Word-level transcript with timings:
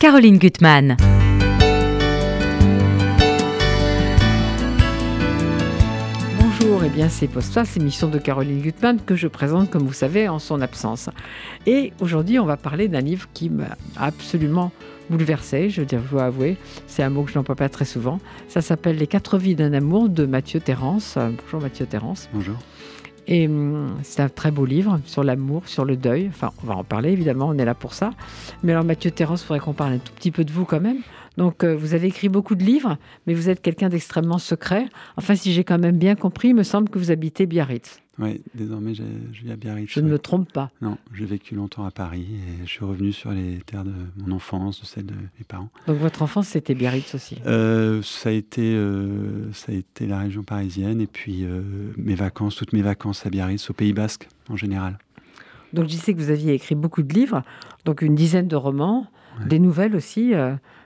Caroline 0.00 0.38
Gutmann. 0.38 0.96
Bonjour, 6.38 6.84
et 6.84 6.88
bien 6.88 7.08
c'est 7.08 7.26
Post 7.26 7.58
c'est 7.64 7.80
émission 7.80 8.06
de 8.06 8.18
Caroline 8.18 8.60
Gutmann 8.60 9.00
que 9.04 9.16
je 9.16 9.26
présente, 9.26 9.70
comme 9.70 9.82
vous 9.82 9.92
savez, 9.92 10.28
en 10.28 10.38
son 10.38 10.60
absence. 10.60 11.10
Et 11.66 11.92
aujourd'hui, 11.98 12.38
on 12.38 12.44
va 12.44 12.56
parler 12.56 12.86
d'un 12.86 13.00
livre 13.00 13.26
qui 13.34 13.50
m'a 13.50 13.76
absolument 13.96 14.70
bouleversé, 15.10 15.68
je 15.68 15.82
dois 15.82 16.26
avouer. 16.26 16.58
C'est 16.86 17.02
un 17.02 17.10
mot 17.10 17.24
que 17.24 17.32
je 17.32 17.36
n'emploie 17.36 17.56
pas 17.56 17.68
très 17.68 17.84
souvent. 17.84 18.20
Ça 18.48 18.60
s'appelle 18.60 18.98
Les 18.98 19.08
quatre 19.08 19.36
vies 19.36 19.56
d'un 19.56 19.72
amour 19.72 20.08
de 20.08 20.26
Mathieu 20.26 20.60
Terrence. 20.60 21.18
Bonjour 21.42 21.60
Mathieu 21.60 21.86
Terrence. 21.86 22.28
Bonjour. 22.32 22.54
Et 23.28 23.46
hum, 23.46 23.96
c'est 24.02 24.22
un 24.22 24.28
très 24.28 24.50
beau 24.50 24.64
livre 24.64 25.00
sur 25.04 25.22
l'amour, 25.22 25.68
sur 25.68 25.84
le 25.84 25.96
deuil. 25.96 26.28
Enfin, 26.28 26.50
on 26.62 26.66
va 26.66 26.74
en 26.74 26.84
parler 26.84 27.12
évidemment, 27.12 27.46
on 27.48 27.58
est 27.58 27.64
là 27.64 27.74
pour 27.74 27.92
ça. 27.92 28.10
Mais 28.62 28.72
alors 28.72 28.84
Mathieu 28.84 29.10
Terrence, 29.10 29.42
il 29.42 29.46
faudrait 29.46 29.60
qu'on 29.60 29.74
parle 29.74 29.92
un 29.92 29.98
tout 29.98 30.12
petit 30.14 30.30
peu 30.30 30.44
de 30.44 30.50
vous 30.50 30.64
quand 30.64 30.80
même. 30.80 30.98
Donc 31.36 31.62
euh, 31.62 31.76
vous 31.76 31.94
avez 31.94 32.08
écrit 32.08 32.28
beaucoup 32.28 32.56
de 32.56 32.64
livres, 32.64 32.96
mais 33.26 33.34
vous 33.34 33.48
êtes 33.48 33.60
quelqu'un 33.60 33.90
d'extrêmement 33.90 34.38
secret. 34.38 34.86
Enfin, 35.16 35.36
si 35.36 35.52
j'ai 35.52 35.62
quand 35.62 35.78
même 35.78 35.96
bien 35.96 36.16
compris, 36.16 36.48
il 36.48 36.54
me 36.54 36.64
semble 36.64 36.88
que 36.88 36.98
vous 36.98 37.10
habitez 37.10 37.46
Biarritz. 37.46 38.00
Oui, 38.18 38.40
désormais 38.54 38.94
je 38.94 39.02
vis 39.32 39.52
à 39.52 39.56
Biarritz. 39.56 39.90
Je 39.90 40.00
ne 40.00 40.08
me 40.08 40.18
trompe 40.18 40.52
pas. 40.52 40.70
Non, 40.82 40.98
j'ai 41.14 41.24
vécu 41.24 41.54
longtemps 41.54 41.84
à 41.84 41.90
Paris 41.90 42.26
et 42.32 42.66
je 42.66 42.70
suis 42.70 42.84
revenu 42.84 43.12
sur 43.12 43.30
les 43.30 43.58
terres 43.64 43.84
de 43.84 43.92
mon 44.16 44.34
enfance, 44.34 44.80
de 44.80 44.86
celle 44.86 45.06
de 45.06 45.14
mes 45.14 45.44
parents. 45.46 45.68
Donc 45.86 45.98
votre 45.98 46.22
enfance, 46.22 46.48
c'était 46.48 46.74
Biarritz 46.74 47.14
aussi 47.14 47.36
euh, 47.46 48.02
ça, 48.02 48.30
a 48.30 48.32
été, 48.32 48.74
euh, 48.74 49.52
ça 49.52 49.72
a 49.72 49.74
été 49.74 50.06
la 50.06 50.18
région 50.18 50.42
parisienne 50.42 51.00
et 51.00 51.06
puis 51.06 51.44
euh, 51.44 51.62
mes 51.96 52.16
vacances, 52.16 52.56
toutes 52.56 52.72
mes 52.72 52.82
vacances 52.82 53.24
à 53.24 53.30
Biarritz, 53.30 53.70
au 53.70 53.72
Pays 53.72 53.92
Basque 53.92 54.28
en 54.48 54.56
général. 54.56 54.98
Donc 55.72 55.88
je 55.88 55.96
sais 55.96 56.12
que 56.12 56.18
vous 56.18 56.30
aviez 56.30 56.54
écrit 56.54 56.74
beaucoup 56.74 57.02
de 57.02 57.12
livres, 57.14 57.42
donc 57.84 58.02
une 58.02 58.14
dizaine 58.14 58.48
de 58.48 58.56
romans, 58.56 59.06
des 59.46 59.60
nouvelles 59.60 59.94
aussi, 59.94 60.32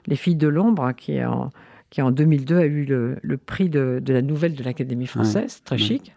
Les 0.07 0.17
filles 0.17 0.37
de 0.37 0.49
l'ombre, 0.49 0.93
qui 0.93 1.13
est 1.13 1.25
en 1.25 1.51
qui 1.93 2.01
en 2.01 2.11
2002 2.11 2.57
a 2.57 2.65
eu 2.65 2.87
le, 2.87 3.37
prix 3.37 3.69
de, 3.69 4.03
la 4.09 4.23
nouvelle 4.23 4.55
de 4.55 4.65
l'Académie 4.65 5.07
française, 5.07 5.61
très 5.63 5.77
chic. 5.77 6.15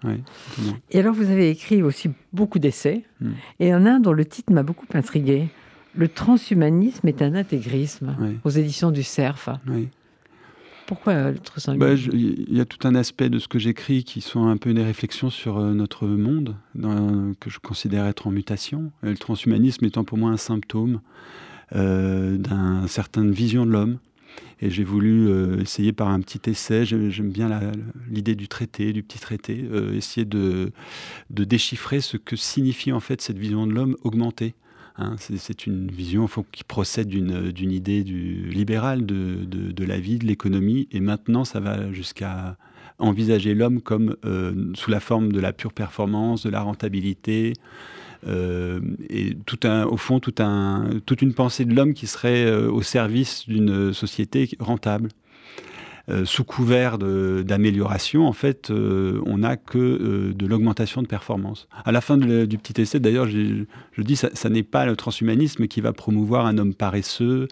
et 0.89 0.99
alors 0.99 1.13
vous 1.13 1.29
avez 1.29 1.49
écrit 1.49 1.83
aussi 1.83 2.09
beaucoup 2.31 2.59
d'essais, 2.59 3.03
mm. 3.19 3.31
et 3.59 3.75
en 3.75 3.85
un 3.85 3.99
dont 3.99 4.13
le 4.13 4.23
titre 4.23 4.53
m'a 4.53 4.63
beaucoup 4.63 4.87
intrigué. 4.93 5.49
Le 5.97 6.07
transhumanisme 6.07 7.07
est 7.09 7.21
un 7.21 7.35
intégrisme 7.35 8.15
aux 8.45 8.49
éditions 8.49 8.91
du 8.91 9.03
CERF. 9.03 9.49
Pourquoi 10.87 11.13
euh, 11.13 11.31
le 11.31 11.39
transhumanisme? 11.39 12.09
Bah, 12.09 12.17
Il 12.17 12.55
y 12.55 12.61
a 12.61 12.65
tout 12.65 12.87
un 12.87 12.95
aspect 12.95 13.29
de 13.29 13.39
ce 13.39 13.49
que 13.49 13.59
j'écris 13.59 14.05
qui 14.05 14.21
sont 14.21 14.47
un 14.47 14.55
peu 14.55 14.73
des 14.73 14.83
réflexions 14.83 15.29
sur 15.29 15.57
euh, 15.57 15.73
notre 15.73 16.07
monde, 16.07 16.55
que 17.41 17.49
je 17.49 17.59
considère 17.59 18.05
être 18.05 18.27
en 18.27 18.31
mutation. 18.31 18.93
le 19.01 19.17
transhumanisme 19.17 19.83
étant 19.83 20.05
pour 20.05 20.17
moi 20.17 20.31
un 20.31 20.37
symptôme 20.37 21.01
euh, 21.75 22.37
d'une 22.37 22.87
certaine 22.87 23.31
vision 23.31 23.65
de 23.65 23.71
l'homme 23.71 23.97
et 24.61 24.69
j'ai 24.69 24.83
voulu 24.83 25.27
euh, 25.27 25.61
essayer 25.61 25.91
par 25.91 26.07
un 26.07 26.21
petit 26.21 26.49
essai, 26.49 26.85
j'aime 26.85 27.31
bien 27.31 27.49
l'idée 28.09 28.35
du 28.35 28.47
traité, 28.47 28.93
du 28.93 29.03
petit 29.03 29.19
traité, 29.19 29.65
euh, 29.71 29.93
essayer 29.93 30.25
de, 30.25 30.71
déchiffrer 31.29 32.01
ce 32.01 32.17
que 32.17 32.35
signifie 32.35 32.91
en 32.91 32.99
fait 32.99 33.21
cette 33.21 33.37
vision 33.37 33.67
de 33.67 33.73
l'homme 33.73 33.95
augmentée. 34.03 34.55
Hein. 34.97 35.15
c'est 35.17 35.67
une 35.67 35.91
vision 35.91 36.29
qui 36.53 36.63
procède 36.63 37.09
d'une 37.09 37.71
idée 37.71 38.05
du, 38.05 38.49
libérale 38.49 39.05
de, 39.05 39.83
la 39.85 39.99
vie, 39.99 40.19
de 40.19 40.25
l'économie, 40.25 40.87
et 40.91 41.01
maintenant 41.01 41.43
ça 41.43 41.59
va 41.59 41.91
jusqu'à 41.91 42.57
envisager 42.97 43.53
l'homme 43.55 43.81
comme 43.81 44.15
euh, 44.23 44.71
sous 44.73 44.89
la 44.89 45.01
forme 45.01 45.33
de 45.33 45.41
la 45.41 45.51
pure 45.51 45.73
performance, 45.73 46.43
de 46.45 46.49
la 46.49 46.61
rentabilité, 46.61 47.53
et 48.27 49.37
tout 49.45 49.59
un, 49.63 49.85
au 49.85 49.97
fond, 49.97 50.19
tout 50.19 50.35
un, 50.39 50.89
toute 51.05 51.21
une 51.21 51.33
pensée 51.33 51.65
de 51.65 51.73
l'homme 51.75 51.93
qui 51.93 52.07
serait 52.07 52.45
euh, 52.45 52.71
au 52.71 52.81
service 52.81 53.47
d'une 53.47 53.93
société 53.93 54.49
rentable. 54.59 55.09
Euh, 56.07 56.23
sous 56.23 56.43
couvert 56.43 56.99
d'amélioration, 56.99 58.27
en 58.27 58.33
fait, 58.33 58.69
on 58.69 59.39
n'a 59.39 59.57
que 59.57 60.31
de 60.33 60.45
l'augmentation 60.45 61.01
de 61.01 61.07
performance. 61.07 61.67
À 61.83 61.91
la 61.91 61.99
fin 61.99 62.15
du 62.17 62.57
petit 62.59 62.79
essai, 62.79 62.99
d'ailleurs, 62.99 63.27
je 63.27 64.01
dis, 64.01 64.15
ça, 64.15 64.29
ça 64.33 64.49
n'est 64.49 64.61
pas 64.61 64.85
le 64.85 64.95
transhumanisme 64.95 65.65
qui 65.67 65.81
va 65.81 65.93
promouvoir 65.93 66.45
un 66.45 66.59
homme 66.59 66.75
paresseux, 66.75 67.47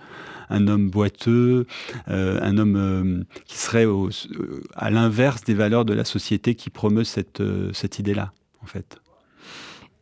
un 0.51 0.67
homme 0.67 0.91
boiteux, 0.91 1.65
un 2.05 2.57
homme 2.59 3.25
qui 3.45 3.57
serait 3.57 3.87
à 4.75 4.91
l'inverse 4.91 5.43
des 5.43 5.55
valeurs 5.55 5.83
de 5.83 5.95
la 5.95 6.05
société 6.05 6.53
qui 6.53 6.69
promeut 6.69 7.05
cette, 7.05 7.41
cette 7.73 7.97
idée-là, 7.97 8.33
en 8.61 8.67
fait. 8.67 8.99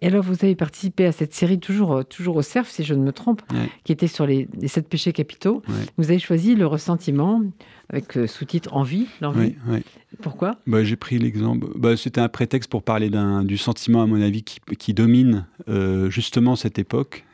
Et 0.01 0.07
alors, 0.07 0.23
vous 0.23 0.34
avez 0.41 0.56
participé 0.56 1.06
à 1.06 1.12
cette 1.12 1.34
série, 1.34 1.59
toujours, 1.59 1.94
euh, 1.94 2.03
toujours 2.03 2.35
au 2.35 2.41
CERF, 2.41 2.69
si 2.69 2.84
je 2.84 2.94
ne 2.94 3.03
me 3.03 3.12
trompe, 3.12 3.41
qui 3.84 3.91
était 3.91 4.07
sur 4.07 4.25
les, 4.25 4.47
sept 4.66 4.89
péchés 4.89 5.13
capitaux. 5.13 5.62
Vous 5.97 6.09
avez 6.09 6.19
choisi 6.19 6.56
le 6.56 6.66
ressentiment, 6.66 7.41
avec 7.91 8.18
euh, 8.18 8.25
sous-titre 8.25 8.74
Envie, 8.74 9.07
l'envie. 9.19 9.56
Pourquoi? 10.22 10.57
Bah, 10.66 10.84
J'ai 10.84 10.96
pris 10.96 11.19
l'exemple. 11.19 11.68
Bah, 11.75 11.97
C'était 11.97 12.22
un 12.22 12.29
prétexte 12.29 12.69
pour 12.69 12.84
parler 12.84 13.12
du 13.44 13.57
sentiment, 13.57 14.02
à 14.02 14.06
mon 14.06 14.22
avis, 14.22 14.44
qui, 14.44 14.94
domine 14.94 15.46
euh, 15.68 16.09
justement 16.09 16.56
cette 16.56 16.79
époque, 16.79 17.25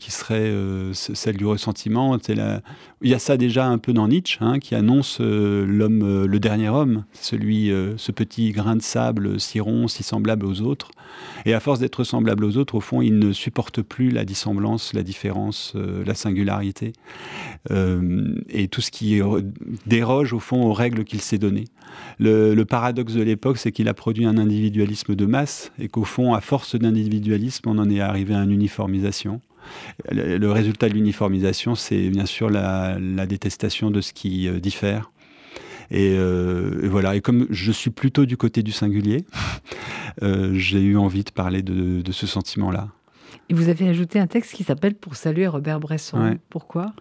qui 0.00 0.10
serait 0.10 0.52
celle 0.92 1.36
du 1.36 1.46
ressentiment. 1.46 2.16
La... 2.28 2.62
Il 3.02 3.10
y 3.10 3.14
a 3.14 3.18
ça 3.18 3.36
déjà 3.36 3.66
un 3.66 3.78
peu 3.78 3.92
dans 3.92 4.08
Nietzsche, 4.08 4.38
hein, 4.40 4.58
qui 4.58 4.74
annonce 4.74 5.20
l'homme, 5.20 6.24
le 6.24 6.40
dernier 6.40 6.68
homme, 6.68 7.04
celui, 7.12 7.70
ce 7.96 8.12
petit 8.12 8.52
grain 8.52 8.76
de 8.76 8.82
sable 8.82 9.38
si 9.38 9.60
rond, 9.60 9.88
si 9.88 10.02
semblable 10.02 10.46
aux 10.46 10.62
autres. 10.62 10.90
Et 11.44 11.54
à 11.54 11.60
force 11.60 11.78
d'être 11.78 12.04
semblable 12.04 12.44
aux 12.44 12.56
autres, 12.56 12.74
au 12.74 12.80
fond, 12.80 13.02
il 13.02 13.18
ne 13.18 13.32
supporte 13.32 13.82
plus 13.82 14.10
la 14.10 14.24
dissemblance, 14.24 14.92
la 14.94 15.02
différence, 15.02 15.72
euh, 15.76 16.04
la 16.04 16.14
singularité, 16.14 16.92
euh, 17.70 18.34
et 18.48 18.68
tout 18.68 18.80
ce 18.80 18.90
qui 18.90 19.20
déroge, 20.06 20.32
au 20.32 20.38
fond, 20.38 20.62
aux 20.62 20.72
règles 20.72 21.04
qu'il 21.04 21.20
s'est 21.20 21.38
données. 21.38 21.66
Le, 22.18 22.62
paradoxe 22.64 23.14
de 23.14 23.22
l'époque, 23.22 23.58
c'est 23.58 23.72
qu'il 23.72 23.88
a 23.88 23.94
produit 23.94 24.26
un 24.26 24.38
individualisme 24.38 25.14
de 25.14 25.26
masse, 25.26 25.72
et 25.78 25.88
qu'au 25.88 26.04
fond, 26.04 26.34
à 26.34 26.40
force 26.40 26.76
d'individualisme, 26.76 27.68
on 27.68 27.78
en 27.78 27.90
est 27.90 28.00
arrivé 28.00 28.34
à 28.34 28.42
une 28.42 28.52
uniformisation. 28.52 29.40
Le, 30.10 30.46
résultat 30.50 30.88
de 30.88 30.94
l'uniformisation, 30.94 31.74
c'est 31.74 32.08
bien 32.10 32.26
sûr 32.26 32.50
la, 32.50 32.98
détestation 33.26 33.90
de 33.90 34.00
ce 34.00 34.12
qui 34.12 34.48
euh, 34.48 34.60
diffère, 34.60 35.10
euh, 35.92 36.82
et, 36.82 36.88
voilà. 36.88 37.16
Et 37.16 37.20
comme 37.20 37.46
je 37.50 37.72
suis 37.72 37.90
plutôt 37.90 38.26
du 38.26 38.36
côté 38.36 38.62
du 38.62 38.72
singulier, 38.72 39.24
euh, 40.22 40.52
j'ai 40.54 40.80
eu 40.80 40.96
envie 40.96 41.24
de 41.24 41.30
parler 41.30 41.62
de, 41.62 42.12
ce 42.12 42.26
sentiment-là. 42.26 42.88
Et 43.48 43.54
vous 43.54 43.68
avez 43.68 43.88
ajouté 43.88 44.18
un 44.18 44.26
texte 44.26 44.54
qui 44.54 44.64
s'appelle 44.64 44.94
Pour 44.94 45.16
saluer 45.16 45.46
Robert 45.46 45.80
Bresson. 45.80 46.38
Pourquoi? 46.50 46.92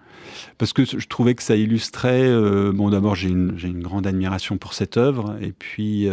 Parce 0.57 0.73
que 0.73 0.85
je 0.85 1.07
trouvais 1.07 1.35
que 1.35 1.43
ça 1.43 1.55
illustrait. 1.55 2.23
Euh, 2.23 2.71
bon, 2.73 2.89
d'abord, 2.89 3.15
j'ai 3.15 3.29
une, 3.29 3.57
une, 3.63 3.81
grande 3.81 4.07
admiration 4.07 4.57
pour 4.57 4.73
cette 4.73 4.97
œuvre. 4.97 5.37
Et 5.41 5.51
puis, 5.51 6.07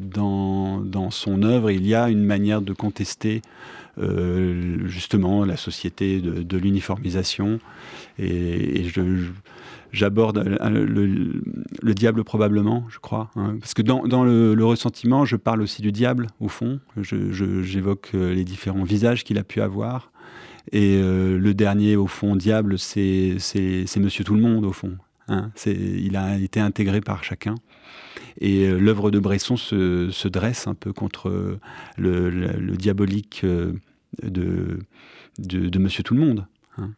dans, 0.00 0.80
dans, 0.80 1.10
son 1.10 1.42
œuvre, 1.42 1.70
il 1.70 1.86
y 1.86 1.94
a 1.94 2.08
une 2.08 2.24
manière 2.24 2.62
de 2.62 2.72
contester 2.72 3.42
justement 3.98 5.44
la 5.44 5.56
société 5.56 6.20
de, 6.20 6.58
l'uniformisation. 6.58 7.60
Et, 8.18 8.80
et 8.80 8.84
je, 8.84 9.30
j'aborde 9.96 10.58
le, 10.60 11.94
diable 11.94 12.22
probablement, 12.22 12.84
je 12.88 12.98
crois. 12.98 13.30
Hein. 13.34 13.56
parce 13.58 13.72
que 13.72 13.82
dans, 13.82 14.24
le, 14.24 14.64
ressentiment, 14.64 15.24
je 15.24 15.36
parle 15.36 15.62
aussi 15.62 15.82
du 15.82 15.90
diable, 15.90 16.28
au 16.40 16.48
fond. 16.48 16.80
J'évoque 17.00 18.10
euh, 18.14 18.34
les 18.34 18.44
différents 18.44 18.84
visages 18.84 19.24
qu'il 19.24 19.38
a 19.38 19.44
pu 19.44 19.60
avoir. 19.60 20.12
Et 20.72 20.96
euh, 20.96 21.38
le 21.38 21.54
dernier, 21.54 21.96
au 21.96 22.06
fond, 22.06 22.36
diable, 22.36 22.78
c'est 22.78 23.38
Monsieur 23.96 24.24
Tout 24.24 24.34
le 24.34 24.42
Monde, 24.42 24.64
au 24.64 24.72
fond. 24.72 24.96
Hein. 25.28 25.50
il 25.66 26.16
a 26.16 26.38
été 26.38 26.60
intégré 26.60 27.00
par 27.00 27.24
chacun. 27.24 27.54
Et 28.40 28.66
euh, 28.66 28.78
l'œuvre 28.78 29.10
de 29.10 29.18
Bresson 29.18 29.56
se, 29.56 30.28
dresse 30.28 30.66
un 30.66 30.74
peu 30.74 30.92
contre 30.92 31.58
le, 31.96 32.76
diabolique 32.76 33.46
de, 34.22 34.78
de, 35.38 35.78
Monsieur 35.78 36.02
Tout 36.02 36.14
le 36.14 36.20
Monde. 36.20 36.46
Hein. 36.76 36.90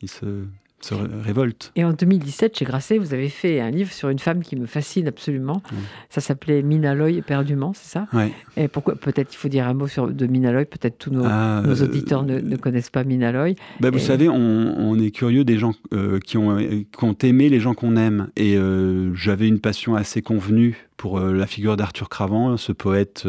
Il 0.00 0.08
se 0.08 0.46
se 0.80 0.94
révolte. 0.94 1.72
Et 1.74 1.84
en 1.84 1.92
2017, 1.92 2.58
chez 2.58 2.64
Grasset, 2.64 2.98
vous 2.98 3.14
avez 3.14 3.28
fait 3.28 3.60
un 3.60 3.70
livre 3.70 3.92
sur 3.92 4.08
une 4.08 4.18
femme 4.18 4.42
qui 4.42 4.56
me 4.56 4.66
fascine 4.66 5.08
absolument. 5.08 5.62
Ça 6.10 6.20
s'appelait 6.20 6.62
Minaloy 6.62 7.16
éperdument, 7.16 7.72
c'est 7.74 7.90
ça? 7.90 8.06
Oui. 8.12 8.32
Et 8.56 8.68
pourquoi 8.68 8.94
Peut-être 8.94 9.32
il 9.32 9.36
faut 9.36 9.48
dire 9.48 9.66
un 9.66 9.74
mot 9.74 9.88
sur, 9.88 10.08
de 10.08 10.26
Minaloy. 10.26 10.64
Peut-être 10.66 10.98
tous 10.98 11.10
nos, 11.10 11.24
ah, 11.24 11.62
nos 11.64 11.82
euh, 11.82 11.84
auditeurs 11.86 12.24
ne, 12.24 12.56
connaissent 12.56 12.90
pas 12.90 13.04
Minaloy. 13.04 13.56
Bah, 13.80 13.90
vous 13.90 13.98
savez, 13.98 14.28
on, 14.28 14.98
est 14.98 15.10
curieux 15.10 15.44
des 15.44 15.58
gens 15.58 15.74
euh, 15.92 16.18
qui, 16.20 16.38
ont, 16.38 16.56
qui, 16.56 17.04
ont, 17.04 17.16
aimé 17.22 17.48
les 17.48 17.60
gens 17.60 17.74
qu'on 17.74 17.96
aime. 17.96 18.28
Et 18.36 18.56
euh, 18.56 19.14
j'avais 19.14 19.48
une 19.48 19.60
passion 19.60 19.94
assez 19.94 20.22
convenue 20.22 20.86
pour 20.96 21.20
la 21.20 21.46
figure 21.46 21.76
d'Arthur 21.76 22.08
Cravant, 22.08 22.56
ce 22.56 22.72
poète 22.72 23.28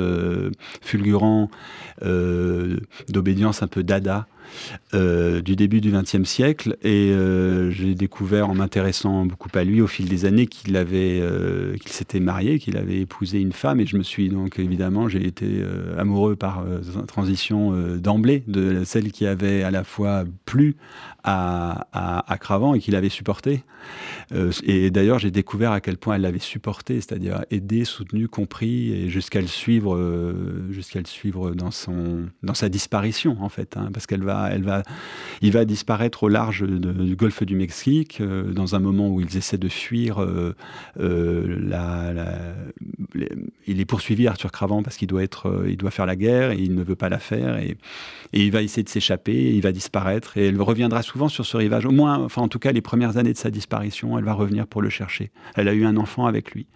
fulgurant 0.81 1.50
d'obédience 3.10 3.62
un 3.62 3.68
peu 3.68 3.83
dada 3.83 4.25
du 4.94 5.56
début 5.56 5.82
du 5.82 5.92
XXe 5.92 6.24
siècle. 6.24 6.78
Et 6.84 7.14
j'ai 7.70 7.96
découvert, 7.96 8.50
en 8.50 8.56
m'intéressant 8.56 9.26
beaucoup 9.26 9.50
à 9.54 9.64
lui 9.64 9.82
au 9.82 9.88
fil 9.88 10.08
des 10.08 10.26
années, 10.26 10.48
qu'il 10.48 10.76
avait, 10.76 11.22
qu'il 11.80 11.92
s'était 11.92 12.20
marié, 12.20 12.60
qu'il 12.60 12.78
avait 12.78 13.00
épousé 13.00 13.40
une 13.40 13.54
femme. 13.54 13.80
Et 13.80 13.86
je 13.86 13.98
me 13.98 14.04
suis 14.04 14.30
donc, 14.30 14.60
évidemment, 14.60 15.08
j'ai 15.08 15.26
été 15.26 15.64
amoureux 15.98 16.36
par 16.36 16.64
transition 17.08 17.74
d'emblée 17.98 18.44
de 18.48 18.84
celle 18.84 19.12
qui 19.12 19.26
avait 19.26 19.64
à 19.64 19.72
la 19.72 19.84
fois 19.84 20.24
plu 20.46 20.76
à, 21.27 22.38
Cravant 22.39 22.75
et 22.75 22.79
qu'il 22.79 22.95
avait 22.95 23.09
supporté. 23.09 23.63
et 24.63 24.91
d'ailleurs, 24.91 25.19
j'ai 25.19 25.31
découvert 25.31 25.71
à 25.71 25.81
quel 25.81 25.97
point 25.97 26.15
elle 26.15 26.21
l'avait 26.21 26.39
supporté, 26.39 26.95
c'est-à-dire 26.95 27.44
aidé, 27.51 27.83
soutenu, 27.83 28.27
compris, 28.27 29.09
jusqu'à 29.09 29.41
le 29.41 29.47
suivre, 29.47 29.97
jusqu'à 30.69 31.00
le 31.00 31.06
suivre 31.06 31.51
dans 31.51 31.71
son, 31.71 32.27
dans 32.44 32.53
sa 32.53 32.69
disparition 32.69 33.38
en 33.41 33.50
fait, 33.50 33.77
hein, 33.77 33.89
parce 33.94 34.06
qu'elle 34.06 34.24
va, 34.24 34.50
elle 34.51 34.63
va, 34.63 34.83
il 35.41 35.51
va 35.51 35.65
disparaître 35.65 36.24
au 36.24 36.29
large 36.29 36.63
du 36.63 37.15
golfe 37.15 37.44
du 37.44 37.56
Mexique 37.56 38.19
euh, 38.21 38.51
dans 38.51 38.75
un 38.75 38.79
moment 38.79 39.09
où 39.09 39.21
ils 39.21 39.38
essaient 39.38 39.57
de 39.57 39.69
fuir. 39.69 40.21
Euh, 40.21 40.56
euh, 41.00 42.53
il 43.65 43.81
est 43.81 43.85
poursuivi 43.85 44.27
Arthur 44.27 44.51
Cravant 44.51 44.83
parce 44.83 44.97
qu'il 44.97 45.07
doit 45.07 45.24
être, 45.24 45.65
il 45.68 45.77
doit 45.77 45.91
faire 45.91 46.06
la 46.06 46.15
guerre 46.15 46.51
et 46.51 46.59
il 46.59 46.75
ne 46.75 46.83
veut 46.83 46.95
pas 46.95 47.09
la 47.09 47.19
faire 47.19 47.57
et, 47.57 47.77
et 48.33 48.45
il 48.45 48.51
va 48.51 48.62
essayer 48.62 48.83
de 48.83 48.89
s'échapper, 48.89 49.53
il 49.53 49.62
va 49.62 49.71
disparaître 49.71 50.38
et 50.38 50.47
elle 50.47 50.62
reviendra 50.62 51.01
souvent 51.01 51.17
sur 51.28 51.46
ce 51.46 51.58
rivage. 51.58 51.86
Au 51.86 51.92
moins, 51.92 52.19
enfin 52.19 52.42
en 52.42 52.48
tout 52.48 52.60
cas 52.60 52.72
les 52.72 52.81
premières 52.81 53.18
années 53.18 53.34
de 53.34 53.38
sa 53.38 53.50
disparition, 53.50 54.18
elle 54.18 54.25
va 54.25 54.34
revenir 54.34 54.68
pour 54.68 54.81
le 54.81 54.90
chercher. 54.90 55.31
Elle 55.56 55.68
a 55.68 55.74
eu 55.74 55.86
un 55.86 55.98
enfant 55.98 56.25
avec 56.25 56.52
lui 56.52 56.68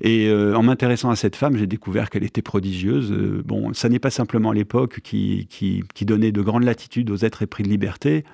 et 0.00 0.32
en 0.32 0.62
m'intéressant 0.62 1.10
à 1.10 1.16
cette 1.16 1.36
femme, 1.36 1.56
j'ai 1.56 1.66
découvert 1.66 2.10
qu'elle 2.10 2.24
était 2.24 2.42
prodigieuse. 2.42 3.12
bon, 3.44 3.72
ça 3.74 3.88
n'est 3.88 3.98
pas 3.98 4.10
simplement 4.10 4.52
l'époque 4.52 5.00
qui, 5.00 5.46
qui, 5.48 6.04
donnait 6.04 6.32
de 6.32 6.42
grandes 6.42 6.64
latitudes 6.64 7.10
aux 7.10 7.16
êtres 7.16 7.42
épris 7.42 7.62
de 7.62 7.68
liberté, 7.68 8.24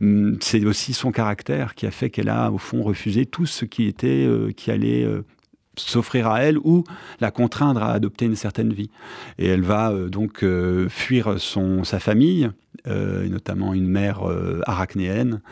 hum, 0.00 0.36
c'est 0.40 0.64
aussi 0.64 0.92
son 0.92 1.12
caractère 1.12 1.74
qui 1.74 1.86
a 1.86 1.90
fait 1.90 2.10
qu'elle 2.10 2.28
a, 2.28 2.50
au 2.50 2.58
fond, 2.58 2.82
refusé 2.82 3.26
tout 3.26 3.46
ce 3.46 3.64
qui 3.64 3.86
était, 3.86 4.26
euh, 4.26 4.52
qui 4.52 4.70
allait 4.70 5.04
euh, 5.04 5.22
s'offrir 5.76 6.28
à 6.28 6.42
elle 6.42 6.58
ou 6.58 6.84
la 7.20 7.30
contraindre 7.30 7.82
à 7.82 7.92
adopter 7.92 8.26
une 8.26 8.36
certaine 8.36 8.72
vie. 8.72 8.90
Et 9.38 9.46
elle 9.46 9.62
va 9.62 9.90
euh, 9.90 10.08
donc 10.08 10.44
fuir 10.88 11.38
son, 11.38 11.84
sa 11.84 12.00
famille, 12.00 12.50
euh, 12.86 13.28
notamment 13.28 13.74
une 13.74 13.88
mère 13.88 14.22
euh, 14.26 14.60
arachnéenne. 14.64 15.42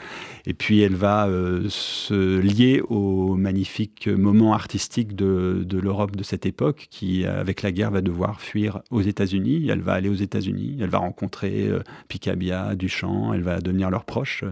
Et 0.46 0.54
puis 0.54 0.80
elle 0.80 0.94
va 0.94 1.26
euh, 1.26 1.66
se 1.68 2.38
lier 2.38 2.80
au 2.88 3.34
magnifique 3.34 4.08
moment 4.08 4.54
artistique 4.54 5.14
de, 5.14 5.66
l'Europe 5.70 6.16
de 6.16 6.22
cette 6.22 6.46
époque, 6.46 6.86
qui, 6.90 7.26
avec 7.26 7.62
la 7.62 7.72
guerre, 7.72 7.90
va 7.90 8.00
devoir 8.00 8.40
fuir 8.40 8.80
aux 8.90 9.02
États-Unis. 9.02 9.68
Elle 9.68 9.82
va 9.82 9.92
aller 9.92 10.08
aux 10.08 10.14
États-Unis, 10.14 10.78
elle 10.80 10.88
va 10.88 10.98
rencontrer 10.98 11.68
Picabia, 12.08 12.74
Duchamp, 12.76 13.34
elle 13.34 13.42
va 13.42 13.60
devenir 13.60 13.90
leur 13.90 14.04
proche, 14.04 14.44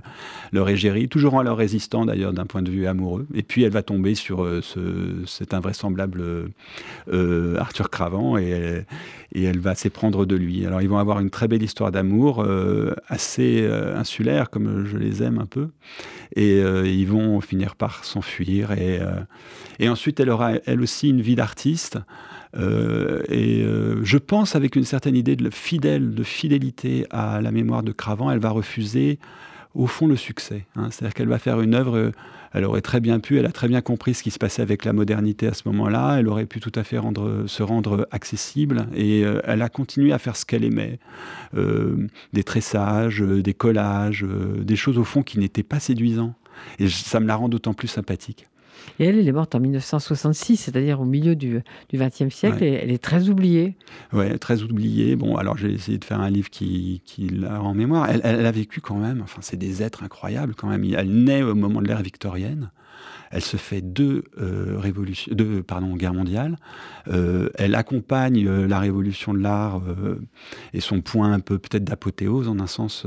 leur 0.52 0.68
égérie, 0.68 1.08
toujours 1.08 1.34
en 1.34 1.42
leur 1.42 1.56
résistant 1.56 2.04
d'ailleurs 2.04 2.32
d'un 2.32 2.46
point 2.46 2.62
de 2.62 2.70
vue 2.70 2.86
amoureux. 2.86 3.26
Et 3.32 3.42
puis 3.42 3.62
elle 3.62 3.72
va 3.72 3.82
tomber 3.82 4.14
sur 4.14 4.46
ce, 4.62 5.22
cet 5.26 5.54
invraisemblable 5.54 6.50
Arthur 7.58 7.90
Cravant 7.90 8.36
et, 8.36 8.84
et 9.36 9.44
elle 9.44 9.58
va 9.58 9.74
s'éprendre 9.74 10.24
de 10.24 10.34
lui. 10.34 10.64
Alors 10.64 10.80
ils 10.80 10.88
vont 10.88 10.96
avoir 10.96 11.20
une 11.20 11.28
très 11.28 11.46
belle 11.46 11.62
histoire 11.62 11.92
d'amour. 11.92 12.42
Euh, 12.42 12.94
assez 13.06 13.60
euh, 13.60 13.94
insulaires, 13.94 14.48
comme 14.48 14.86
je 14.86 14.96
les 14.96 15.22
aime 15.22 15.38
un 15.38 15.44
peu. 15.44 15.68
Et 16.34 16.54
euh, 16.54 16.88
ils 16.88 17.06
vont 17.06 17.42
finir 17.42 17.76
par 17.76 18.06
s'enfuir. 18.06 18.72
Et, 18.72 18.98
et 19.78 19.90
ensuite, 19.90 20.20
elle 20.20 20.30
aura 20.30 20.52
elle 20.64 20.80
aussi 20.80 21.10
une 21.10 21.20
vie 21.20 21.36
d'artiste. 21.36 21.98
et 22.58 23.64
je 24.02 24.18
pense 24.18 24.56
avec 24.56 24.74
une 24.74 24.84
certaine 24.84 25.16
idée 25.16 25.36
de 25.36 25.50
fidèle, 25.50 26.14
de 26.14 26.22
fidélité 26.22 27.06
à 27.10 27.42
la 27.42 27.50
mémoire 27.50 27.82
de 27.82 27.92
Cravant, 27.92 28.30
elle 28.30 28.38
va 28.38 28.50
refuser 28.50 29.18
au 29.76 29.86
fond 29.86 30.06
le 30.06 30.16
succès. 30.16 30.66
Hein. 30.74 30.88
C'est-à-dire 30.90 31.14
qu'elle 31.14 31.28
va 31.28 31.38
faire 31.38 31.60
une 31.60 31.74
œuvre 31.74 32.12
elle 32.56 32.64
aurait 32.64 32.80
très 32.80 33.00
bien 33.00 33.20
pu, 33.20 33.38
elle 33.38 33.44
a 33.44 33.52
très 33.52 33.68
bien 33.68 33.82
compris 33.82 34.14
ce 34.14 34.22
qui 34.22 34.30
se 34.30 34.38
passait 34.38 34.62
avec 34.62 34.86
la 34.86 34.94
modernité 34.94 35.46
à 35.46 35.52
ce 35.52 35.62
moment-là, 35.66 36.16
elle 36.18 36.26
aurait 36.26 36.46
pu 36.46 36.58
tout 36.58 36.72
à 36.74 36.84
fait 36.84 36.98
se 37.46 37.62
rendre 37.62 38.08
accessible 38.10 38.86
et 38.94 39.26
euh, 39.26 39.42
elle 39.44 39.60
a 39.60 39.68
continué 39.68 40.14
à 40.14 40.18
faire 40.18 40.36
ce 40.36 40.46
qu'elle 40.46 40.64
aimait. 40.64 40.98
Euh, 41.54 42.08
des 42.32 42.44
tressages, 42.44 43.20
euh, 43.20 43.42
des 43.42 43.52
collages, 43.52 44.24
des 44.24 44.76
choses 44.76 44.96
au 44.96 45.04
fond 45.04 45.22
qui 45.22 45.38
n'étaient 45.38 45.62
pas 45.62 45.80
séduisants. 45.80 46.34
Et 46.78 46.88
ça 46.88 47.20
me 47.20 47.26
la 47.26 47.36
rend 47.36 47.50
d'autant 47.50 47.74
plus 47.74 47.88
sympathique. 47.88 48.46
Et 48.98 49.04
elle, 49.06 49.18
elle 49.18 49.28
est 49.28 49.32
morte 49.32 49.54
en 49.54 49.60
1966, 49.60 50.56
c'est-à-dire 50.56 51.00
au 51.00 51.04
milieu 51.04 51.36
du 51.36 51.62
XXe 51.92 52.34
siècle, 52.34 52.62
et 52.62 52.72
elle 52.72 52.90
est 52.90 53.02
très 53.02 53.28
oubliée. 53.28 53.76
Oui, 54.12 54.38
très 54.38 54.62
oubliée. 54.62 55.16
Bon, 55.16 55.36
alors 55.36 55.56
j'ai 55.56 55.72
essayé 55.72 55.98
de 55.98 56.04
faire 56.04 56.20
un 56.20 56.30
livre 56.30 56.50
qui, 56.50 57.02
qui 57.04 57.28
l'a 57.28 57.62
en 57.62 57.74
mémoire. 57.74 58.08
Elle, 58.10 58.20
elle, 58.24 58.46
a 58.46 58.52
vécu 58.52 58.80
quand 58.80 58.96
même, 58.96 59.20
enfin, 59.22 59.40
c'est 59.42 59.56
des 59.56 59.82
êtres 59.82 60.02
incroyables 60.02 60.54
quand 60.54 60.68
même. 60.68 60.84
Elle 60.84 61.10
naît 61.10 61.42
au 61.42 61.54
moment 61.54 61.82
de 61.82 61.88
l'ère 61.88 62.02
victorienne. 62.02 62.70
Elle 63.30 63.42
se 63.42 63.56
fait 63.56 63.80
deux, 63.80 64.24
euh, 64.40 64.76
révolutions, 64.78 65.32
deux 65.34 65.64
guerres 65.96 66.14
mondiales. 66.14 66.56
Euh, 67.08 67.48
elle 67.54 67.74
accompagne 67.74 68.46
euh, 68.46 68.66
la 68.66 68.78
révolution 68.78 69.34
de 69.34 69.40
l'art 69.40 69.80
et 70.72 70.80
son 70.80 71.00
point 71.00 71.32
un 71.32 71.40
peu 71.40 71.58
peut-être 71.58 71.84
d'apothéose 71.84 72.48
en 72.48 72.58
un 72.60 72.66
sens. 72.66 73.06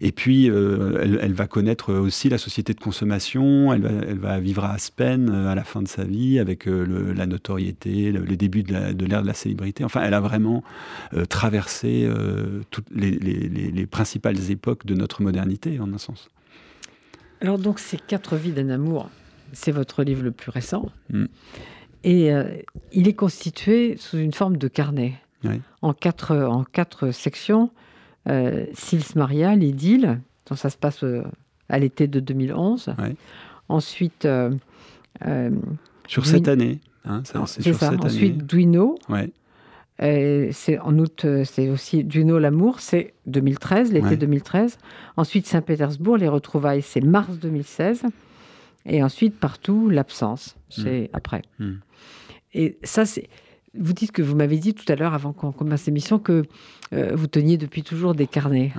et 0.00 0.12
puis, 0.12 0.46
elle, 0.46 1.32
va 1.32 1.46
connaître 1.46 1.92
aussi 1.92 2.28
la 2.28 2.38
société 2.38 2.74
de 2.74 2.80
consommation. 2.80 3.72
Elle 3.72 4.18
va, 4.18 4.40
vivre 4.40 4.64
à 4.64 4.72
Aspen 4.72 5.30
à 5.30 5.54
la 5.54 5.64
fin 5.64 5.82
de 5.82 5.88
sa 5.88 6.04
vie 6.04 6.38
avec 6.38 6.66
la 6.66 7.26
notoriété, 7.26 8.12
le, 8.12 8.36
début 8.36 8.62
de 8.62 8.72
l'ère 8.72 9.22
de, 9.22 9.26
la 9.26 9.34
célébrité. 9.34 9.84
Enfin, 9.84 10.02
elle 10.04 10.14
a 10.14 10.20
vraiment 10.20 10.62
traversé 11.28 12.08
toutes 12.70 12.86
les 12.94 13.86
principales 13.86 14.50
époques 14.50 14.86
de 14.86 14.94
notre 14.94 15.22
modernité 15.22 15.78
en 15.80 15.92
un 15.92 15.98
sens. 15.98 16.30
Alors 17.42 17.58
donc 17.58 17.80
ces 17.80 17.96
quatre 17.96 18.36
vies 18.36 18.52
d'un 18.52 18.68
amour, 18.70 19.10
c'est 19.52 19.72
votre 19.72 20.02
livre 20.02 20.22
le 20.22 20.32
plus 20.32 20.50
récent. 20.50 20.86
Mm. 21.10 21.26
Et 22.04 22.32
euh, 22.32 22.44
il 22.92 23.08
est 23.08 23.14
constitué 23.14 23.96
sous 23.96 24.18
une 24.18 24.32
forme 24.32 24.56
de 24.56 24.68
carnet, 24.68 25.14
en, 25.82 25.92
quatre, 25.92 26.36
en 26.36 26.64
quatre 26.64 27.10
sections. 27.10 27.70
Euh, 28.28 28.66
Sils 28.72 29.16
Maria, 29.16 29.56
l'idylle, 29.56 30.20
dont 30.48 30.54
ça 30.54 30.70
se 30.70 30.76
passe 30.76 31.02
euh, 31.02 31.22
à 31.68 31.78
l'été 31.78 32.06
de 32.06 32.20
2011. 32.20 32.94
Ensuite. 33.68 34.24
Euh, 34.24 34.50
sur 36.06 36.26
cette 36.26 36.48
année. 36.48 36.80
Hein, 37.04 37.22
c'est 37.24 37.72
ça. 37.72 37.92
Ensuite, 38.00 38.46
Duino. 38.46 38.96
c'est 39.98 40.78
en 40.78 40.98
août, 40.98 41.26
c'est 41.44 41.68
aussi 41.68 42.04
Duino 42.04 42.38
l'amour, 42.38 42.80
c'est 42.80 43.14
2013, 43.26 43.92
l'été 43.92 44.16
2013. 44.16 44.78
Ensuite, 45.16 45.46
Saint-Pétersbourg, 45.46 46.16
les 46.16 46.28
retrouvailles, 46.28 46.82
c'est 46.82 47.00
mars 47.00 47.38
2016. 47.38 48.04
Et 48.86 49.02
ensuite, 49.02 49.38
partout, 49.38 49.88
l'absence. 49.88 50.56
C'est 50.68 51.04
hmm. 51.04 51.16
après. 51.16 51.42
Hmm. 51.58 51.74
Et 52.54 52.78
ça, 52.82 53.04
c'est. 53.04 53.28
Vous 53.74 53.94
dites 53.94 54.12
que 54.12 54.20
vous 54.20 54.36
m'avez 54.36 54.58
dit 54.58 54.74
tout 54.74 54.90
à 54.92 54.96
l'heure, 54.96 55.14
avant 55.14 55.32
qu'on 55.32 55.50
commence 55.50 55.86
l'émission, 55.86 56.18
que 56.18 56.44
euh, 56.92 57.12
vous 57.14 57.26
teniez 57.26 57.56
depuis 57.56 57.82
toujours 57.82 58.14
des 58.14 58.26
carnets. 58.26 58.72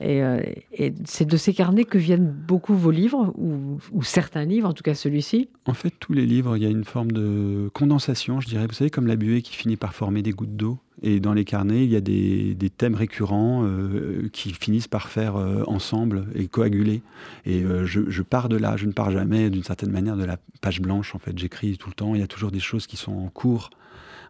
Euh, 0.00 0.42
et, 0.72 0.92
c'est 1.04 1.24
de 1.24 1.36
ces 1.36 1.54
carnets 1.54 1.84
que 1.84 1.98
viennent 1.98 2.32
beaucoup 2.32 2.74
vos 2.74 2.90
livres, 2.90 3.32
ou, 3.36 3.78
ou 3.92 4.02
certains 4.02 4.44
livres, 4.44 4.68
en 4.68 4.72
tout 4.72 4.82
cas 4.82 4.94
celui-ci 4.94 5.48
En 5.66 5.74
fait, 5.74 5.92
tous 6.00 6.14
les 6.14 6.26
livres, 6.26 6.56
il 6.56 6.64
y 6.64 6.66
a 6.66 6.70
une 6.70 6.84
forme 6.84 7.12
de 7.12 7.70
condensation, 7.74 8.40
je 8.40 8.48
dirais. 8.48 8.66
Vous 8.66 8.74
savez, 8.74 8.90
comme 8.90 9.06
la 9.06 9.14
buée 9.14 9.40
qui 9.40 9.54
finit 9.54 9.76
par 9.76 9.94
former 9.94 10.22
des 10.22 10.32
gouttes 10.32 10.56
d'eau. 10.56 10.78
Et 11.02 11.20
dans 11.20 11.32
les 11.34 11.44
carnets, 11.44 11.84
il 11.84 11.90
y 11.90 11.96
a 11.96 12.00
des, 12.00 12.70
thèmes 12.76 12.94
récurrents 12.94 13.64
euh, 13.64 14.28
qui 14.32 14.52
finissent 14.52 14.88
par 14.88 15.08
faire 15.08 15.36
euh, 15.36 15.62
ensemble 15.66 16.26
et 16.34 16.46
coaguler. 16.46 17.02
Et 17.46 17.62
euh, 17.62 17.84
je, 17.84 18.22
pars 18.22 18.48
de 18.48 18.56
là, 18.56 18.76
je 18.76 18.86
ne 18.86 18.92
pars 18.92 19.10
jamais 19.10 19.50
d'une 19.50 19.64
certaine 19.64 19.90
manière 19.90 20.16
de 20.16 20.24
la 20.24 20.38
page 20.60 20.80
blanche. 20.80 21.14
En 21.14 21.18
fait, 21.18 21.36
j'écris 21.36 21.76
tout 21.78 21.88
le 21.88 21.94
temps. 21.94 22.14
Il 22.14 22.20
y 22.20 22.24
a 22.24 22.28
toujours 22.28 22.50
des 22.50 22.60
choses 22.60 22.86
qui 22.86 22.96
sont 22.96 23.12
en 23.12 23.28
cours, 23.28 23.70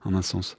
en 0.04 0.14
un 0.14 0.22
sens. 0.22 0.56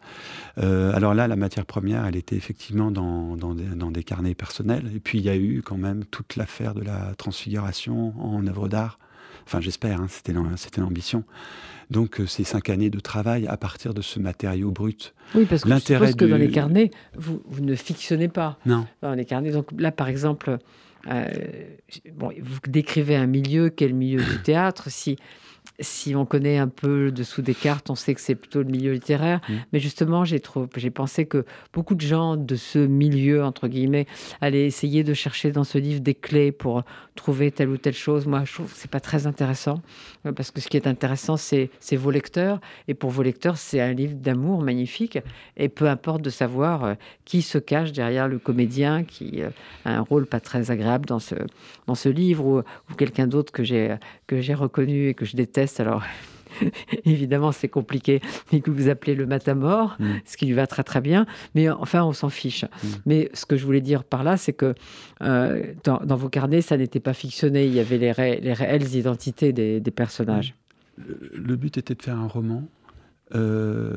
alors 0.57 1.13
là, 1.13 1.27
la 1.27 1.35
matière 1.35 1.65
première, 1.65 2.05
elle 2.05 2.15
était 2.15 2.35
effectivement 2.35 2.91
dans, 2.91 3.35
des, 3.35 4.03
carnets 4.03 4.35
personnels. 4.35 4.91
Et 4.95 4.99
puis 4.99 5.19
il 5.19 5.25
y 5.25 5.29
a 5.29 5.35
eu 5.35 5.61
quand 5.63 5.77
même 5.77 6.05
toute 6.05 6.35
l'affaire 6.35 6.73
de 6.75 6.81
la 6.81 7.13
transfiguration 7.15 8.13
en 8.19 8.45
œuvre 8.47 8.67
d'art. 8.67 8.99
Enfin, 9.45 9.61
j'espère, 9.61 10.01
hein, 10.01 10.07
c'était 10.09 10.81
l'ambition. 10.81 11.23
Donc, 11.91 12.19
euh, 12.19 12.25
ces 12.25 12.43
cinq 12.43 12.69
années 12.69 12.89
de 12.89 12.99
travail 12.99 13.47
à 13.47 13.57
partir 13.57 13.93
de 13.93 14.01
ce 14.01 14.19
matériau 14.19 14.71
brut. 14.71 15.13
Oui, 15.35 15.45
parce 15.45 15.63
que 15.63 15.69
je 15.69 15.77
suppose 15.77 16.15
que 16.15 16.25
dans 16.25 16.37
les 16.37 16.49
carnets, 16.49 16.91
vous, 17.15 17.41
ne 17.59 17.75
fictionnez 17.75 18.27
pas. 18.27 18.57
Non. 18.65 18.87
Dans 19.01 19.13
les 19.13 19.25
carnets. 19.25 19.51
Donc 19.51 19.67
là, 19.77 19.91
par 19.91 20.07
exemple, 20.07 20.57
euh, 21.07 21.27
bon, 22.13 22.31
vous 22.41 22.59
décrivez 22.67 23.15
un 23.15 23.27
milieu, 23.27 23.69
quel 23.69 23.93
milieu 23.93 24.23
du 24.23 24.41
théâtre. 24.41 24.89
Si 24.89 25.17
si 25.79 26.15
on 26.15 26.25
connaît 26.25 26.57
un 26.57 26.67
peu 26.67 27.05
le 27.05 27.11
dessous 27.11 27.41
des 27.41 27.53
cartes, 27.53 27.89
on 27.89 27.95
sait 27.95 28.13
que 28.13 28.21
c'est 28.21 28.35
plutôt 28.35 28.59
le 28.59 28.69
milieu 28.69 28.93
littéraire. 28.93 29.41
Mmh. 29.47 29.53
Mais 29.73 29.79
justement, 29.79 30.23
j'ai 30.25 30.39
pensé 30.89 31.25
que 31.25 31.45
beaucoup 31.73 31.95
de 31.95 32.01
gens 32.01 32.37
de 32.37 32.55
ce 32.55 32.79
milieu, 32.79 33.43
entre 33.43 33.67
guillemets, 33.67 34.07
allaient 34.41 34.65
essayer 34.65 35.03
de 35.03 35.13
chercher 35.13 35.51
dans 35.51 35.63
ce 35.63 35.77
livre 35.77 35.99
des 35.99 36.13
clés 36.13 36.51
pour 36.51 36.83
trouver 37.15 37.51
telle 37.51 37.69
ou 37.69 37.77
telle 37.77 37.93
chose. 37.93 38.25
Moi, 38.25 38.43
je 38.45 38.53
trouve 38.53 38.71
que 38.71 38.77
c'est 38.77 38.91
pas 38.91 38.99
très 38.99 39.27
intéressant 39.27 39.81
euh, 40.25 40.31
parce 40.31 40.51
que 40.51 40.61
ce 40.61 40.67
qui 40.67 40.77
est 40.77 40.87
intéressant, 40.87 41.37
c'est 41.37 41.69
vos 41.93 42.11
lecteurs. 42.11 42.59
Et 42.87 42.93
pour 42.93 43.09
vos 43.09 43.23
lecteurs, 43.23 43.57
c'est 43.57 43.81
un 43.81 43.93
livre 43.93 44.15
d'amour 44.15 44.61
magnifique. 44.61 45.19
Et 45.57 45.69
peu 45.69 45.87
importe 45.87 46.21
de 46.21 46.29
savoir 46.29 46.83
euh, 46.83 46.93
qui 47.25 47.41
se 47.41 47.57
cache 47.57 47.91
derrière 47.91 48.27
le 48.27 48.39
comédien 48.39 49.03
qui 49.03 49.41
euh, 49.41 49.49
a 49.85 49.97
un 49.97 50.01
rôle 50.01 50.25
pas 50.25 50.39
très 50.39 50.71
agréable 50.71 51.05
dans 51.05 51.19
ce, 51.19 51.35
dans 51.87 51.95
ce 51.95 52.09
livre 52.09 52.45
ou, 52.45 52.59
ou 52.59 52.95
quelqu'un 52.97 53.27
d'autre 53.27 53.51
que 53.51 53.63
j'ai 53.63 54.53
reconnu 54.53 55.09
et 55.09 55.13
que 55.13 55.25
je 55.25 55.35
déteste 55.35 55.64
alors, 55.79 56.03
évidemment, 57.05 57.51
c'est 57.51 57.67
compliqué, 57.67 58.21
mais 58.51 58.61
que 58.61 58.71
vous 58.71 58.89
appelez 58.89 59.15
le 59.15 59.25
matamor, 59.25 59.95
mm. 59.99 60.05
ce 60.25 60.37
qui 60.37 60.45
lui 60.45 60.53
va 60.53 60.67
très 60.67 60.83
très 60.83 61.01
bien. 61.01 61.25
Mais 61.53 61.69
enfin, 61.69 62.03
on 62.03 62.13
s'en 62.13 62.29
fiche. 62.29 62.63
Mm. 62.63 62.87
Mais 63.05 63.29
ce 63.33 63.45
que 63.45 63.57
je 63.57 63.65
voulais 63.65 63.81
dire 63.81 64.03
par 64.03 64.23
là, 64.23 64.37
c'est 64.37 64.53
que 64.53 64.73
euh, 65.21 65.73
dans, 65.83 66.15
vos 66.15 66.29
carnets, 66.29 66.61
ça 66.61 66.77
n'était 66.77 66.99
pas 66.99 67.13
fictionné. 67.13 67.65
Il 67.65 67.73
y 67.73 67.79
avait 67.79 67.97
les, 67.97 68.13
les 68.41 68.53
réelles 68.53 68.95
identités 68.95 69.53
des, 69.53 69.81
personnages. 69.91 70.55
Le, 70.97 71.55
but 71.55 71.77
était 71.77 71.95
de 71.95 72.01
faire 72.01 72.17
un 72.17 72.27
roman. 72.27 72.63
Euh, 73.33 73.95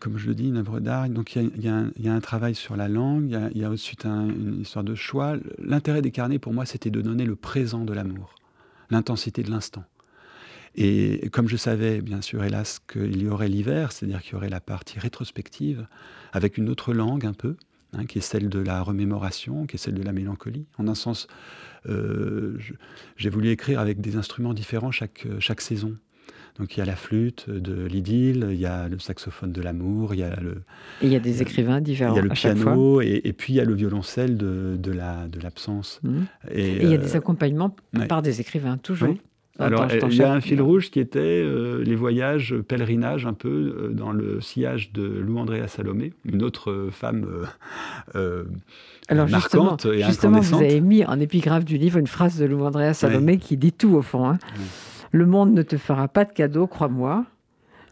comme 0.00 0.16
je 0.16 0.26
le 0.28 0.34
dis, 0.34 0.48
une 0.48 0.56
œuvre 0.56 0.80
d'art. 0.80 1.08
Donc 1.08 1.36
il 1.36 1.62
y, 1.62 1.68
a 1.68 2.12
un 2.12 2.20
travail 2.20 2.54
sur 2.54 2.76
la 2.76 2.88
langue, 2.88 3.38
il 3.54 3.60
y 3.60 3.64
a, 3.64 3.70
ensuite 3.70 4.06
une 4.06 4.60
histoire 4.60 4.84
de 4.84 4.94
choix. 4.94 5.36
L'intérêt 5.58 6.02
des 6.02 6.10
carnets, 6.10 6.38
pour 6.38 6.54
moi, 6.54 6.64
c'était 6.64 6.90
de 6.90 7.00
donner 7.02 7.26
le 7.26 7.36
présent 7.36 7.84
de 7.84 7.92
l'amour, 7.92 8.34
l'intensité 8.90 9.42
de 9.42 9.50
l'instant. 9.50 9.84
Et 10.74 11.28
comme 11.30 11.48
je 11.48 11.56
savais, 11.56 12.00
bien 12.00 12.22
sûr, 12.22 12.42
hélas, 12.44 12.80
qu'il 12.90 13.22
y 13.22 13.28
aurait 13.28 13.48
l'hiver, 13.48 13.92
c'est-à-dire 13.92 14.22
qu'il 14.22 14.32
y 14.32 14.36
aurait 14.36 14.48
la 14.48 14.60
partie 14.60 14.98
rétrospective, 14.98 15.86
avec 16.32 16.56
une 16.56 16.68
autre 16.68 16.94
langue 16.94 17.26
un 17.26 17.34
peu, 17.34 17.56
hein, 17.92 18.06
qui 18.06 18.18
est 18.18 18.22
celle 18.22 18.48
de 18.48 18.58
la 18.58 18.82
remémoration, 18.82 19.66
qui 19.66 19.76
est 19.76 19.78
celle 19.78 19.94
de 19.94 20.02
la 20.02 20.12
mélancolie. 20.12 20.66
En 20.78 20.88
un 20.88 20.94
sens, 20.94 21.26
euh, 21.88 22.58
j'ai 23.16 23.30
voulu 23.30 23.50
écrire 23.50 23.80
avec 23.80 24.00
des 24.00 24.16
instruments 24.16 24.54
différents 24.54 24.90
chaque, 24.90 25.26
chaque 25.40 25.60
saison. 25.60 25.96
Donc 26.58 26.76
il 26.76 26.80
y 26.80 26.82
a 26.82 26.84
la 26.86 26.96
flûte 26.96 27.48
de 27.48 27.86
l'idylle, 27.86 28.48
il 28.50 28.60
y 28.60 28.66
a 28.66 28.86
le 28.86 28.98
saxophone 28.98 29.52
de 29.52 29.62
l'amour, 29.62 30.14
il 30.14 30.20
y 30.20 30.22
a 30.22 30.36
le. 30.36 30.62
Et 31.00 31.06
il 31.06 31.12
y 31.12 31.16
a 31.16 31.20
des 31.20 31.40
écrivains 31.40 31.80
différents. 31.80 32.12
Il 32.12 32.16
y 32.16 32.20
a 32.20 32.22
le 32.22 32.28
piano 32.28 33.00
et, 33.00 33.22
et, 33.24 33.32
puis 33.32 33.54
il 33.54 33.56
y 33.56 33.60
a 33.60 33.64
le 33.64 33.74
violoncelle 33.74 34.36
de, 34.36 34.76
de 34.78 34.92
la 34.92 35.28
de 35.28 35.40
l'absence. 35.40 35.98
Mmh. 36.02 36.20
Et, 36.50 36.82
il 36.82 36.90
y 36.90 36.94
a 36.94 36.98
des 36.98 37.14
euh, 37.14 37.18
accompagnements 37.18 37.74
par 38.06 38.20
des 38.20 38.42
écrivains 38.42 38.76
toujours. 38.76 39.16
Alors, 39.58 39.86
il 39.92 40.16
y 40.16 40.22
a 40.22 40.32
un 40.32 40.40
fil 40.40 40.62
rouge 40.62 40.90
qui 40.90 40.98
était 40.98 41.20
euh, 41.20 41.82
les 41.84 41.94
voyages, 41.94 42.54
pèlerinages 42.66 43.26
un 43.26 43.34
peu 43.34 43.48
euh, 43.48 43.88
dans 43.88 44.10
le 44.10 44.40
sillage 44.40 44.92
de 44.92 45.02
Lou 45.02 45.38
Andrea 45.38 45.68
Salomé, 45.68 46.14
une 46.24 46.42
autre 46.42 46.70
euh, 46.70 46.90
femme 46.90 47.26
Alors 49.08 49.28
marquante 49.28 49.82
justement, 49.82 49.94
et 49.94 50.02
justement, 50.04 50.40
vous 50.40 50.54
avez 50.54 50.80
mis 50.80 51.04
en 51.04 51.20
épigraphe 51.20 51.66
du 51.66 51.76
livre 51.76 51.98
une 51.98 52.06
phrase 52.06 52.38
de 52.38 52.46
Lou 52.46 52.64
Andrea 52.64 52.94
Salomé 52.94 53.36
qui 53.36 53.58
dit 53.58 53.72
tout 53.72 53.94
au 53.94 54.02
fond. 54.02 54.26
Hein. 54.26 54.38
Le 55.10 55.26
monde 55.26 55.52
ne 55.52 55.62
te 55.62 55.76
fera 55.76 56.08
pas 56.08 56.24
de 56.24 56.32
cadeau, 56.32 56.66
crois-moi. 56.66 57.26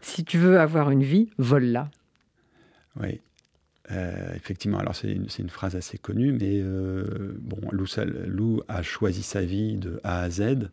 Si 0.01 0.23
tu 0.23 0.39
veux 0.39 0.59
avoir 0.59 0.89
une 0.89 1.03
vie, 1.03 1.29
vole-la. 1.37 1.89
Oui. 2.99 3.19
effectivement, 4.35 4.79
alors 4.79 4.95
c'est 4.95 5.11
une, 5.11 5.49
phrase 5.49 5.75
assez 5.75 5.99
connue, 5.99 6.31
mais 6.31 6.63
bon, 7.39 7.59
Lou, 7.71 7.85
Lou, 8.25 8.61
a 8.67 8.81
choisi 8.81 9.21
sa 9.21 9.43
vie 9.43 9.77
de 9.77 9.99
A 10.03 10.21
à 10.21 10.29
Z. 10.31 10.69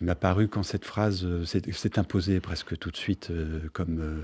Il 0.00 0.06
m'a 0.06 0.14
paru 0.14 0.48
quand 0.48 0.62
cette 0.62 0.84
phrase 0.84 1.24
euh, 1.24 1.44
s'est 1.44 1.98
imposée 1.98 2.40
presque 2.40 2.76
tout 2.78 2.90
de 2.90 2.96
suite 2.96 3.28
euh, 3.30 3.60
comme 3.72 4.00
euh, 4.00 4.20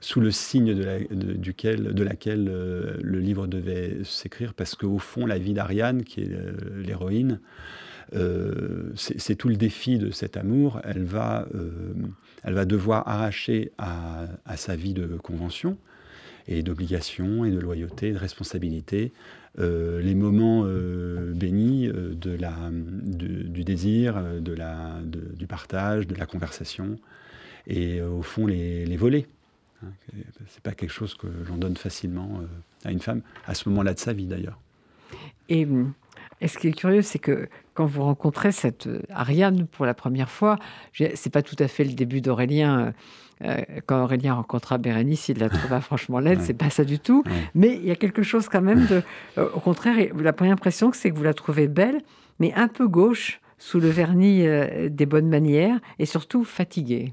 sous 0.00 0.20
le 0.20 0.30
signe 0.30 0.74
de, 0.74 1.32
duquel, 1.34 1.94
de 1.94 2.02
laquelle 2.02 2.44
le 2.44 3.18
livre 3.18 3.46
devait 3.46 4.04
s'écrire, 4.04 4.52
parce 4.52 4.74
qu'au 4.74 4.98
fond, 4.98 5.24
la 5.24 5.38
vie 5.38 5.54
d'Ariane, 5.54 6.04
qui 6.04 6.20
est 6.20 6.30
l'héroïne, 6.76 7.40
c'est 8.94 9.34
tout 9.36 9.48
le 9.48 9.56
défi 9.56 9.96
de 9.96 10.10
cet 10.10 10.36
amour. 10.36 10.80
Elle 10.84 11.02
va, 11.02 11.48
elle 12.44 12.52
va 12.52 12.66
devoir 12.66 13.08
arracher 13.08 13.72
à, 13.78 14.26
à, 14.44 14.58
sa 14.58 14.76
vie 14.76 14.92
de 14.92 15.16
convention 15.16 15.78
et 16.48 16.62
d'obligation 16.62 17.44
et 17.44 17.50
de 17.50 17.58
loyauté, 17.58 18.12
de 18.12 18.18
responsabilité, 18.18 19.12
euh, 19.58 20.00
les 20.00 20.14
moments 20.14 20.64
euh, 20.64 21.32
bénis 21.32 21.88
euh, 21.88 22.14
du 22.14 23.64
désir, 23.64 24.22
du 24.40 25.46
partage, 25.46 26.06
de 26.06 26.14
la 26.14 26.26
conversation, 26.26 26.98
et 27.66 28.00
au 28.00 28.22
fond 28.22 28.46
les, 28.46 28.84
les 28.86 28.96
voler. 28.96 29.26
Hein, 29.82 29.88
c'est 30.48 30.62
pas 30.62 30.72
quelque 30.72 30.92
chose 30.92 31.14
que 31.14 31.26
l'on 31.48 31.56
donne 31.56 31.76
facilement 31.76 32.42
à 32.84 32.92
une 32.92 33.00
femme, 33.00 33.22
à 33.46 33.54
ce 33.54 33.68
moment-là 33.68 33.94
de 33.94 33.98
sa 33.98 34.12
vie 34.12 34.26
d'ailleurs. 34.26 34.60
Et, 35.48 35.66
et, 36.40 36.48
ce 36.48 36.58
qui 36.58 36.68
est 36.68 36.72
curieux, 36.72 37.02
c'est 37.02 37.18
que 37.18 37.48
quand 37.74 37.86
vous 37.86 38.02
rencontrez 38.02 38.52
cette 38.52 38.88
Ariane 39.10 39.66
pour 39.66 39.86
la 39.86 39.94
première 39.94 40.30
fois, 40.30 40.58
c'est 40.92 41.32
pas 41.32 41.42
tout 41.42 41.56
à 41.58 41.68
fait 41.68 41.84
le 41.84 41.92
début 41.92 42.20
d'Aurélien 42.20 42.92
euh, 43.42 43.60
quand 43.84 44.02
Aurélien 44.02 44.34
rencontra 44.34 44.78
Bérénice, 44.78 45.28
il 45.28 45.38
la 45.38 45.48
trouva 45.48 45.80
franchement 45.82 46.20
laide, 46.20 46.40
c'est 46.40 46.54
pas 46.54 46.70
ça 46.70 46.84
du 46.84 46.98
tout. 46.98 47.22
Mais 47.54 47.74
il 47.74 47.84
y 47.84 47.90
a 47.90 47.96
quelque 47.96 48.22
chose 48.22 48.48
quand 48.48 48.62
même 48.62 48.86
de. 48.86 49.02
Euh, 49.38 49.50
au 49.54 49.60
contraire, 49.60 49.96
la 50.18 50.32
première 50.32 50.54
impression, 50.54 50.90
c'est 50.92 51.10
que 51.10 51.16
vous 51.16 51.22
la 51.22 51.34
trouvez 51.34 51.68
belle, 51.68 52.00
mais 52.38 52.54
un 52.54 52.68
peu 52.68 52.88
gauche, 52.88 53.40
sous 53.58 53.80
le 53.80 53.88
vernis 53.88 54.46
euh, 54.46 54.88
des 54.88 55.04
bonnes 55.04 55.28
manières, 55.28 55.78
et 55.98 56.06
surtout 56.06 56.44
fatiguée. 56.44 57.12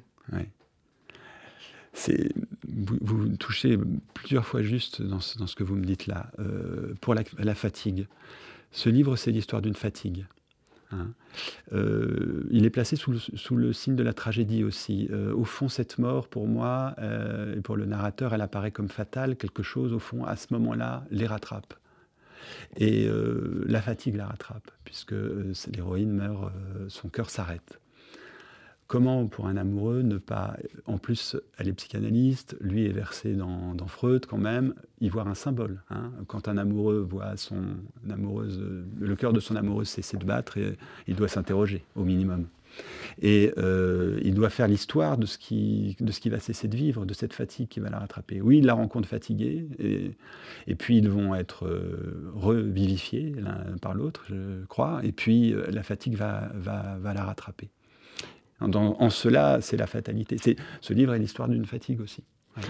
C'est, 1.91 2.31
vous, 2.67 3.27
touchez 3.37 3.77
plusieurs 4.13 4.45
fois 4.45 4.61
juste 4.61 5.01
dans 5.01 5.19
ce, 5.19 5.37
dans 5.37 5.47
ce, 5.47 5.55
que 5.55 5.63
vous 5.63 5.75
me 5.75 5.83
dites 5.83 6.07
là, 6.07 6.31
pour 7.01 7.13
la 7.13 7.55
fatigue. 7.55 8.07
Ce 8.73 8.89
livre, 8.89 9.15
c'est 9.15 9.31
l'histoire 9.31 9.61
d'une 9.61 9.75
fatigue. 9.75 10.25
Hein. 10.91 11.13
Euh, 11.73 12.43
il 12.49 12.65
est 12.65 12.71
placé 12.71 12.95
sous 12.95 13.11
le, 13.55 13.73
signe 13.73 13.95
de 13.95 14.03
la 14.03 14.13
tragédie 14.13 14.63
aussi. 14.63 15.07
Euh, 15.11 15.33
au 15.33 15.45
fond, 15.45 15.69
cette 15.69 15.99
mort, 15.99 16.27
pour 16.27 16.47
moi, 16.47 16.95
euh, 16.97 17.55
et 17.55 17.61
pour 17.61 17.77
le 17.77 17.85
narrateur, 17.85 18.33
elle 18.33 18.41
apparaît 18.41 18.71
comme 18.71 18.89
fatale. 18.89 19.35
Quelque 19.35 19.61
chose, 19.63 19.93
au 19.93 19.99
fond, 19.99 20.25
à 20.25 20.35
ce 20.35 20.47
moment-là, 20.53 21.05
les 21.11 21.27
rattrape. 21.27 21.75
Et 22.75 23.09
la 23.67 23.81
fatigue 23.81 24.17
la 24.17 24.27
rattrape, 24.27 24.69
puisque 24.83 25.15
l'héroïne 25.73 26.11
meurt, 26.11 26.51
son 26.89 27.07
cœur 27.07 27.29
s'arrête. 27.29 27.79
Comment 28.87 29.27
pour 29.27 29.47
un 29.47 29.57
amoureux 29.57 30.01
ne 30.01 30.17
pas... 30.17 30.57
En 30.85 30.97
plus, 30.97 31.35
elle 31.57 31.67
est 31.67 31.73
psychanalyste, 31.73 32.55
lui 32.59 32.85
est 32.85 32.91
versé 32.91 33.33
dans, 33.33 33.75
Freud 33.87 34.25
quand 34.25 34.37
même, 34.37 34.73
y 35.01 35.09
voir 35.09 35.27
un 35.27 35.35
symbole. 35.35 35.81
Hein. 35.89 36.11
Quand 36.27 36.47
un 36.47 36.57
amoureux 36.57 36.99
voit 36.99 37.35
son 37.37 37.61
amoureuse, 38.09 38.61
le 38.99 39.15
cœur 39.15 39.33
de 39.33 39.39
son 39.39 39.55
amoureuse 39.55 39.89
cesser 39.89 40.17
de 40.17 40.25
battre, 40.25 40.57
il 41.07 41.15
doit 41.15 41.27
s'interroger 41.27 41.83
au 41.95 42.03
minimum. 42.03 42.47
Et 43.21 43.53
euh, 43.57 44.19
il 44.23 44.33
doit 44.33 44.49
faire 44.49 44.67
l'histoire 44.67 45.17
de, 45.17 45.25
ce 45.25 45.37
qui, 45.37 45.95
va 46.25 46.39
cesser 46.39 46.67
de 46.67 46.75
vivre, 46.75 47.05
de 47.05 47.13
cette 47.13 47.33
fatigue 47.33 47.67
qui 47.67 47.79
va 47.79 47.89
la 47.89 47.99
rattraper. 47.99 48.41
Oui, 48.41 48.59
il 48.59 48.65
la 48.65 48.73
rencontre 48.73 49.07
fatiguée, 49.07 49.67
et, 49.79 50.11
et 50.67 50.75
puis 50.75 50.97
ils 50.97 51.09
vont 51.09 51.35
être 51.35 51.67
euh, 51.67 52.31
revivifiés 52.33 53.33
l'un 53.37 53.77
par 53.81 53.93
l'autre, 53.93 54.25
je 54.29 54.65
crois, 54.65 55.01
et 55.03 55.11
puis 55.11 55.53
euh, 55.53 55.65
la 55.71 55.83
fatigue 55.83 56.15
va, 56.15 56.51
va, 56.55 56.97
va 56.99 57.13
la 57.13 57.23
rattraper 57.23 57.69
en 58.59 59.09
cela, 59.09 59.59
c'est 59.61 59.77
la 59.77 59.87
fatalité. 59.87 60.37
C'est, 60.41 60.55
ce 60.81 60.93
livre 60.93 61.13
est 61.13 61.19
l'histoire 61.19 61.49
d'une 61.49 61.65
fatigue 61.65 62.01
aussi. 62.01 62.23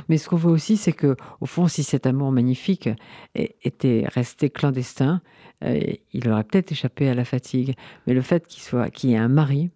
Mais 0.09 0.17
ce 0.17 0.29
qu'on 0.29 0.37
voit 0.37 0.51
aussi, 0.51 0.77
c'est 0.77 0.93
que, 0.93 1.15
au 1.41 1.45
fond, 1.45 1.67
si 1.67 1.83
cet 1.83 2.05
amour 2.05 2.31
magnifique 2.31 2.89
était 3.35 4.05
resté 4.13 4.49
clandestin, 4.49 5.21
euh, 5.63 5.79
il 6.13 6.29
aurait 6.29 6.43
peut-être 6.43 6.71
échappé 6.71 7.09
à 7.09 7.13
la 7.13 7.25
fatigue. 7.25 7.75
Mais 8.07 8.13
le 8.13 8.21
fait 8.21 8.47
qu'il 8.47 8.61
soit, 8.61 8.89
qu'il 8.89 9.11
y 9.11 9.13
ait 9.13 9.17
un 9.17 9.27
mari 9.27 9.69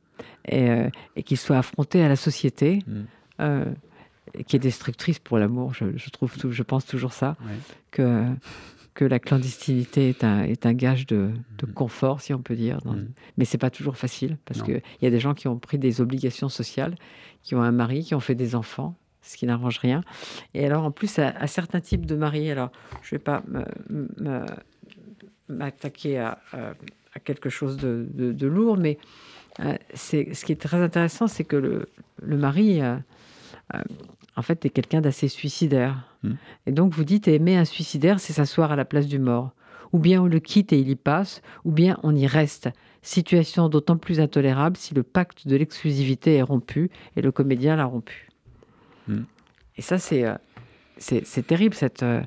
et, 0.47 0.69
euh, 0.69 0.89
qu'il 1.25 1.37
soit 1.37 1.57
affronté 1.57 2.03
à 2.03 2.09
la 2.09 2.15
société, 2.15 2.83
mm. 2.87 3.01
euh, 3.41 3.65
qui 4.45 4.55
est 4.55 4.59
destructrice 4.59 5.19
pour 5.19 5.37
l'amour, 5.37 5.73
je, 5.73 6.09
trouve, 6.09 6.33
je 6.49 6.63
pense 6.63 6.85
toujours 6.85 7.13
ça, 7.13 7.37
que 7.91 8.25
que 8.97 9.05
la 9.05 9.19
clandestinité 9.19 10.09
est 10.09 10.23
un, 10.23 10.41
est 10.41 10.65
un 10.65 10.73
gage 10.73 11.05
de, 11.05 11.29
de, 11.59 11.67
mm. 11.67 11.73
confort, 11.73 12.19
si 12.19 12.33
on 12.33 12.41
peut 12.41 12.55
dire. 12.55 12.79
Mais 12.83 12.91
mm. 12.91 13.07
Mais 13.37 13.45
c'est 13.45 13.59
pas 13.59 13.69
toujours 13.69 13.95
facile, 13.95 14.37
parce 14.43 14.63
qu'il 14.63 14.81
y 15.03 15.05
a 15.05 15.11
des 15.11 15.19
gens 15.19 15.35
qui 15.35 15.47
ont 15.47 15.59
pris 15.59 15.77
des 15.77 16.01
obligations 16.01 16.49
sociales, 16.49 16.95
qui 17.43 17.53
ont 17.53 17.61
un 17.61 17.71
mari, 17.71 18.03
qui 18.03 18.15
ont 18.15 18.19
fait 18.19 18.33
des 18.33 18.55
enfants, 18.55 18.95
ce 19.21 19.37
qui 19.37 19.45
n'arrange 19.45 19.77
rien. 19.77 20.01
Et 20.55 20.65
alors, 20.65 20.83
en 20.83 20.89
plus, 20.89 21.19
à, 21.19 21.45
certains 21.45 21.79
types 21.79 22.07
de 22.07 22.15
maris, 22.15 22.49
alors 22.49 22.71
je 23.03 23.11
vais 23.11 23.19
pas 23.19 23.43
m'attaquer 25.47 26.17
à, 26.17 26.39
à, 27.13 27.19
quelque 27.19 27.49
chose 27.49 27.77
de, 27.77 28.07
de, 28.11 28.47
lourd, 28.47 28.77
mais 28.77 28.97
euh, 29.59 29.75
c'est 29.93 30.33
ce 30.33 30.43
qui 30.43 30.53
est 30.53 30.61
très 30.61 30.81
intéressant, 30.81 31.27
c'est 31.27 31.43
que 31.43 31.55
le, 31.55 31.87
le 32.23 32.37
mari... 32.37 32.81
Euh, 32.81 32.97
euh, 33.75 33.81
en 34.37 34.43
fait, 34.43 34.59
tu 34.59 34.67
es 34.67 34.69
quelqu'un 34.69 35.01
d'assez 35.01 35.27
suicidaire. 35.27 36.05
Hmm. 36.23 36.35
Et 36.67 36.71
donc, 36.71 36.93
vous 36.93 37.03
dites, 37.03 37.27
aimer 37.27 37.57
un 37.57 37.65
suicidaire, 37.65 38.19
c'est 38.19 38.33
s'asseoir 38.33 38.71
à 38.71 38.75
la 38.75 38.85
place 38.85 39.07
du 39.07 39.19
mort. 39.19 39.51
ou 39.93 39.99
bien 39.99 40.21
on 40.21 40.27
le 40.27 40.39
quitte 40.39 40.73
et 40.73 40.79
il 40.79 40.89
y 40.89 40.95
passe, 40.97 41.41
ou 41.63 41.71
bien 41.71 41.97
on 42.03 42.13
y 42.13 42.27
reste. 42.27 42.69
Situation 43.01 43.69
d'autant 43.69 43.95
plus 43.97 44.19
intolérable 44.19 44.75
si 44.75 44.93
le 44.93 45.01
pacte 45.01 45.47
de 45.47 45.55
l'exclusivité 45.55 46.35
est 46.35 46.41
rompu 46.41 46.91
et 47.15 47.21
le 47.21 47.31
comédien 47.31 47.77
l'a 47.77 47.85
rompu. 47.85 48.27
Hmm. 49.07 49.23
Et 49.77 49.81
ça, 49.81 49.97
c'est 49.97 50.25
euh, 50.25 50.35
c'est 50.99 51.47
terrible. 51.47 51.73
Cette, 51.73 52.03
euh, 52.03 52.21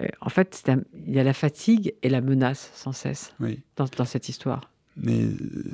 euh, 0.00 0.08
en 0.20 0.28
fait, 0.28 0.68
il 1.06 1.14
y 1.14 1.20
a 1.20 1.24
la 1.24 1.34
fatigue 1.34 1.94
et 2.02 2.08
la 2.08 2.20
menace 2.20 2.72
sans 2.74 2.92
cesse 2.92 3.34
dans, 3.76 3.86
dans, 3.96 4.04
cette 4.04 4.28
histoire. 4.28 4.72
Mais 4.96 5.28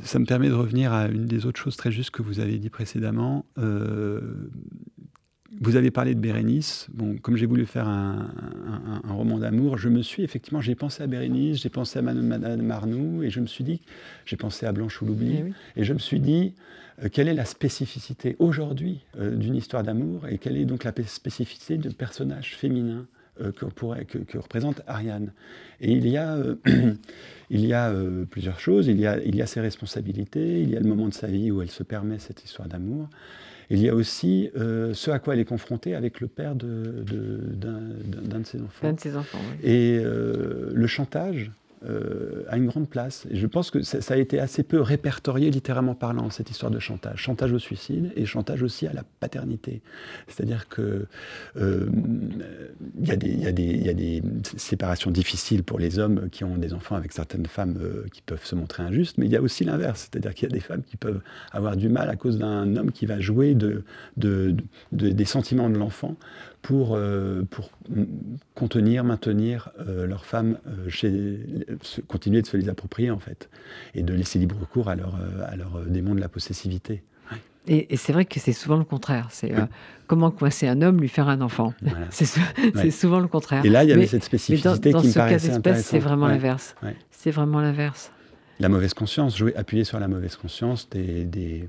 ça 0.04 0.18
me 0.18 0.26
permet 0.26 0.48
de 0.48 0.54
revenir 0.54 0.92
à 0.92 1.06
une 1.06 1.26
des 1.26 1.46
autres 1.46 1.60
choses 1.60 1.76
très 1.76 1.90
justes 1.90 2.10
que 2.10 2.22
vous 2.22 2.38
avez 2.38 2.58
dit 2.58 2.70
précédemment. 2.70 3.46
Vous 5.58 5.74
avez 5.74 5.90
parlé 5.90 6.14
de 6.14 6.20
Bérénice. 6.20 6.86
Bon, 6.92 7.16
comme 7.16 7.36
j'ai 7.36 7.46
voulu 7.46 7.66
faire 7.66 7.88
un, 7.88 8.30
roman 9.08 9.38
d'amour, 9.38 9.78
je 9.78 9.88
me 9.88 10.02
suis 10.02 10.22
effectivement, 10.22 10.60
j'ai 10.60 10.76
pensé 10.76 11.02
à 11.02 11.06
Bérénice, 11.08 11.60
j'ai 11.60 11.68
pensé 11.68 11.98
à 11.98 12.02
Madame 12.02 12.62
Marnoux, 12.62 13.24
et 13.24 13.30
je 13.30 13.40
me 13.40 13.46
suis 13.46 13.64
dit, 13.64 13.80
j'ai 14.26 14.36
pensé 14.36 14.66
à 14.66 14.72
Blanche 14.72 15.02
ou 15.02 15.06
l'oubli, 15.06 15.42
eh 15.76 15.80
et 15.80 15.84
je 15.84 15.92
me 15.92 15.98
suis 15.98 16.20
dit, 16.20 16.54
euh, 17.02 17.08
quelle 17.10 17.28
est 17.28 17.34
la 17.34 17.44
spécificité 17.44 18.36
aujourd'hui 18.38 19.00
euh, 19.18 19.34
d'une 19.34 19.56
histoire 19.56 19.82
d'amour, 19.82 20.28
et 20.28 20.38
quelle 20.38 20.56
est 20.56 20.64
donc 20.64 20.84
la 20.84 20.92
spécificité 21.06 21.78
de 21.78 21.88
personnage 21.88 22.54
féminin 22.54 23.06
euh, 23.40 23.50
que, 23.50 23.64
pourrait, 23.64 24.04
que, 24.04 24.38
représente 24.38 24.82
Ariane? 24.86 25.32
Et 25.80 25.92
il 25.92 26.06
y 26.06 26.16
a, 26.16 26.38
il 27.50 27.66
y 27.66 27.72
a 27.72 27.92
plusieurs 28.30 28.60
choses. 28.60 28.86
Il 28.86 29.00
y 29.00 29.06
a, 29.06 29.20
il 29.24 29.34
y 29.34 29.42
a 29.42 29.46
ses 29.46 29.60
responsabilités, 29.60 30.62
il 30.62 30.70
y 30.70 30.76
a 30.76 30.80
le 30.80 30.88
moment 30.88 31.08
de 31.08 31.14
sa 31.14 31.26
vie 31.26 31.50
où 31.50 31.60
elle 31.60 31.70
se 31.70 31.82
permet 31.82 32.20
cette 32.20 32.44
histoire 32.44 32.68
d'amour. 32.68 33.08
Il 33.70 33.78
y 33.78 33.88
a 33.88 33.94
aussi 33.94 34.50
euh, 34.56 34.92
ce 34.94 35.12
à 35.12 35.20
quoi 35.20 35.34
elle 35.34 35.40
est 35.40 35.44
confrontée 35.44 35.94
avec 35.94 36.20
le 36.20 36.26
père 36.26 36.56
d'un 36.56 36.64
de, 36.64 38.44
ses 38.44 38.60
enfants. 38.60 38.82
D'un 38.82 38.92
de 38.94 39.00
ses 39.00 39.16
enfants, 39.16 39.38
oui. 39.38 39.70
Et 39.70 40.00
euh, 40.02 40.70
le 40.74 40.86
chantage, 40.88 41.52
euh, 41.88 42.44
a 42.48 42.58
une 42.58 42.66
grande 42.66 42.88
place. 42.88 43.26
Et 43.30 43.36
je 43.36 43.46
pense 43.46 43.70
que 43.70 43.82
ça, 43.82 44.12
a 44.12 44.16
été 44.16 44.38
assez 44.38 44.62
peu 44.62 44.80
répertorié, 44.80 45.50
littéralement 45.50 45.94
parlant, 45.94 46.28
cette 46.28 46.50
histoire 46.50 46.70
de 46.70 46.78
chantage. 46.78 47.20
Chantage 47.20 47.52
au 47.52 47.58
suicide 47.58 48.12
et 48.16 48.26
chantage 48.26 48.62
aussi 48.62 48.86
à 48.86 48.92
la 48.92 49.02
paternité. 49.20 49.80
C'est-à-dire 50.28 50.68
que 50.68 51.06
euh, 51.56 51.88
il 53.00 53.06
y, 53.06 53.84
y, 53.84 53.88
a 53.88 53.94
des 53.94 54.22
séparations 54.56 55.10
difficiles 55.10 55.64
pour 55.64 55.78
les 55.78 55.98
hommes 55.98 56.28
qui 56.30 56.44
ont 56.44 56.58
des 56.58 56.74
enfants 56.74 56.96
avec 56.96 57.12
certaines 57.12 57.46
femmes 57.46 57.78
euh, 57.80 58.04
qui 58.12 58.20
peuvent 58.20 58.44
se 58.44 58.54
montrer 58.54 58.82
injustes, 58.82 59.16
mais 59.16 59.24
il 59.24 59.32
y 59.32 59.36
a 59.36 59.42
aussi 59.42 59.64
l'inverse. 59.64 60.10
C'est-à-dire 60.10 60.34
qu'il 60.34 60.48
y 60.48 60.52
a 60.52 60.54
des 60.54 60.60
femmes 60.60 60.82
qui 60.82 60.98
peuvent 60.98 61.22
avoir 61.50 61.76
du 61.76 61.88
mal 61.88 62.10
à 62.10 62.16
cause 62.16 62.38
d'un 62.38 62.76
homme 62.76 62.92
qui 62.92 63.06
va 63.06 63.20
jouer 63.20 63.54
de, 63.54 63.84
de, 64.18 64.54
des 64.92 65.24
sentiments 65.24 65.70
de 65.70 65.78
l'enfant 65.78 66.16
pour, 66.62 66.94
euh, 66.94 67.42
pour 67.50 67.70
contenir, 68.54 69.04
maintenir 69.04 69.70
euh, 69.80 70.06
leurs 70.06 70.24
femmes 70.24 70.58
euh, 70.66 70.88
chez, 70.88 71.40
continuer 72.06 72.42
de 72.42 72.46
se 72.46 72.56
les 72.56 72.68
approprier 72.68 73.10
en 73.10 73.18
fait, 73.18 73.48
et 73.94 74.02
de 74.02 74.12
laisser 74.12 74.38
libre 74.38 74.56
cours 74.70 74.88
à 74.88 74.94
leur, 74.94 75.18
à 75.46 75.56
leur 75.56 75.80
démon 75.86 76.14
de 76.14 76.20
la 76.20 76.28
possessivité. 76.28 77.02
Et, 77.66 77.96
c'est 77.96 78.12
vrai 78.12 78.24
que 78.24 78.40
c'est 78.40 78.54
souvent 78.54 78.78
le 78.78 78.84
contraire. 78.84 79.28
C'est 79.30 79.52
comment 80.06 80.30
coincer 80.30 80.66
un 80.66 80.82
homme, 80.82 81.00
lui 81.00 81.08
faire 81.08 81.28
un 81.28 81.40
enfant? 81.40 81.74
c'est 82.10 82.90
souvent 82.90 83.20
le 83.20 83.28
contraire. 83.28 83.64
Et 83.64 83.68
là, 83.68 83.84
il 83.84 83.90
y 83.90 83.92
avait 83.92 84.06
cette 84.06 84.24
spécificité 84.24 84.90
dans, 84.90 85.00
qui 85.00 85.08
me 85.08 85.12
paraissait 85.12 85.52
intéressante. 85.52 85.84
C'est 85.84 85.98
vraiment 85.98 86.26
l'inverse. 86.26 86.74
C'est 87.10 87.30
vraiment 87.30 87.60
l'inverse. 87.60 88.12
La 88.60 88.68
mauvaise 88.68 88.92
conscience, 88.92 89.36
jouer, 89.36 89.54
appuyer 89.56 89.84
sur 89.84 89.98
la 90.00 90.08
mauvaise 90.08 90.36
conscience 90.36 90.88
des, 90.90 91.24
des, 91.24 91.68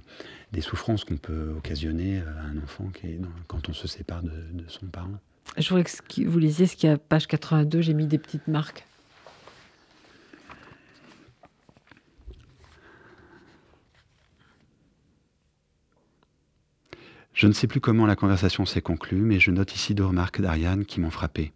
des 0.52 0.62
souffrances 0.62 1.04
qu'on 1.06 1.18
peut 1.18 1.54
occasionner 1.58 2.20
à 2.20 2.44
un 2.44 2.58
enfant 2.62 2.90
qui 2.94 3.08
est 3.08 3.20
quand 3.48 3.70
on 3.70 3.74
se 3.74 3.88
sépare 3.88 4.22
de, 4.24 4.32
son 4.68 4.86
parent. 4.88 5.20
Je 5.58 5.70
voudrais 5.70 5.84
que 5.84 6.28
vous 6.28 6.40
lisiez 6.40 6.68
ce 6.68 6.76
qu'il 6.76 6.90
y 6.90 6.94
a 6.94 6.98
page 6.98 7.28
82, 7.28 7.82
j'ai 7.82 7.94
mis 7.94 8.08
des 8.08 8.18
petites 8.18 8.48
marques. 8.48 8.86
Je 17.34 17.48
ne 17.48 17.54
sais 17.54 17.66
plus 17.66 17.80
comment 17.80 18.06
la 18.06 18.16
conversation 18.16 18.66
s'est 18.66 18.82
conclue, 18.82 19.18
mais 19.18 19.40
je 19.40 19.50
note 19.50 19.74
ici 19.74 19.96
deux 19.96 20.06
remarques 20.06 20.42
d'Ariane 20.42 20.86
qui 20.86 21.00
m'ont 21.00 21.10
frappé. 21.10 21.54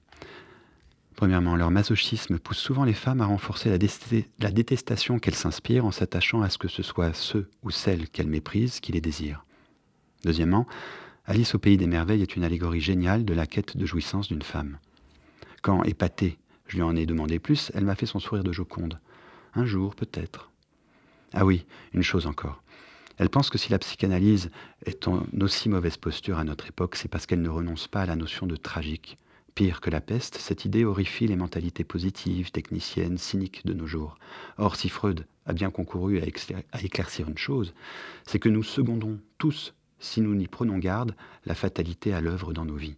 Premièrement, 1.15 1.55
leur 1.55 1.71
masochisme 1.71 2.39
pousse 2.39 2.57
souvent 2.57 2.83
les 2.83 2.93
femmes 2.93 3.21
à 3.21 3.25
renforcer 3.25 3.69
la, 3.69 4.51
détestation 4.51 5.17
qu'elles 5.17 5.35
s'inspirent 5.35 5.85
en 5.85 5.91
s'attachant 5.91 6.41
à 6.41 6.49
ce 6.49 6.57
que 6.57 6.67
ce 6.67 6.83
soit 6.83 7.13
ceux 7.13 7.49
ou 7.63 7.71
celles 7.71 8.09
qu'elles 8.09 8.27
méprisent 8.27 8.81
qui 8.81 8.91
les 8.91 8.99
désirent. 8.99 9.45
Deuxièmement, 10.25 10.67
Alice 11.25 11.55
au 11.55 11.59
pays 11.59 11.77
des 11.77 11.87
merveilles 11.87 12.21
est 12.21 12.35
une 12.35 12.43
allégorie 12.43 12.81
géniale 12.81 13.23
de 13.23 13.33
la 13.33 13.47
quête 13.47 13.77
de 13.77 13.85
jouissance 13.85 14.27
d'une 14.27 14.41
femme. 14.41 14.77
Quand, 15.61 15.83
épatée, 15.83 16.37
je 16.67 16.75
lui 16.75 16.83
en 16.83 16.95
ai 16.95 17.05
demandé 17.05 17.39
plus, 17.39 17.71
elle 17.73 17.85
m'a 17.85 17.95
fait 17.95 18.05
son 18.05 18.19
sourire 18.19 18.43
de 18.43 18.51
Joconde. 18.51 18.99
Un 19.53 19.65
jour, 19.65 19.95
peut-être. 19.95 20.51
Ah 21.33 21.45
oui, 21.45 21.65
une 21.93 22.03
chose 22.03 22.27
encore. 22.27 22.61
Elle 23.17 23.29
pense 23.29 23.49
que 23.49 23.57
si 23.57 23.71
la 23.71 23.79
psychanalyse 23.79 24.51
est 24.85 25.07
en 25.07 25.25
aussi 25.39 25.69
mauvaise 25.69 25.95
posture 25.95 26.39
à 26.39 26.43
notre 26.43 26.67
époque, 26.67 26.97
c'est 26.97 27.07
parce 27.07 27.25
qu'elle 27.25 27.41
ne 27.41 27.49
renonce 27.49 27.87
pas 27.87 28.01
à 28.01 28.05
la 28.05 28.17
notion 28.17 28.45
de 28.45 28.57
tragique, 28.57 29.17
Pire 29.55 29.79
que 29.79 29.89
la 29.89 30.01
peste, 30.01 30.35
cette 30.35 30.65
idée 30.65 30.83
horrifie 30.83 31.27
les 31.27 31.37
mentalités 31.37 31.85
positives, 31.85 32.51
techniciennes, 32.51 33.17
cyniques 33.17 33.65
de 33.65 33.71
nos 33.71 33.87
jours. 33.87 34.17
Or, 34.57 34.75
si 34.75 34.89
Freud 34.89 35.25
a 35.45 35.53
bien 35.53 35.71
concouru 35.71 36.19
à, 36.19 36.83
éclaircir 36.83 37.29
une 37.29 37.37
chose, 37.37 37.73
c'est 38.25 38.37
que 38.37 38.49
nous 38.49 38.63
secondons 38.63 39.17
tous, 39.37 39.73
si 39.97 40.19
nous 40.19 40.35
n'y 40.35 40.49
prenons 40.49 40.77
garde, 40.77 41.15
la 41.45 41.55
fatalité 41.55 42.13
à 42.13 42.19
l'œuvre 42.19 42.51
dans 42.51 42.65
nos 42.65 42.75
vies. 42.75 42.97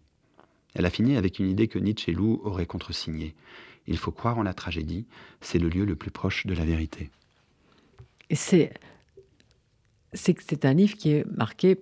Elle 0.73 0.87
a 0.87 0.89
fini 0.89 1.15
avec 1.15 1.37
une 1.37 1.47
idée 1.47 1.67
que 1.67 1.77
Nietzsche 1.77 2.11
et 2.11 2.15
Lou 2.15 2.41
auraient 2.43 2.65
contresignée. 2.65 3.35
Il 3.85 3.99
faut 3.99 4.11
croire 4.11 4.39
en 4.39 4.43
la 4.43 4.55
tragédie, 4.55 5.05
c'est 5.41 5.59
le 5.59 5.69
lieu 5.69 5.85
le 5.85 5.95
plus 5.95 6.11
proche 6.11 6.47
de 6.47 6.55
la 6.55 6.65
vérité. 6.65 7.11
C'est 8.31 8.73
un 10.63 10.73
livre 10.73 10.97
qui 10.97 11.11
est 11.11 11.25
marqué 11.37 11.77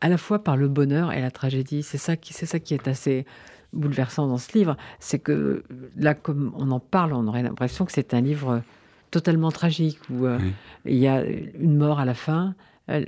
à 0.00 0.08
la 0.08 0.16
fois 0.16 0.42
par 0.42 0.56
le 0.56 0.68
bonheur 0.68 1.12
et 1.12 1.20
la 1.20 1.30
tragédie. 1.30 1.82
C'est 1.82 1.98
ça 1.98 2.14
c'est 2.22 2.46
ça 2.46 2.58
qui 2.60 2.72
est 2.72 2.88
assez 2.88 3.26
bouleversant 3.72 4.26
dans 4.26 4.38
ce 4.38 4.56
livre, 4.56 4.76
c'est 4.98 5.18
que 5.18 5.62
là, 5.96 6.14
comme 6.14 6.52
on 6.56 6.70
en 6.70 6.80
parle, 6.80 7.12
on 7.12 7.26
aurait 7.26 7.42
l'impression 7.42 7.84
que 7.84 7.92
c'est 7.92 8.14
un 8.14 8.20
livre 8.20 8.62
totalement 9.10 9.50
tragique, 9.50 9.98
où 10.10 10.26
euh, 10.26 10.38
il 10.84 10.96
y 10.96 11.06
a 11.06 11.24
une 11.24 11.76
mort 11.76 11.98
à 12.00 12.04
la 12.04 12.14
fin, 12.14 12.54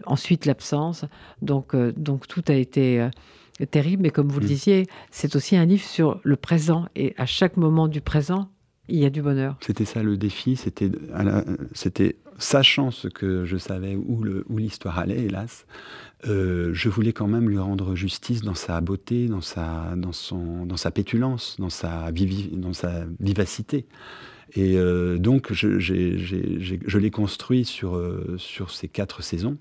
ensuite 0.04 0.46
l'absence, 0.46 1.04
donc, 1.42 1.74
euh, 1.74 1.92
donc 1.96 2.26
tout 2.26 2.44
a 2.48 2.54
été 2.54 3.00
euh, 3.00 3.08
terrible, 3.70 4.02
mais 4.02 4.10
comme 4.10 4.28
vous 4.28 4.40
le 4.40 4.46
mm. 4.46 4.48
disiez, 4.48 4.86
c'est 5.10 5.36
aussi 5.36 5.56
un 5.56 5.64
livre 5.64 5.84
sur 5.84 6.20
le 6.22 6.36
présent, 6.36 6.86
et 6.96 7.14
à 7.16 7.26
chaque 7.26 7.56
moment 7.56 7.88
du 7.88 8.00
présent, 8.00 8.48
il 8.88 8.98
y 8.98 9.04
a 9.04 9.10
du 9.10 9.22
bonheur. 9.22 9.56
C'était 9.60 9.84
ça 9.84 10.02
le 10.02 10.16
défi, 10.16 10.56
c'était, 10.56 10.90
c'était 11.72 12.16
sachant 12.38 12.90
ce 12.90 13.06
que 13.06 13.44
je 13.44 13.56
savais 13.56 13.94
où, 13.94 14.22
le, 14.22 14.44
où 14.48 14.58
l'histoire 14.58 14.98
allait, 14.98 15.22
hélas, 15.22 15.64
euh, 16.26 16.70
je 16.74 16.88
voulais 16.88 17.12
quand 17.12 17.28
même 17.28 17.48
lui 17.48 17.58
rendre 17.58 17.94
justice 17.94 18.42
dans 18.42 18.54
sa 18.54 18.80
beauté, 18.80 19.26
dans 19.26 19.40
sa, 19.40 19.94
dans 19.96 20.12
son, 20.12 20.66
dans 20.66 20.76
sa 20.76 20.90
pétulance, 20.90 21.56
dans 21.58 21.70
sa, 21.70 22.10
dans 22.52 22.72
sa 22.72 23.04
vivacité. 23.20 23.86
Et 24.54 24.76
euh, 24.76 25.18
donc, 25.18 25.52
je, 25.52 26.98
l'ai 26.98 27.10
construit 27.10 27.64
sur, 27.64 27.96
euh, 27.96 28.34
sur 28.38 28.70
ces 28.70 28.88
quatre 28.88 29.22
saisons, 29.22 29.56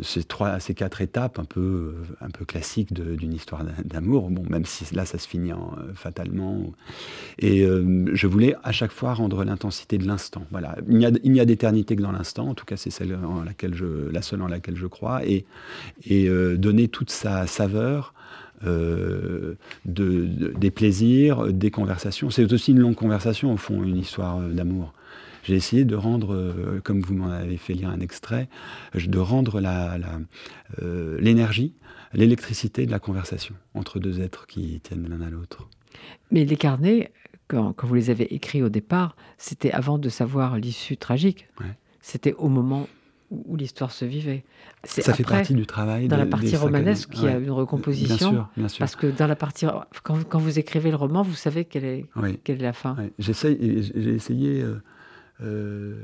ces, 0.00 0.24
trois, 0.24 0.58
ces 0.58 0.74
quatre 0.74 1.02
étapes 1.02 1.38
un 1.38 1.44
peu, 1.44 1.94
un 2.20 2.30
peu 2.30 2.44
classiques 2.44 2.92
d'une 2.94 3.34
histoire 3.34 3.62
d'amour, 3.84 4.30
bon, 4.30 4.42
même 4.48 4.64
si 4.64 4.92
là, 4.94 5.04
ça 5.04 5.18
se 5.18 5.28
finit 5.28 5.52
en, 5.52 5.74
euh, 5.78 5.92
fatalement. 5.94 6.72
Et 7.38 7.64
je 7.64 8.26
voulais 8.26 8.54
à 8.62 8.72
chaque 8.72 8.92
fois 8.92 9.14
rendre 9.14 9.44
l'intensité 9.44 9.98
de 9.98 10.06
l'instant. 10.06 10.44
Voilà. 10.50 10.76
Il 10.88 10.96
n'y 10.96 11.06
a, 11.40 11.42
a 11.42 11.44
d'éternité 11.44 11.96
que 11.96 12.02
dans 12.02 12.12
l'instant, 12.12 12.48
en 12.48 12.54
tout 12.54 12.64
cas, 12.64 12.76
c'est 12.76 12.90
celle 12.90 13.14
en 13.14 13.44
laquelle 13.44 13.74
je, 13.74 14.10
la 14.10 14.22
seule 14.22 14.42
en 14.42 14.48
laquelle 14.48 14.76
je 14.76 14.86
crois, 14.86 15.22
et 15.24 15.44
donner 16.56 16.88
toute 16.88 17.10
sa 17.10 17.46
saveur 17.46 18.14
euh, 18.64 19.54
de, 19.84 20.52
des 20.56 20.70
plaisirs, 20.70 21.52
des 21.52 21.70
conversations. 21.70 22.30
C'est 22.30 22.52
aussi 22.52 22.72
une 22.72 22.78
longue 22.78 22.94
conversation, 22.94 23.52
au 23.52 23.56
fond, 23.56 23.82
une 23.82 23.96
histoire 23.96 24.38
euh, 24.38 24.52
d'amour. 24.52 24.92
J'ai 25.42 25.56
essayé 25.56 25.84
de 25.84 25.96
rendre, 25.96 26.34
euh, 26.34 26.80
comme 26.84 27.00
vous 27.00 27.14
m'en 27.14 27.30
avez 27.30 27.56
fait 27.56 27.74
lire 27.74 27.88
un 27.88 27.98
extrait, 28.00 28.48
de 28.94 29.18
rendre 29.18 29.60
l'énergie, 31.20 31.74
la, 32.12 32.18
l'électricité 32.18 32.86
de 32.86 32.92
la 32.92 33.00
conversation 33.00 33.56
entre 33.74 33.98
deux 33.98 34.20
êtres 34.20 34.46
qui 34.46 34.80
tiennent 34.80 35.08
l'un 35.08 35.20
à 35.20 35.30
l'autre. 35.30 35.68
Mais 36.30 36.44
les 36.44 36.56
carnets, 36.56 37.10
quand, 37.48 37.72
quand, 37.72 37.88
vous 37.88 37.94
les 37.94 38.10
avez 38.10 38.32
écrits 38.32 38.62
au 38.62 38.68
départ, 38.68 39.16
c'était 39.38 39.72
avant 39.72 39.98
de 39.98 40.08
savoir 40.08 40.56
l'issue 40.56 40.96
tragique. 40.96 41.48
C'était 42.00 42.34
au 42.34 42.48
moment 42.48 42.86
où 43.46 43.56
l'histoire 43.56 43.90
se 43.90 44.04
vivait. 44.04 44.44
Ça 44.84 45.14
fait 45.14 45.24
partie 45.24 45.54
du 45.54 45.66
travail. 45.66 46.08
Dans 46.08 46.16
la 46.16 46.26
partie 46.26 46.56
romanesque, 46.56 47.10
il 47.14 47.24
y 47.24 47.28
a 47.28 47.38
une 47.38 47.50
recomposition. 47.50 48.16
Bien 48.16 48.16
sûr, 48.16 48.48
bien 48.56 48.68
sûr. 48.68 48.78
Parce 48.78 48.96
que 48.96 49.06
dans 49.06 49.26
la 49.26 49.36
partie, 49.36 49.66
quand, 50.02 50.22
quand, 50.28 50.38
vous 50.38 50.58
écrivez 50.58 50.90
le 50.90 50.96
roman, 50.96 51.22
vous 51.22 51.34
savez 51.34 51.64
quelle 51.64 51.84
est, 51.84 52.06
quelle 52.44 52.56
est 52.56 52.62
la 52.62 52.72
fin. 52.72 52.96
J'ai 53.18 53.32
essayé. 54.14 54.62
Euh, 54.62 54.82
euh, 55.40 55.96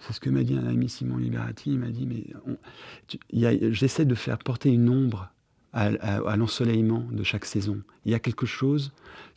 c'est 0.00 0.12
ce 0.12 0.20
que 0.20 0.30
m'a 0.30 0.44
dit 0.44 0.54
un 0.54 0.66
ami 0.66 0.88
Simon 0.88 1.16
Liberati. 1.16 1.72
Il 1.72 1.78
m'a 1.78 1.88
dit 1.88 2.06
mais 2.06 2.24
j'essaie 3.72 4.04
de 4.04 4.14
faire 4.14 4.38
porter 4.38 4.70
une 4.70 4.88
ombre 4.88 5.30
à, 5.72 6.36
l'ensoleillement 6.36 7.04
de 7.10 7.22
chaque 7.22 7.44
saison. 7.44 7.80
Il 8.04 8.12
y 8.12 8.14
a 8.14 8.18
quelque 8.18 8.46
chose 8.46 8.92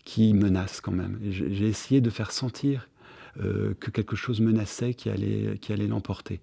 qui 0.06 0.34
menace 0.34 0.82
quand 0.82 0.92
même. 0.92 1.20
J'ai 1.30 1.68
essayé 1.68 2.02
de 2.02 2.10
faire 2.10 2.32
sentir 2.32 2.90
euh, 3.40 3.74
que 3.80 3.92
quelque 3.92 4.16
chose 4.16 4.42
menaçait 4.42 4.94
qui 4.94 5.10
allait, 5.10 5.58
qui 5.60 5.72
allait 5.72 5.88
l'emporter, 5.88 6.42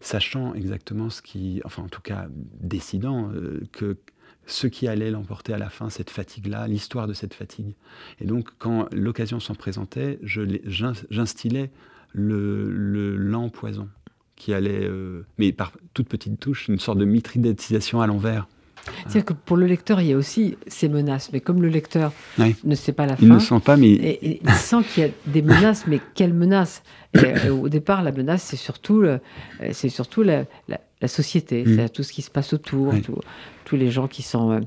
sachant 0.00 0.54
exactement 0.54 1.10
ce 1.10 1.22
qui, 1.22 1.60
enfin 1.64 1.82
en 1.84 1.88
tout 1.88 2.02
cas 2.02 2.26
décidant 2.60 3.30
euh, 3.32 3.62
que 3.72 3.96
ce 4.46 4.66
qui 4.66 4.88
allait 4.88 5.10
l'emporter 5.10 5.54
à 5.54 5.58
la 5.58 5.70
fin, 5.70 5.88
cette 5.90 6.10
fatigue-là, 6.10 6.66
l'histoire 6.66 7.06
de 7.06 7.14
cette 7.14 7.34
fatigue. 7.34 7.74
Et 8.20 8.26
donc 8.26 8.50
quand 8.58 8.92
l'occasion 8.92 9.40
s'en 9.40 9.54
présentait, 9.54 10.18
j'instillais 10.22 11.70
le, 12.12 12.70
le 12.70 13.16
lent 13.16 13.48
poison 13.48 13.88
qui 14.36 14.52
allait, 14.52 14.84
euh, 14.84 15.24
mais 15.38 15.52
par 15.52 15.72
toute 15.94 16.08
petite 16.08 16.40
touche, 16.40 16.68
une 16.68 16.78
sorte 16.78 16.98
de 16.98 17.04
mitridétisation 17.04 18.00
à 18.00 18.06
l'envers. 18.06 18.48
C'est-à-dire 19.02 19.24
que 19.24 19.32
pour 19.32 19.56
le 19.56 19.66
lecteur, 19.66 20.00
il 20.00 20.08
y 20.08 20.12
a 20.12 20.16
aussi 20.16 20.56
ces 20.66 20.88
menaces, 20.88 21.30
mais 21.32 21.40
comme 21.40 21.62
le 21.62 21.68
lecteur 21.68 22.12
ne 22.38 22.74
sait 22.74 22.92
pas 22.92 23.06
la 23.06 23.16
fin, 23.16 23.22
il 23.22 23.32
ne 23.32 23.38
sent 23.38 23.60
pas, 23.64 23.76
mais 23.76 23.92
et, 23.92 24.40
il 24.42 24.50
sent 24.52 24.82
qu'il 24.92 25.02
y 25.04 25.06
a 25.06 25.10
des 25.26 25.42
menaces, 25.42 25.86
mais 25.86 26.00
quelles 26.14 26.34
menaces? 26.34 26.82
Euh, 27.16 27.50
Au 27.50 27.68
départ, 27.68 28.02
la 28.02 28.12
menace, 28.12 28.42
c'est 28.42 28.56
surtout, 28.56 29.02
euh, 29.02 29.18
c'est 29.72 29.88
surtout 29.88 30.22
la, 30.22 30.44
société, 31.06 31.64
mm. 31.64 31.76
c'est 31.76 31.88
tout 31.90 32.02
ce 32.02 32.12
qui 32.12 32.22
se 32.22 32.30
passe 32.30 32.52
autour, 32.52 32.92
tous 33.64 33.76
les 33.76 33.90
gens 33.90 34.08
qui 34.08 34.22
sont 34.22 34.60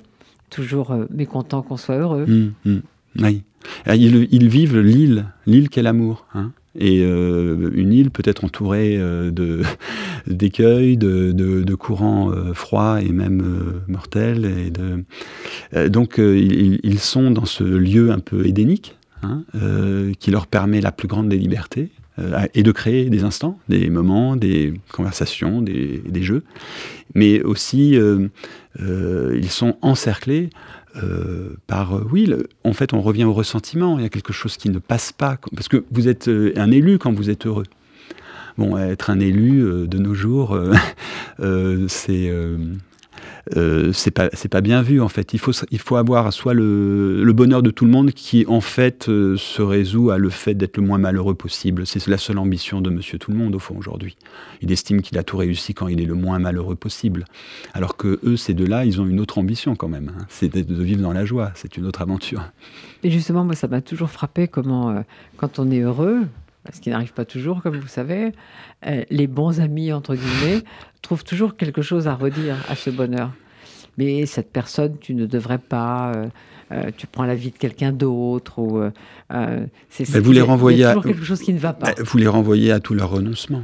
toujours 0.50 0.96
mécontents 1.10 1.62
qu'on 1.62 1.78
soit 1.78 1.98
heureux. 1.98 2.26
Mm, 2.26 2.54
mm. 2.66 2.82
Oui. 3.20 3.44
Ils, 3.88 4.28
ils, 4.32 4.48
vivent 4.48 4.80
l'île, 4.80 5.26
l'île 5.46 5.70
qu'est 5.70 5.82
l'amour. 5.82 6.26
Hein 6.34 6.52
et 6.78 7.02
euh, 7.02 7.72
une 7.74 7.92
île 7.92 8.12
peut 8.12 8.24
être 8.26 8.46
entourée 8.46 8.98
euh, 8.98 9.32
de 9.32 9.64
d'écueils, 10.28 10.96
de, 10.98 11.32
de, 11.32 11.76
courants 11.76 12.32
euh, 12.32 12.54
froids 12.54 13.02
et 13.02 13.10
même 13.10 13.82
mortels. 13.88 14.46
Et 14.46 15.90
donc 15.90 16.18
ils, 16.18 17.00
sont 17.00 17.32
dans 17.32 17.46
ce 17.46 17.64
lieu 17.64 18.12
un 18.12 18.20
peu 18.20 18.46
édénique 18.46 18.96
hein, 19.24 19.44
qui 20.20 20.32
leur 20.32 20.48
permet 20.48 20.82
la 20.82 20.92
plus 20.92 21.08
grande 21.08 21.30
des 21.30 21.38
libertés 21.38 21.90
et 22.56 22.64
de 22.64 22.72
créer 22.72 23.12
des 23.12 23.24
instants, 23.24 23.60
des 23.70 23.90
moments, 23.90 24.36
des 24.36 24.74
conversations, 24.92 25.62
des, 25.62 26.02
des 26.08 26.24
jeux. 26.24 26.44
Mais 27.14 27.42
aussi, 27.44 27.98
ils 28.80 29.50
sont 29.50 29.78
encerclés 29.82 30.50
euh, 31.04 31.56
par 31.68 31.96
euh, 31.96 32.08
oui, 32.12 32.32
en 32.64 32.74
fait, 32.74 32.94
on 32.94 33.02
revient 33.02 33.26
au 33.26 33.34
ressentiment. 33.34 33.98
Il 33.98 34.04
y 34.04 34.06
a 34.06 34.10
quelque 34.10 34.34
chose 34.34 34.58
qui 34.58 34.70
ne 34.70 34.80
passe 34.80 35.12
pas 35.12 35.38
parce 35.56 35.68
que 35.68 35.84
vous 35.92 36.08
êtes 36.08 36.28
euh, 36.28 36.54
un 36.56 36.72
élu 36.72 36.98
quand 36.98 37.14
vous 37.14 37.30
êtes 37.30 37.46
heureux. 37.46 37.66
Bon, 38.58 38.78
être 38.78 39.12
un 39.12 39.20
élu 39.20 39.88
de 39.88 39.98
nos 40.00 40.16
jours, 40.16 40.60
c'est 41.88 42.34
euh, 43.56 43.92
c'est 43.94 44.12
pas 44.12 44.30
c'est 44.34 44.50
pas 44.50 44.62
bien 44.62 44.82
vu 44.82 45.02
en 45.02 45.10
fait. 45.10 45.34
Il 45.34 45.40
faut 45.40 45.52
il 45.72 45.80
faut 45.80 45.96
avoir 45.96 46.32
soit 46.34 46.54
le, 46.54 47.24
le 47.24 47.34
bonheur 47.34 47.62
de 47.62 47.70
tout 47.70 47.86
le 47.86 47.92
monde 47.92 48.12
qui 48.12 48.46
en 48.48 48.62
fait 48.62 49.10
euh, 49.10 49.38
se 49.38 49.62
résout 49.62 50.10
à 50.10 50.18
le 50.18 50.30
fait 50.30 50.54
d'être 50.54 50.78
le 50.78 50.84
moins 50.84 50.98
malheureux 50.98 51.36
possible. 51.36 51.86
C'est 51.86 52.06
la 52.08 52.18
seule 52.18 52.38
ambition 52.38 52.82
de 52.82 52.90
Monsieur 52.90 53.18
Tout 53.18 53.32
le 53.32 53.38
Monde 53.38 53.56
au 53.56 53.60
fond 53.60 53.76
aujourd'hui. 53.78 54.18
Il 54.62 54.72
estime 54.72 55.02
qu'il 55.02 55.18
a 55.18 55.24
tout 55.24 55.38
réussi 55.38 55.74
quand 55.74 55.88
il 55.88 56.02
est 56.02 56.06
le 56.06 56.16
moins 56.16 56.40
malheureux 56.40 56.76
possible. 56.76 57.26
Alors 57.74 57.98
que 57.98 58.20
eux 58.24 58.38
ces 58.38 58.54
deux-là, 58.54 58.86
ils 58.86 59.02
ont 59.02 59.08
une 59.08 59.20
autre 59.20 59.38
ambition 59.38 59.76
quand 59.76 59.90
même. 59.90 60.12
Hein. 60.18 60.26
C'est 60.30 60.54
de 60.54 60.84
vivre 60.84 61.02
dans 61.02 61.14
la 61.14 61.26
joie. 61.26 61.52
C'est 61.56 61.78
une 61.78 61.86
autre 61.86 62.02
aventure. 62.02 62.44
Et 63.04 63.12
justement, 63.12 63.44
moi, 63.44 63.56
ça 63.56 63.68
m'a 63.68 63.82
toujours 63.82 64.10
frappé 64.10 64.48
comment, 64.48 64.90
euh, 64.90 65.02
quand 65.38 65.60
on 65.60 65.70
est 65.72 65.80
heureux, 65.80 66.22
ce 66.74 66.82
qui 66.82 66.90
n'arrive 66.90 67.14
pas 67.14 67.26
toujours, 67.26 67.62
comme 67.62 67.78
vous 67.78 67.88
savez, 67.88 68.32
euh, 68.86 69.04
les 69.10 69.28
bons 69.28 69.60
amis, 69.60 69.94
entre 69.94 70.16
guillemets, 70.16 70.64
trouvent 71.02 71.24
toujours 71.24 71.56
quelque 71.56 71.82
chose 71.82 72.08
à 72.08 72.16
redire 72.16 72.58
à 72.70 72.76
ce 72.76 72.90
bonheur. 72.90 73.32
Mais 73.98 74.26
cette 74.26 74.52
personne, 74.52 74.98
tu 75.00 75.16
ne 75.16 75.26
devrais 75.26 75.58
pas, 75.58 76.12
euh, 76.14 76.26
euh, 76.72 76.92
tu 76.96 77.08
prends 77.08 77.24
la 77.26 77.36
vie 77.36 77.52
de 77.52 77.58
quelqu'un 77.58 77.92
d'autre, 77.92 78.60
ou 78.60 78.82
c'est 79.90 80.20
vous 80.20 80.32
les 80.32 80.42
renvoyez 80.42 80.86
toujours 80.86 81.04
quelque 81.04 81.24
chose 81.24 81.42
qui 81.42 81.54
ne 81.54 81.60
va 81.60 81.74
pas. 81.74 81.94
Vous 82.04 82.18
les 82.18 82.28
renvoyez 82.28 82.72
à 82.72 82.80
tout 82.80 82.94
leur 82.94 83.10
renoncement. 83.10 83.64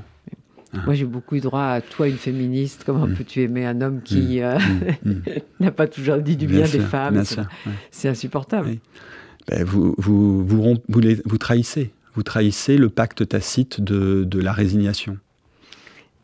Moi, 0.85 0.95
j'ai 0.95 1.05
beaucoup 1.05 1.35
eu 1.35 1.39
droit 1.39 1.65
à 1.65 1.81
toi, 1.81 2.07
une 2.07 2.17
féministe. 2.17 2.81
Comment 2.83 3.05
mm. 3.05 3.13
peux-tu 3.13 3.41
aimer 3.41 3.63
un 3.63 3.79
homme 3.81 4.01
qui 4.01 4.41
mm. 4.41 5.09
Mm. 5.09 5.21
n'a 5.59 5.69
pas 5.69 5.85
toujours 5.85 6.17
dit 6.17 6.35
du 6.35 6.47
bien, 6.47 6.67
des 6.67 6.79
femmes? 6.79 7.21
C'est 7.91 8.09
insupportable. 8.09 8.77
Ben, 9.47 9.63
vous, 9.63 9.93
vous, 9.99 10.43
vous, 10.43 10.75
vous, 10.87 10.99
les, 10.99 11.21
vous 11.25 11.37
trahissez 11.37 11.91
vous 12.13 12.23
trahissez 12.23 12.77
le 12.77 12.89
pacte 12.89 13.27
tacite 13.27 13.81
de, 13.81 14.23
de 14.23 14.39
la 14.39 14.53
résignation. 14.53 15.17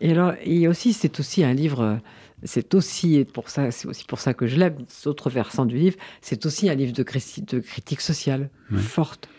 Et 0.02 0.12
alors, 0.12 0.34
aussi, 0.70 0.94
c'est 0.94 1.20
aussi 1.20 1.44
un 1.44 1.54
livre, 1.54 2.00
c'est 2.44 2.74
aussi 2.74 3.26
pour 3.34 3.50
ça, 3.50 3.72
c'est 3.72 3.88
aussi 3.88 4.06
pour 4.06 4.20
ça 4.20 4.34
que 4.34 4.48
je 4.48 4.56
l'aime. 4.56 4.78
Autre 5.06 5.30
versant 5.30 5.66
du 5.66 5.78
livre, 5.78 5.98
c'est 6.22 6.46
aussi 6.46 6.70
un 6.70 6.76
livre 6.76 6.94
de, 6.94 7.04
de 7.04 7.60
critique 7.60 8.02
sociale 8.02 8.50
forte. 8.78 9.30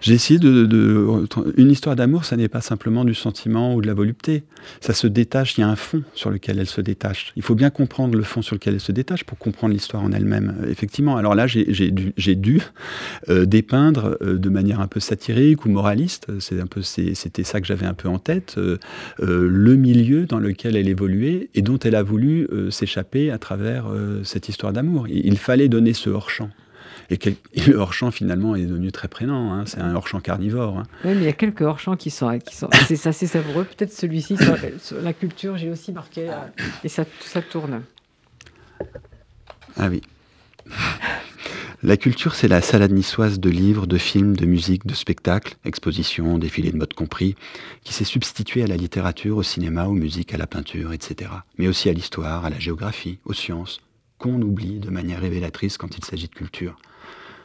J'ai 0.00 0.14
essayé 0.14 0.38
de, 0.38 1.26
Une 1.56 1.70
histoire 1.70 1.96
d'amour, 1.96 2.24
ça 2.24 2.36
n'est 2.36 2.48
pas 2.48 2.60
simplement 2.60 3.04
du 3.04 3.14
sentiment 3.14 3.74
ou 3.74 3.80
de 3.80 3.86
la 3.86 3.94
volupté. 3.94 4.44
Ça 4.80 4.94
se 4.94 5.06
détache, 5.06 5.56
il 5.56 5.62
y 5.62 5.64
a 5.64 5.68
un 5.68 5.76
fond 5.76 6.02
sur 6.14 6.30
lequel 6.30 6.58
elle 6.58 6.66
se 6.66 6.80
détache. 6.80 7.32
Il 7.36 7.42
faut 7.42 7.54
bien 7.54 7.70
comprendre 7.70 8.16
le 8.16 8.22
fond 8.22 8.42
sur 8.42 8.54
lequel 8.54 8.74
elle 8.74 8.80
se 8.80 8.92
détache 8.92 9.24
pour 9.24 9.38
comprendre 9.38 9.72
l'histoire 9.72 10.02
en 10.02 10.12
elle-même. 10.12 10.56
Effectivement, 10.68 11.16
alors 11.16 11.34
là, 11.34 11.46
j'ai 11.46 11.90
dû, 12.36 12.62
euh, 13.28 13.46
dépeindre 13.46 14.16
euh, 14.22 14.38
de 14.38 14.48
manière 14.48 14.80
un 14.80 14.86
peu 14.86 15.00
satirique 15.00 15.64
ou 15.64 15.68
moraliste, 15.68 16.26
c'était 16.40 17.44
ça 17.44 17.60
que 17.60 17.66
j'avais 17.66 17.86
un 17.86 17.94
peu 17.94 18.08
en 18.08 18.18
tête, 18.18 18.56
euh, 18.58 18.78
le 19.18 19.76
milieu 19.76 20.26
dans 20.26 20.38
lequel 20.38 20.76
elle 20.76 20.88
évoluait 20.88 21.48
et 21.54 21.62
dont 21.62 21.78
elle 21.78 21.94
a 21.94 22.02
voulu 22.02 22.48
s'échapper 22.70 23.30
à 23.30 23.38
travers 23.38 23.86
cette 24.22 24.48
histoire 24.48 24.72
d'amour. 24.72 25.08
il 25.08 25.38
fallait 25.38 25.68
donner 25.68 25.92
ce 25.92 26.10
hors-champ. 26.10 26.50
Et, 27.10 27.18
le 27.66 27.76
hors-champ, 27.76 28.10
finalement, 28.10 28.56
est 28.56 28.66
devenu 28.66 28.92
très 28.92 29.08
prégnant. 29.08 29.52
Hein. 29.52 29.64
C'est 29.66 29.80
un 29.80 29.94
hors-champ 29.94 30.20
carnivore. 30.20 30.78
Hein. 30.78 30.84
Oui, 31.04 31.12
mais 31.14 31.22
il 31.22 31.24
y 31.24 31.28
a 31.28 31.32
quelques 31.32 31.62
hors-champs 31.62 31.96
qui 31.96 32.10
sont, 32.10 32.38
qui 32.38 32.56
sont 32.56 32.68
c'est 32.86 33.06
assez 33.06 33.26
savoureux. 33.26 33.64
Peut-être 33.64 33.92
celui-ci, 33.92 34.36
la 35.02 35.12
culture, 35.12 35.56
j'ai 35.56 35.70
aussi 35.70 35.92
marqué. 35.92 36.28
Euh, 36.30 36.34
et 36.82 36.88
ça, 36.88 37.04
ça 37.20 37.42
tourne. 37.42 37.82
Ah 39.76 39.88
oui. 39.88 40.02
La 41.82 41.98
culture, 41.98 42.34
c'est 42.34 42.48
la 42.48 42.62
salade 42.62 42.92
niçoise 42.92 43.38
de 43.38 43.50
livres, 43.50 43.86
de 43.86 43.98
films, 43.98 44.36
de 44.36 44.46
musique, 44.46 44.86
de 44.86 44.94
spectacles, 44.94 45.56
expositions, 45.66 46.38
défilés 46.38 46.72
de 46.72 46.78
mode 46.78 46.94
compris, 46.94 47.34
qui 47.82 47.92
s'est 47.92 48.04
substituée 48.04 48.62
à 48.62 48.66
la 48.66 48.78
littérature, 48.78 49.36
au 49.36 49.42
cinéma, 49.42 49.86
aux 49.86 49.92
musiques, 49.92 50.32
à 50.32 50.38
la 50.38 50.46
peinture, 50.46 50.94
etc. 50.94 51.30
Mais 51.58 51.68
aussi 51.68 51.90
à 51.90 51.92
l'histoire, 51.92 52.46
à 52.46 52.50
la 52.50 52.58
géographie, 52.58 53.18
aux 53.26 53.34
sciences, 53.34 53.82
qu'on 54.16 54.40
oublie 54.40 54.78
de 54.78 54.88
manière 54.88 55.20
révélatrice 55.20 55.76
quand 55.76 55.98
il 55.98 56.04
s'agit 56.06 56.28
de 56.28 56.34
culture. 56.34 56.78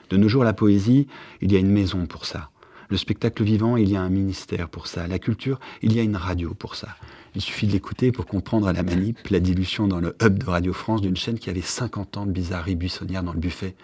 De 0.10 0.18
nos 0.18 0.28
jours, 0.28 0.44
la 0.44 0.54
poésie, 0.54 1.08
il 1.42 1.52
y 1.52 1.56
a 1.56 1.60
une 1.60 1.72
maison 1.72 2.06
pour 2.06 2.26
ça. 2.26 2.50
Le 2.90 2.98
spectacle 2.98 3.44
vivant, 3.44 3.78
il 3.78 3.90
y 3.90 3.96
a 3.96 4.02
un 4.02 4.10
ministère 4.10 4.68
pour 4.70 4.88
ça. 4.88 5.08
La 5.08 5.20
culture, 5.20 5.60
il 5.84 5.94
y 5.94 6.00
a 6.00 6.04
une 6.04 6.16
radio 6.16 6.56
pour 6.56 6.76
ça. 6.76 6.96
Il 7.36 7.42
suffit 7.42 7.68
de 7.68 7.72
l'écouter 7.72 8.12
pour 8.12 8.26
comprendre 8.26 8.68
à 8.68 8.74
la 8.74 8.82
manip 8.82 9.28
la 9.30 9.40
dilution 9.40 9.88
dans 9.88 10.00
le 10.00 10.16
hub 10.24 10.40
de 10.40 10.50
Radio 10.50 10.74
France 10.74 11.02
d'une 11.02 11.16
chaîne 11.16 11.38
qui 11.38 11.52
avait 11.52 11.62
50 11.62 12.18
ans 12.18 12.26
de 12.26 12.32
bizarrerie 12.32 12.76
buissonnière 12.76 13.22
dans 13.22 13.34
le 13.34 13.40
buffet, 13.40 13.76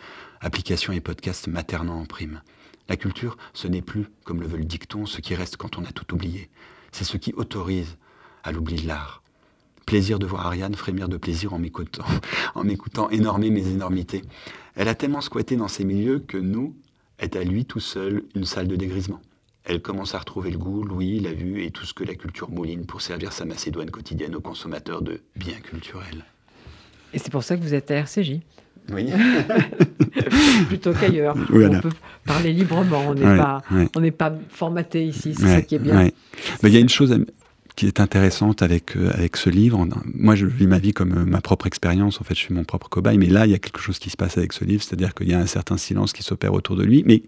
applications 0.42 0.94
et 0.94 1.02
podcasts 1.02 1.48
maternant 1.48 2.00
en 2.00 2.06
prime. 2.06 2.42
La 2.90 2.98
culture, 2.98 3.38
ce 3.54 3.68
n'est 3.68 3.84
plus, 3.84 4.08
comme 4.24 4.42
le 4.42 4.48
veut 4.48 4.58
le 4.58 4.66
dicton, 4.66 5.06
ce 5.06 5.22
qui 5.22 5.36
reste 5.36 5.58
quand 5.58 5.78
on 5.78 5.84
a 5.84 5.92
tout 5.92 6.12
oublié. 6.16 6.50
C'est 6.92 7.04
ce 7.04 7.18
qui 7.18 7.34
autorise 7.34 7.98
à 8.44 8.52
l'oubli 8.52 8.82
de 8.82 8.88
l'art. 8.88 9.22
Plaisir 9.86 10.20
de 10.20 10.26
voir 10.26 10.48
Ariane 10.48 10.76
frémir 10.76 11.08
de 11.08 11.18
plaisir 11.18 11.54
en 11.54 11.60
m'écoutant, 11.60 12.06
en 12.56 12.64
m'écoutant 12.64 13.10
énormer 13.10 13.50
mes 13.50 13.68
énormités. 13.68 14.24
Elle 14.76 14.88
a 14.88 14.96
tellement 14.96 15.22
squatté 15.22 15.56
dans 15.56 15.68
ces 15.68 15.86
milieux 15.86 16.20
que 16.20 16.38
nous 16.38 16.76
est 17.20 17.36
à 17.36 17.44
lui 17.44 17.66
tout 17.66 17.80
seul 17.80 18.24
une 18.36 18.46
salle 18.46 18.68
de 18.68 18.76
dégrisement. 18.76 19.22
Elle 19.64 19.82
commence 19.82 20.14
à 20.14 20.20
retrouver 20.20 20.52
le 20.52 20.58
goût, 20.58 20.84
l'ouïe, 20.84 21.20
la 21.20 21.34
vue 21.34 21.64
et 21.64 21.72
tout 21.72 21.86
ce 21.86 21.94
que 21.94 22.04
la 22.04 22.16
culture 22.16 22.50
mouline 22.50 22.86
pour 22.86 23.02
servir 23.02 23.32
sa 23.32 23.46
Macédoine 23.46 23.90
quotidienne 23.90 24.36
aux 24.36 24.42
consommateurs 24.42 25.02
de 25.02 25.22
biens 25.36 25.60
culturels. 25.64 26.26
Et 27.14 27.20
c'est 27.20 27.32
pour 27.32 27.44
ça 27.44 27.56
que 27.56 27.62
vous 27.62 27.74
êtes 27.74 27.90
à 27.92 27.96
RCJ 27.96 28.42
oui. 28.94 29.10
Plutôt 30.68 30.94
qu'ailleurs. 30.94 31.36
On 31.36 31.80
peut 31.80 31.90
parler 32.26 32.54
librement, 32.54 33.02
on 33.08 33.16
n'est 33.16 34.12
pas, 34.12 34.30
pas 34.30 34.38
formaté 34.50 35.06
ici, 35.06 35.34
c'est 35.34 35.48
ça 35.48 35.62
qui 35.62 35.76
est 35.76 35.80
bien. 35.80 36.04
Mais 36.62 36.70
il 36.70 36.74
y 36.74 36.78
a 36.78 36.80
une 36.80 36.90
chose 36.90 37.18
qui 37.76 37.88
est 37.88 38.00
intéressante 38.00 38.62
avec, 38.62 38.96
euh, 38.96 39.12
avec 39.14 39.38
ce 39.38 39.50
livre. 39.50 39.86
Moi, 40.14 40.36
je 40.36 40.46
vis 40.46 40.68
ma 40.68 40.80
vie 40.80 40.94
comme 40.94 41.14
euh, 41.14 41.26
ma 41.26 41.42
propre 41.42 41.68
expérience. 41.68 42.22
En 42.22 42.24
fait, 42.24 42.34
je 42.34 42.40
suis 42.40 42.54
mon 42.54 42.64
propre 42.64 42.90
cobaye. 42.90 43.18
Mais 43.18 43.28
là, 43.28 43.46
il 43.46 43.52
y 43.52 43.56
a 43.56 43.60
quelque 43.60 43.80
chose 43.80 44.00
qui 44.00 44.10
se 44.10 44.18
passe 44.18 44.38
avec 44.38 44.54
ce 44.54 44.64
livre, 44.64 44.84
c'est-à-dire 44.84 45.14
qu'il 45.14 45.30
y 45.30 45.34
a 45.34 45.40
un 45.40 45.46
certain 45.46 45.78
silence 45.78 46.14
qui 46.14 46.24
s'opère 46.24 46.54
autour 46.54 46.76
de 46.76 46.84
lui, 46.84 47.04
mais 47.06 47.24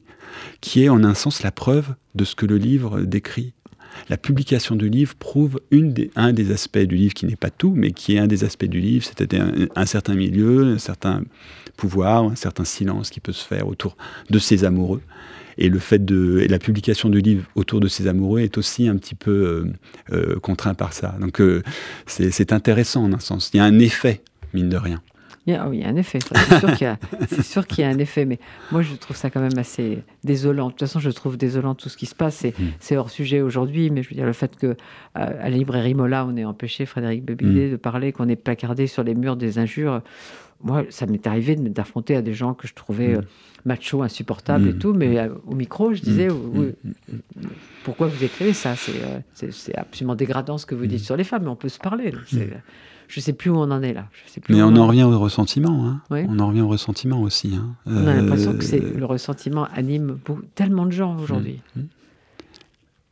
qui 0.62 0.84
est 0.84 0.90
en 0.90 1.04
un 1.04 1.14
sens 1.14 1.44
la 1.44 1.52
preuve 1.52 1.94
de 2.16 2.24
ce 2.24 2.36
que 2.36 2.46
le 2.46 2.58
livre 2.58 3.02
décrit. 3.02 3.54
La 4.10 4.18
publication 4.18 4.76
du 4.76 4.90
livre 4.90 5.16
prouve 5.16 5.60
une 5.72 5.92
des, 5.92 6.12
un 6.16 6.32
des 6.32 6.52
aspects 6.52 6.78
du 6.78 6.96
livre 6.96 7.14
qui 7.14 7.26
n'est 7.26 7.36
pas 7.36 7.50
tout, 7.50 7.74
mais 7.76 7.92
qui 7.92 8.16
est 8.16 8.20
un 8.20 8.28
des 8.28 8.44
aspects 8.44 8.66
du 8.66 8.80
livre, 8.80 9.04
c'est-à-dire 9.04 9.44
un, 9.44 9.68
un, 9.82 9.86
certain 9.86 10.14
milieu, 10.14 10.74
un 10.74 10.78
certain 10.78 11.24
pouvoir, 11.78 12.24
un 12.24 12.36
certain 12.36 12.66
silence 12.66 13.10
qui 13.10 13.20
peut 13.20 13.32
se 13.32 13.46
faire 13.46 13.68
autour 13.68 13.98
de 14.30 14.40
ces 14.40 14.66
amoureux. 14.66 15.02
Et 15.58 15.70
le 15.70 15.80
fait 15.80 16.04
de 16.04 16.46
la 16.50 16.60
publication 16.60 17.10
du 17.10 17.20
livre 17.20 17.46
autour 17.56 17.80
de 17.80 17.88
ses 17.88 18.08
amoureux 18.08 18.42
est 18.42 18.58
aussi 18.58 18.88
un 18.88 18.96
petit 18.98 19.16
peu 19.16 19.32
euh, 19.32 20.16
euh, 20.16 20.40
contraint 20.40 20.74
par 20.74 20.94
ça. 20.94 21.16
Donc 21.20 21.42
euh, 21.42 21.64
c'est 22.06 22.52
intéressant 22.54 23.04
en 23.04 23.14
un 23.14 23.20
sens. 23.20 23.50
Il 23.54 23.58
y 23.58 23.60
a 23.60 23.64
un 23.64 23.80
effet, 23.80 24.22
mine 24.54 24.70
de 24.70 24.78
rien. 24.78 25.02
Il 25.48 25.54
y 25.54 25.56
a, 25.56 25.66
oui, 25.70 25.78
il 25.78 25.84
y 25.84 25.86
a 25.86 25.88
un 25.88 25.96
effet. 25.96 26.20
C'est 26.50 27.42
sûr 27.42 27.66
qu'il 27.66 27.82
y, 27.82 27.88
a 27.88 27.90
un 27.90 27.98
effet. 28.00 28.26
Mais 28.26 28.38
moi, 28.70 28.82
je 28.82 28.94
trouve 28.96 29.16
ça 29.16 29.30
quand 29.30 29.40
même 29.40 29.58
assez 29.58 30.04
désolant. 30.26 30.66
De 30.66 30.72
toute 30.72 30.82
façon, 30.82 31.00
je 31.00 31.10
trouve 31.10 31.38
désolant 31.38 31.74
tout 31.74 31.88
ce 31.88 31.96
qui 31.96 32.06
se 32.06 32.16
passe. 32.16 32.46
C'est 32.80 32.96
hmm. 32.96 33.00
hors 33.00 33.10
sujet 33.10 33.40
aujourd'hui. 33.40 33.90
Mais 33.90 34.04
je 34.04 34.10
veux 34.10 34.16
dire, 34.16 34.26
le 34.26 34.34
fait 34.34 34.58
que 34.58 34.76
à 35.16 35.50
la 35.50 35.56
librairie 35.56 35.94
Mola, 35.94 36.26
on 36.26 36.36
ait 36.36 36.44
empêché 36.44 36.86
Frédéric 36.86 37.24
Bebillet 37.24 37.68
hmm. 37.68 37.72
de 37.72 37.76
parler, 37.78 38.12
qu'on 38.12 38.28
ait 38.28 38.36
placardé 38.36 38.88
sur 38.88 39.04
les 39.04 39.16
murs 39.16 39.38
des 39.38 39.58
injures. 39.58 40.02
Moi, 40.64 40.84
ça 40.90 41.06
m'est 41.06 41.26
arrivé 41.28 41.56
d'affronter 41.56 42.16
à 42.16 42.22
des 42.22 42.34
gens 42.34 42.54
que 42.54 42.68
je 42.68 42.74
trouvais 42.74 43.16
hmm. 43.16 43.20
euh, 43.20 43.22
macho, 43.64 44.02
insupportables 44.02 44.68
et 44.68 44.78
tout. 44.78 44.94
Mais 44.94 45.18
euh, 45.18 45.30
au 45.46 45.56
micro, 45.56 45.94
je 45.94 46.02
disais 46.02 46.28
Pourquoi 47.86 48.08
vous 48.08 48.22
écrivez 48.22 48.52
ça 48.52 48.74
euh, 48.90 49.20
C'est 49.34 49.78
absolument 49.78 50.16
dégradant 50.16 50.58
ce 50.58 50.66
que 50.66 50.76
vous 50.76 50.88
dites 50.88 51.06
sur 51.06 51.16
les 51.16 51.24
femmes. 51.24 51.44
Mais 51.44 51.50
on 51.50 51.56
peut 51.56 51.70
se 51.70 51.80
parler. 51.80 52.12
Je 53.08 53.20
ne 53.20 53.24
sais 53.24 53.34
plus 53.34 53.50
où 53.50 53.56
on 53.56 53.72
en 53.72 53.82
est 53.82 53.94
là. 53.94 54.10
Mais 54.50 54.62
on, 54.62 54.76
en 54.76 54.88
revient 54.88 55.04
au 55.04 55.18
ressentiment. 55.18 55.88
Hein. 55.88 56.02
On 56.10 56.40
en 56.40 56.48
revient 56.48 56.62
au 56.62 56.68
ressentiment 56.68 57.22
aussi. 57.22 57.56
Hein. 57.56 57.76
On 57.86 58.06
a 58.06 58.14
l'impression 58.14 58.54
que 58.54 58.76
euh, 58.76 58.98
le 58.98 59.06
ressentiment 59.06 59.68
anime 59.74 60.18
tellement 60.56 60.86
de 60.86 60.92
gens 60.92 61.18
aujourd'hui. 61.18 61.62
Mmh, 61.76 61.80
mmh. 61.80 61.86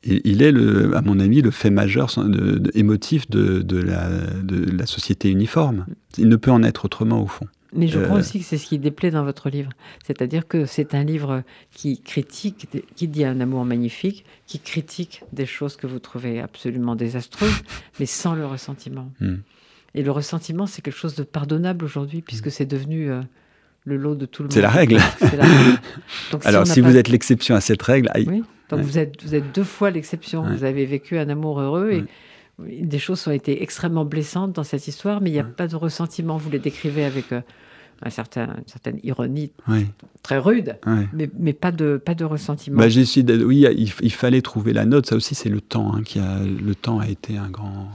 Il 0.07 0.43
est, 0.43 0.51
le, 0.51 0.95
à 0.95 1.01
mon 1.01 1.19
avis, 1.19 1.41
le 1.41 1.49
fait 1.49 1.71
majeur 1.71 2.11
de, 2.17 2.69
émotif 2.75 3.27
de, 3.27 3.63
de, 3.63 3.77
la, 3.77 4.07
de, 4.43 4.69
la, 4.71 4.85
société 4.85 5.31
uniforme. 5.31 5.87
Il 6.19 6.29
ne 6.29 6.35
peut 6.35 6.51
en 6.51 6.61
être 6.61 6.85
autrement 6.85 7.23
au 7.23 7.25
fond. 7.25 7.47
Mais 7.73 7.87
je 7.87 7.99
crois 7.99 8.17
euh, 8.17 8.19
aussi 8.19 8.39
que 8.39 8.45
c'est 8.45 8.59
ce 8.59 8.67
qui 8.67 8.77
déplaît 8.77 9.09
dans 9.09 9.23
votre 9.23 9.49
livre. 9.49 9.71
C'est-à-dire 10.05 10.47
que 10.47 10.65
c'est 10.67 10.93
un 10.93 11.03
livre 11.03 11.41
qui 11.71 11.99
critique, 11.99 12.67
qui 12.95 13.07
dit 13.07 13.25
un 13.25 13.39
amour 13.39 13.65
magnifique, 13.65 14.25
qui 14.45 14.59
critique 14.59 15.23
des 15.33 15.47
choses 15.47 15.75
que 15.75 15.87
vous 15.87 15.99
trouvez 15.99 16.39
absolument 16.39 16.95
désastreuses, 16.95 17.63
mais 17.99 18.05
sans 18.05 18.35
le 18.35 18.45
ressentiment. 18.45 19.11
Mmh. 19.19 19.35
Et 19.95 20.03
le 20.03 20.11
ressentiment, 20.11 20.67
c'est 20.67 20.81
quelque 20.81 20.97
chose 20.97 21.15
de 21.15 21.23
pardonnable 21.23 21.85
aujourd'hui, 21.85 22.21
puisque 22.21 22.51
c'est 22.51 22.65
devenu 22.65 23.09
euh, 23.09 23.21
le 23.85 23.95
lot 23.95 24.15
de 24.15 24.25
tout 24.25 24.43
le 24.43 24.47
monde. 24.47 24.53
C'est 24.53 24.61
la 24.61 24.69
règle. 24.69 24.99
Alors, 26.43 26.67
si, 26.67 26.81
vous 26.81 26.97
êtes 26.97 27.07
l'exception 27.07 27.55
à 27.55 27.61
cette 27.61 27.81
règle, 27.81 28.11
oui. 28.15 28.43
Donc 28.69 28.79
vous 28.79 28.97
êtes 28.97 29.23
vous 29.23 29.35
êtes 29.35 29.53
deux 29.53 29.63
fois 29.63 29.91
l'exception. 29.91 30.43
Vous 30.43 30.63
avez 30.63 30.85
vécu 30.85 31.17
un 31.19 31.29
amour 31.29 31.61
heureux 31.61 31.91
et 31.91 32.03
des 32.59 32.99
choses 32.99 33.27
ont 33.27 33.31
été 33.31 33.61
extrêmement 33.61 34.05
blessantes 34.05 34.53
dans 34.53 34.63
cette 34.63 34.87
histoire, 34.87 35.21
mais 35.21 35.29
il 35.29 35.33
n'y 35.33 35.39
a 35.39 35.43
pas 35.43 35.67
de 35.67 35.75
ressentiment. 35.75 36.37
Vous 36.37 36.49
les 36.49 36.57
décrivez 36.57 37.05
avec 37.05 37.31
euh, 37.31 37.41
un 38.01 38.09
certain, 38.09 38.55
une 38.57 38.67
certaine 38.67 38.99
ironie 39.03 39.51
très 40.23 40.39
rude, 40.39 40.77
mais, 41.13 41.29
mais, 41.37 41.53
pas, 41.53 41.71
de, 41.71 42.01
pas 42.03 42.15
de 42.15 42.25
ressentiment. 42.25 42.79
Bah, 42.79 42.87
oui, 42.87 43.67
il, 44.01 44.11
fallait 44.11 44.41
trouver 44.41 44.73
la 44.73 44.85
note. 44.85 45.05
Ça 45.05 45.15
aussi, 45.15 45.35
c'est 45.35 45.49
le 45.49 45.61
temps 45.61 45.93
hein, 45.93 46.01
qui 46.03 46.19
a. 46.19 46.39
Le 46.39 46.75
temps 46.75 46.99
a 46.99 47.07
été 47.07 47.37
un 47.37 47.49
grand 47.49 47.89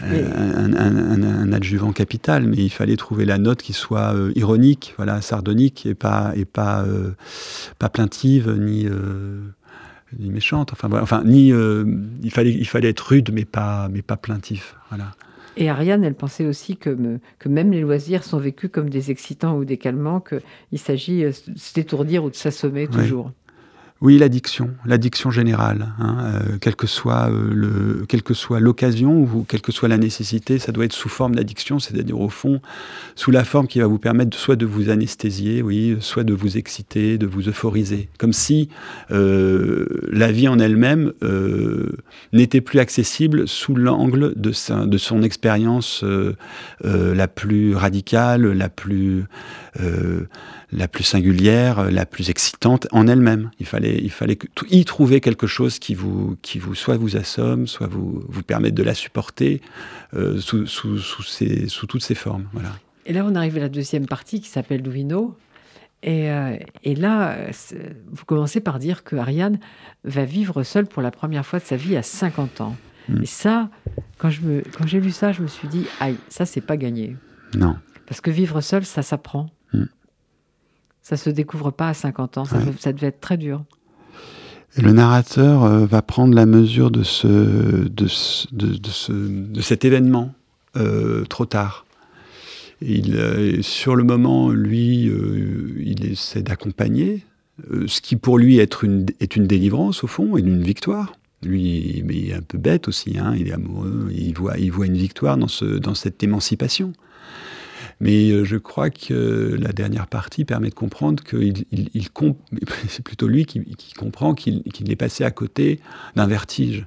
un, 0.00 1.52
adjuvant 1.52 1.92
capital, 1.92 2.46
mais 2.46 2.56
il 2.56 2.70
fallait 2.70 2.96
trouver 2.96 3.24
la 3.24 3.38
note 3.38 3.62
qui 3.62 3.72
soit 3.72 4.14
euh, 4.14 4.32
ironique, 4.34 4.94
voilà, 4.96 5.20
sardonique 5.20 5.86
et 5.86 5.94
pas 5.94 6.32
et 6.36 6.44
pas 6.44 6.82
euh, 6.82 7.12
pas 7.78 7.88
plaintive 7.88 8.50
ni 8.50 8.86
euh, 8.86 9.40
ni 10.18 10.30
méchante. 10.30 10.72
Enfin, 10.72 10.88
enfin 11.00 11.22
ni 11.24 11.48
il 11.48 12.30
fallait 12.30 12.52
il 12.52 12.66
fallait 12.66 12.90
être 12.90 13.00
rude, 13.00 13.30
mais 13.32 13.44
pas 13.44 13.88
mais 13.90 14.02
pas 14.02 14.16
plaintif, 14.16 14.76
voilà. 14.90 15.12
Et 15.56 15.70
Ariane, 15.70 16.02
elle 16.02 16.16
pensait 16.16 16.46
aussi 16.46 16.76
que, 16.76 17.20
que 17.38 17.48
même 17.48 17.70
les 17.70 17.80
loisirs 17.80 18.24
sont 18.24 18.38
vécus 18.38 18.70
comme 18.72 18.90
des 18.90 19.12
excitants 19.12 19.56
ou 19.56 19.64
des 19.64 19.76
calmants, 19.76 20.18
qu'il 20.18 20.80
s'agit 20.80 21.22
de 21.22 21.30
s'étourdir 21.54 22.24
ou 22.24 22.30
de 22.30 22.34
s'assommer 22.34 22.88
toujours. 22.88 23.26
Oui, 23.26 23.43
l'addiction, 24.12 24.70
l'addiction 24.84 25.30
générale, 25.30 25.88
hein, 25.98 26.16
euh, 26.20 26.58
quelle 26.60 26.76
que 26.76 26.86
soit 26.86 27.30
euh, 27.30 27.50
le, 27.52 28.04
quelle 28.06 28.22
que 28.22 28.34
soit 28.34 28.60
l'occasion 28.60 29.18
ou 29.18 29.44
quelle 29.48 29.62
que 29.62 29.72
soit 29.72 29.88
la 29.88 29.96
nécessité, 29.96 30.58
ça 30.58 30.72
doit 30.72 30.84
être 30.84 30.92
sous 30.92 31.08
forme 31.08 31.34
d'addiction, 31.34 31.78
c'est-à-dire 31.78 32.20
au 32.20 32.28
fond 32.28 32.60
sous 33.14 33.30
la 33.30 33.44
forme 33.44 33.66
qui 33.66 33.80
va 33.80 33.86
vous 33.86 33.98
permettre 33.98 34.36
soit 34.36 34.56
de 34.56 34.66
vous 34.66 34.90
anesthésier, 34.90 35.62
oui, 35.62 35.96
soit 36.00 36.24
de 36.24 36.34
vous 36.34 36.58
exciter, 36.58 37.16
de 37.18 37.26
vous 37.26 37.48
euphoriser, 37.48 38.08
comme 38.18 38.32
si 38.32 38.68
euh, 39.10 39.86
la 40.10 40.30
vie 40.30 40.48
en 40.48 40.58
elle-même 40.58 41.12
n'était 42.32 42.60
plus 42.60 42.78
accessible 42.78 43.48
sous 43.48 43.74
l'angle 43.74 44.34
de, 44.36 44.52
de 44.84 44.98
son 44.98 45.22
expérience 45.22 46.04
la 46.82 47.28
plus 47.28 47.74
radicale, 47.74 48.52
la 48.52 48.68
plus 48.68 49.24
la 50.74 50.88
plus 50.88 51.04
singulière, 51.04 51.90
la 51.90 52.04
plus 52.04 52.30
excitante 52.30 52.88
en 52.90 53.06
elle-même. 53.06 53.50
Il 53.60 53.66
fallait, 53.66 53.98
il 54.02 54.10
fallait 54.10 54.38
y 54.70 54.84
trouver 54.84 55.20
quelque 55.20 55.46
chose 55.46 55.78
qui 55.78 55.94
vous, 55.94 56.36
qui 56.42 56.58
vous 56.58 56.74
soit 56.74 56.96
vous 56.96 57.16
assomme, 57.16 57.66
soit 57.66 57.86
vous, 57.86 58.24
vous 58.28 58.42
permette 58.42 58.74
de 58.74 58.82
la 58.82 58.94
supporter 58.94 59.60
euh, 60.14 60.40
sous, 60.40 60.66
sous, 60.66 60.98
sous, 60.98 61.22
sous, 61.22 61.86
toutes 61.86 62.02
ces 62.02 62.14
formes. 62.14 62.48
Voilà. 62.52 62.70
Et 63.06 63.12
là, 63.12 63.24
on 63.24 63.34
arrive 63.34 63.56
à 63.56 63.60
la 63.60 63.68
deuxième 63.68 64.06
partie 64.06 64.40
qui 64.40 64.48
s'appelle 64.48 64.82
Louino. 64.82 65.36
Et, 66.02 66.30
euh, 66.30 66.56
et, 66.82 66.94
là, 66.94 67.36
vous 68.10 68.24
commencez 68.26 68.60
par 68.60 68.78
dire 68.78 69.04
que 69.04 69.16
Ariane 69.16 69.58
va 70.04 70.24
vivre 70.24 70.62
seule 70.62 70.86
pour 70.86 71.00
la 71.00 71.10
première 71.10 71.46
fois 71.46 71.60
de 71.60 71.64
sa 71.64 71.76
vie 71.76 71.96
à 71.96 72.02
50 72.02 72.60
ans. 72.60 72.76
Mm. 73.08 73.22
Et 73.22 73.26
ça, 73.26 73.70
quand, 74.18 74.30
j'ai 74.30 75.00
lu 75.00 75.10
ça, 75.10 75.32
je 75.32 75.42
me 75.42 75.46
suis 75.46 75.68
dit, 75.68 75.86
aïe, 76.00 76.16
ça, 76.28 76.44
c'est 76.44 76.60
pas 76.60 76.76
gagné. 76.76 77.16
Non. 77.56 77.76
Parce 78.06 78.20
que 78.20 78.30
vivre 78.30 78.60
seul, 78.60 78.84
ça 78.84 79.02
s'apprend. 79.02 79.50
Ça 81.04 81.18
se 81.18 81.28
découvre 81.28 81.70
pas 81.70 81.90
à 81.90 81.94
50 81.94 82.38
ans. 82.38 82.44
Ça, 82.46 82.92
devait 82.92 83.08
être 83.08 83.20
très 83.20 83.36
dur. 83.36 83.62
Et 84.76 84.80
le 84.80 84.92
narrateur 84.92 85.62
euh, 85.62 85.86
va 85.86 86.00
prendre 86.00 86.34
la 86.34 86.46
mesure 86.46 86.90
de, 86.90 87.02
ce, 87.02 87.26
de, 87.28 87.88
de, 87.88 88.08
ce, 88.08 89.12
de 89.12 89.60
cet 89.60 89.84
événement 89.84 90.34
euh, 90.76 91.24
trop 91.26 91.44
tard. 91.44 91.84
Il, 92.80 93.16
euh, 93.16 93.60
sur 93.60 93.96
le 93.96 94.02
moment, 94.02 94.50
lui, 94.50 95.10
il 95.78 96.06
essaie 96.10 96.42
d'accompagner, 96.42 97.22
ce 97.86 98.00
qui 98.00 98.16
pour 98.16 98.38
lui 98.38 98.58
est 98.58 98.82
une, 98.82 99.06
est 99.20 99.36
une 99.36 99.46
délivrance 99.46 100.02
au 100.02 100.06
fond, 100.06 100.38
et 100.38 100.40
une 100.40 100.62
victoire. 100.62 101.12
Lui, 101.42 102.02
il 102.08 102.30
est 102.30 102.34
un 102.34 102.40
peu 102.40 102.56
bête 102.56 102.88
aussi, 102.88 103.18
hein, 103.18 103.34
il 103.36 103.48
est 103.48 103.52
amoureux, 103.52 104.10
il 104.10 104.32
voit, 104.32 104.56
il 104.58 104.72
voit 104.72 104.86
une 104.86 104.96
victoire 104.96 105.36
dans, 105.36 105.48
ce, 105.48 105.66
dans 105.66 105.94
cette 105.94 106.22
émancipation. 106.22 106.94
Mais 108.04 108.30
euh, 108.30 108.44
je 108.44 108.58
crois 108.58 108.90
que 108.90 109.56
la 109.58 109.72
dernière 109.72 110.06
partie 110.06 110.44
permet 110.44 110.68
de 110.68 110.74
comprendre 110.74 111.24
qu'il 111.24 111.64
il, 111.72 112.08
c'est 112.88 113.02
plutôt 113.02 113.26
lui 113.26 113.46
qui, 113.46 113.64
comprend 113.96 114.34
qu'il 114.34 114.62
est 114.90 114.96
passé 114.96 115.24
à 115.24 115.30
côté 115.30 115.80
d'un 116.14 116.26
vertige. 116.26 116.86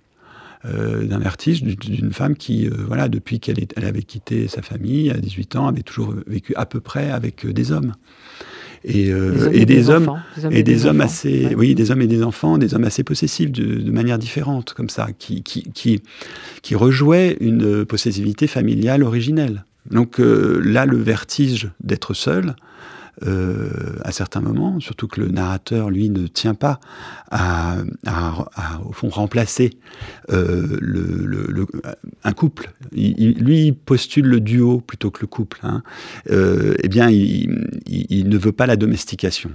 Euh, 0.66 1.06
d'un 1.06 1.20
vertige 1.20 1.64
d'une 1.64 2.12
femme 2.12 2.36
qui, 2.36 2.68
euh, 2.68 2.72
voilà, 2.88 3.10
depuis 3.10 3.40
qu'elle 3.40 3.58
elle 3.76 3.86
avait 3.86 4.02
quitté 4.02 4.48
sa 4.48 4.62
famille 4.62 5.10
à 5.10 5.18
18 5.18 5.56
ans, 5.56 5.68
avait 5.68 5.84
toujours 5.84 6.14
vécu 6.26 6.54
à 6.56 6.66
peu 6.66 6.82
près 6.82 7.10
avec 7.10 7.48
des 7.48 7.72
hommes. 7.72 7.94
Et, 8.84 9.08
et, 9.08 9.66
des, 9.66 9.90
hommes, 9.90 10.22
et 10.52 10.62
des, 10.62 10.86
hommes 10.86 11.02
assez 11.02 11.56
oui 11.56 11.74
des 11.74 11.90
hommes 11.90 12.04
et 12.04 12.08
des 12.08 12.22
enfants 12.22 12.60
des 12.60 12.76
hommes 12.76 12.84
assez 12.84 13.04
possessifs 13.04 13.52
de, 13.52 13.92
manière 13.92 14.20
différente 14.20 14.76
comme 14.76 14.88
ça 14.88 15.10
qui 15.18 15.42
qui, 15.42 15.64
qui 15.74 16.00
qui 16.62 16.76
rejouaient 16.76 17.38
une 17.42 17.86
possessivité 17.86 18.46
familiale 18.46 19.02
originelle 19.02 19.66
donc 19.90 20.20
euh, 20.20 20.62
là, 20.64 20.86
le 20.86 20.98
vertige 20.98 21.70
d'être 21.82 22.14
seul, 22.14 22.56
euh, 23.26 23.96
à 24.04 24.12
certains 24.12 24.42
moments, 24.42 24.80
surtout 24.80 25.08
que 25.08 25.20
le 25.20 25.30
narrateur, 25.30 25.90
lui, 25.90 26.10
ne 26.10 26.28
tient 26.28 26.54
pas 26.54 26.80
à, 27.32 27.78
au 28.86 28.92
fond, 28.92 29.10
remplacer 29.10 29.72
euh, 30.32 31.66
un 32.24 32.32
couple. 32.34 32.72
Lui, 32.92 33.68
il 33.68 33.76
postule 33.76 34.28
le 34.28 34.40
duo 34.40 34.82
plutôt 34.82 35.10
que 35.10 35.22
le 35.22 35.28
couple. 35.28 35.60
Hein. 35.64 35.82
eh 36.30 36.88
bien, 36.88 37.10
il, 37.10 38.30
ne 38.30 38.38
veut 38.38 38.52
pas 38.52 38.68
la 38.68 38.76
domestication. 38.76 39.52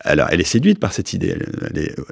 Alors, 0.00 0.28
elle 0.30 0.40
est 0.40 0.44
séduite 0.44 0.78
par 0.78 0.92
cette 0.92 1.12
idée. 1.12 1.36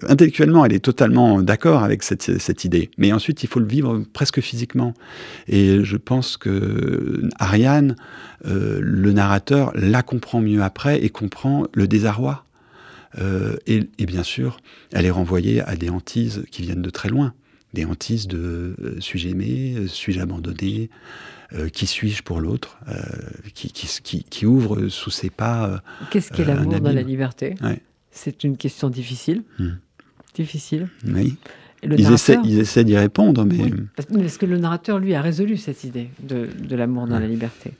intellectuellement, 0.08 0.64
elle 0.64 0.72
est 0.72 0.84
totalement 0.84 1.40
d'accord 1.42 1.82
avec 1.82 2.02
cette, 2.02 2.64
idée. 2.64 2.90
Mais 2.98 3.12
ensuite, 3.12 3.42
il 3.42 3.48
faut 3.48 3.60
le 3.60 3.66
vivre 3.66 4.02
presque 4.12 4.40
physiquement. 4.40 4.92
Et 5.48 5.84
je 5.84 5.96
pense 5.96 6.36
que 6.36 7.22
Ariane, 7.38 7.96
euh, 8.46 8.80
le 8.82 9.12
narrateur, 9.12 9.72
la 9.74 10.02
comprend 10.02 10.40
mieux 10.40 10.62
après 10.62 11.02
et 11.02 11.10
comprend 11.10 11.66
le 11.74 11.86
désarroi. 11.86 12.44
Euh, 13.18 13.56
et, 13.66 13.86
bien 13.98 14.22
sûr, 14.22 14.58
elle 14.92 15.06
est 15.06 15.10
renvoyée 15.10 15.62
à 15.62 15.76
des 15.76 15.88
hantises 15.88 16.44
qui 16.50 16.62
viennent 16.62 16.82
de 16.82 16.90
très 16.90 17.08
loin. 17.08 17.34
Des 17.76 17.84
hantises 17.84 18.26
de 18.26 18.74
euh, 18.82 19.00
suis-je 19.00 19.28
aimé, 19.28 19.86
suis-je 19.86 20.18
abandonné, 20.18 20.88
euh, 21.52 21.68
qui 21.68 21.86
suis-je 21.86 22.22
pour 22.22 22.40
l'autre, 22.40 22.78
euh, 22.88 23.02
qui, 23.54 23.70
qui, 23.70 24.24
qui, 24.24 24.46
ouvre 24.46 24.88
sous 24.88 25.10
ses 25.10 25.28
pas. 25.28 25.68
Euh, 25.68 25.78
Qu'est-ce 26.10 26.32
qu'est 26.32 26.44
l'amour 26.44 26.80
dans 26.80 26.92
la 26.92 27.02
liberté 27.02 27.54
C'est 28.10 28.44
une 28.44 28.56
question 28.56 28.88
difficile. 28.88 29.42
Hmm. 29.58 29.74
Difficile. 30.34 30.88
Oui. 31.06 31.36
ils, 31.84 32.10
essaient, 32.10 32.38
ils, 32.44 32.58
essaient, 32.58 32.82
d'y 32.82 32.96
répondre, 32.96 33.44
mais... 33.44 33.70
parce, 33.94 34.38
que 34.38 34.46
le 34.46 34.56
narrateur, 34.56 34.98
lui, 34.98 35.14
a 35.14 35.20
résolu 35.20 35.56
cette 35.58 35.84
idée 35.84 36.08
de, 36.20 36.48
de 36.58 36.76
l'amour 36.76 37.06
dans 37.06 37.18
la 37.18 37.28
liberté. 37.28 37.74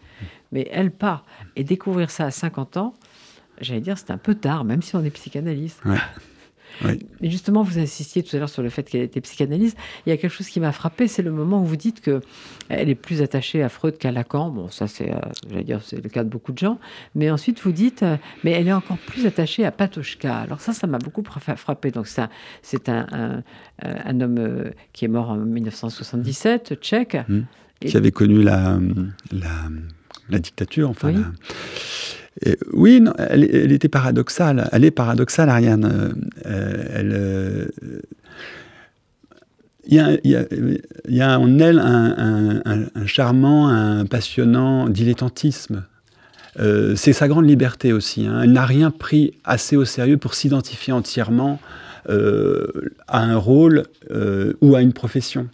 Mais 0.52 0.68
elle 0.70 0.90
part. 0.90 1.24
Et 1.56 1.64
découvrir 1.64 2.10
ça 2.10 2.26
à 2.26 2.30
50 2.30 2.76
ans, 2.76 2.94
j'allais 3.60 3.80
dire, 3.80 3.96
c'est 3.96 4.10
un 4.10 4.18
peu 4.18 4.34
tard, 4.34 4.64
même 4.64 4.82
si 4.82 4.94
on 4.94 5.02
est 5.02 5.10
psychanalyste. 5.10 5.80
Mais 6.82 6.98
justement, 7.30 7.62
vous 7.62 7.78
insistiez 7.78 8.22
tout 8.22 8.34
à 8.36 8.38
l'heure 8.38 8.48
sur 8.48 8.62
le 8.62 8.68
fait 8.68 8.82
qu'elle 8.84 9.02
était 9.02 9.20
psychanalyste. 9.20 9.76
Il 10.06 10.10
y 10.10 10.12
a 10.12 10.16
quelque 10.16 10.32
chose 10.32 10.48
qui 10.48 10.60
m'a 10.60 10.72
frappé, 10.72 11.08
c'est 11.08 11.22
le 11.22 11.30
moment 11.30 11.60
où 11.60 11.64
vous 11.64 11.76
dites 11.76 12.00
que 12.00 12.20
elle 12.68 12.88
est 12.88 12.94
plus 12.94 13.22
attachée 13.22 13.62
à 13.62 13.68
Freud 13.68 13.98
qu'à 13.98 14.12
Lacan. 14.12 14.50
Bon, 14.50 14.68
ça, 14.68 14.86
c'est, 14.86 15.12
euh, 15.12 15.62
dire, 15.62 15.80
c'est 15.82 16.02
le 16.02 16.08
cas 16.08 16.24
de 16.24 16.28
beaucoup 16.28 16.52
de 16.52 16.58
gens. 16.58 16.78
Mais 17.14 17.30
ensuite, 17.30 17.60
vous 17.60 17.72
dites, 17.72 18.02
euh, 18.02 18.16
mais 18.44 18.52
elle 18.52 18.68
est 18.68 18.72
encore 18.72 18.98
plus 18.98 19.26
attachée 19.26 19.64
à 19.64 19.70
Patochka. 19.70 20.36
Alors 20.36 20.60
ça, 20.60 20.72
ça 20.72 20.86
m'a 20.86 20.98
beaucoup 20.98 21.22
frappé. 21.24 21.90
Donc 21.90 22.06
ça, 22.06 22.28
c'est 22.62 22.88
un, 22.88 23.42
un, 23.82 24.20
homme 24.20 24.70
qui 24.92 25.04
est 25.04 25.08
mort 25.08 25.30
en 25.30 25.36
1977, 25.36 26.74
tchèque. 26.80 27.16
Mmh. 27.28 27.40
Qui 27.80 27.96
avait 27.96 28.10
connu 28.10 28.42
la, 28.42 28.78
la, 29.32 29.68
la 30.30 30.38
dictature, 30.38 30.90
enfin. 30.90 31.12
Oui. 31.12 32.52
oui, 32.72 33.00
non, 33.00 33.12
elle, 33.18 33.72
était 33.72 33.88
paradoxale. 33.88 34.68
Elle 34.72 34.84
est 34.84 34.90
paradoxale, 34.90 35.48
Ariane. 35.48 36.14
elle, 36.44 37.70
il 39.88 39.94
y, 39.94 40.00
a, 40.00 40.10
il, 40.24 40.80
y 41.08 41.20
a, 41.20 41.38
en 41.38 41.58
elle 41.60 41.78
un, 41.78 42.60
un, 42.64 43.06
charmant, 43.06 43.68
un 43.68 44.04
passionnant 44.04 44.88
dilettantisme. 44.88 45.84
Euh, 46.58 46.96
c'est 46.96 47.12
sa 47.12 47.28
grande 47.28 47.46
liberté 47.46 47.92
aussi. 47.92 48.26
Hein. 48.26 48.40
Elle 48.42 48.52
n'a 48.52 48.66
rien 48.66 48.90
pris 48.90 49.34
assez 49.44 49.76
au 49.76 49.84
sérieux 49.84 50.16
pour 50.16 50.34
s'identifier 50.34 50.92
entièrement 50.92 51.60
euh, 52.08 52.66
à 53.06 53.22
un 53.22 53.36
rôle 53.36 53.84
euh, 54.10 54.54
ou 54.60 54.74
à 54.74 54.82
une 54.82 54.92
profession. 54.92 55.48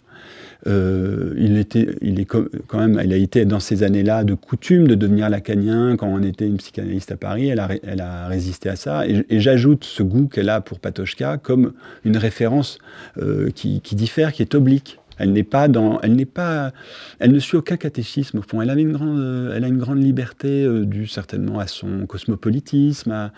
Euh, 0.65 1.33
il, 1.37 1.57
était, 1.57 1.95
il 2.01 2.19
est 2.19 2.25
quand 2.25 2.47
même, 2.73 2.97
elle 2.99 3.11
a 3.11 3.17
été 3.17 3.45
dans 3.45 3.59
ces 3.59 3.83
années-là 3.83 4.23
de 4.23 4.33
coutume 4.33 4.87
de 4.87 4.95
devenir 4.95 5.29
lacanien. 5.29 5.97
Quand 5.97 6.07
on 6.07 6.23
était 6.23 6.47
une 6.47 6.57
psychanalyste 6.57 7.11
à 7.11 7.17
Paris, 7.17 7.49
elle 7.49 7.59
a, 7.59 8.27
résisté 8.27 8.69
à 8.69 8.75
ça. 8.75 9.05
Et, 9.07 9.39
j'ajoute 9.39 9.83
ce 9.83 10.03
goût 10.03 10.27
qu'elle 10.27 10.49
a 10.49 10.61
pour 10.61 10.79
Patochka 10.79 11.37
comme 11.37 11.73
une 12.05 12.17
référence 12.17 12.77
euh, 13.17 13.49
qui, 13.51 13.79
diffère, 13.95 14.31
qui 14.31 14.41
est 14.41 14.55
oblique. 14.55 14.99
Elle 15.19 15.31
n'est 15.31 15.43
pas 15.43 15.67
dans, 15.67 15.99
elle 16.01 16.15
n'est 16.15 16.25
pas, 16.25 16.71
elle 17.19 17.31
ne 17.31 17.39
suit 17.39 17.57
aucun 17.57 17.77
catéchisme 17.77 18.39
au 18.39 18.41
fond. 18.41 18.61
Elle 18.61 18.77
une 18.79 18.93
grande, 18.93 19.53
elle 19.55 19.63
a 19.63 19.67
une 19.67 19.77
grande 19.77 20.01
liberté 20.01 20.63
euh, 20.63 20.85
due 20.85 21.07
certainement 21.07 21.59
à 21.59 21.67
son 21.67 22.07
cosmopolitisme, 22.07 23.31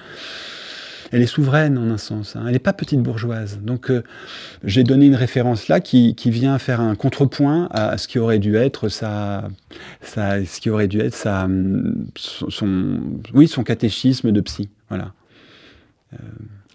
elle 1.15 1.21
est 1.21 1.28
souveraine 1.28 1.78
en 1.78 1.89
un 1.91 1.97
sens. 1.97 2.36
Hein. 2.36 2.43
Elle 2.45 2.51
n'est 2.51 2.60
pas 2.60 2.73
petite 2.73 3.01
bourgeoise. 3.01 3.60
Donc 3.62 3.89
euh, 3.89 4.04
j'ai 4.65 4.84
donné 4.84 5.06
une 5.06 5.15
référence 5.15 5.69
là 5.69 5.80
qui, 5.80 6.13
vient 6.25 6.60
faire 6.60 6.82
un 6.82 6.93
contrepoint 6.95 7.69
à 7.71 7.97
ce 7.97 8.10
qui 8.10 8.19
aurait 8.19 8.39
dû 8.39 8.58
être 8.58 8.89
sa, 8.89 9.47
ce 10.01 10.60
qui 10.60 10.69
aurait 10.69 10.89
dû 10.89 10.99
être 10.99 11.13
sa, 11.13 11.47
son, 12.17 12.99
oui, 13.34 13.47
son 13.47 13.63
catéchisme 13.63 14.34
de 14.34 14.41
psy. 14.41 14.67
Voilà. 14.89 15.13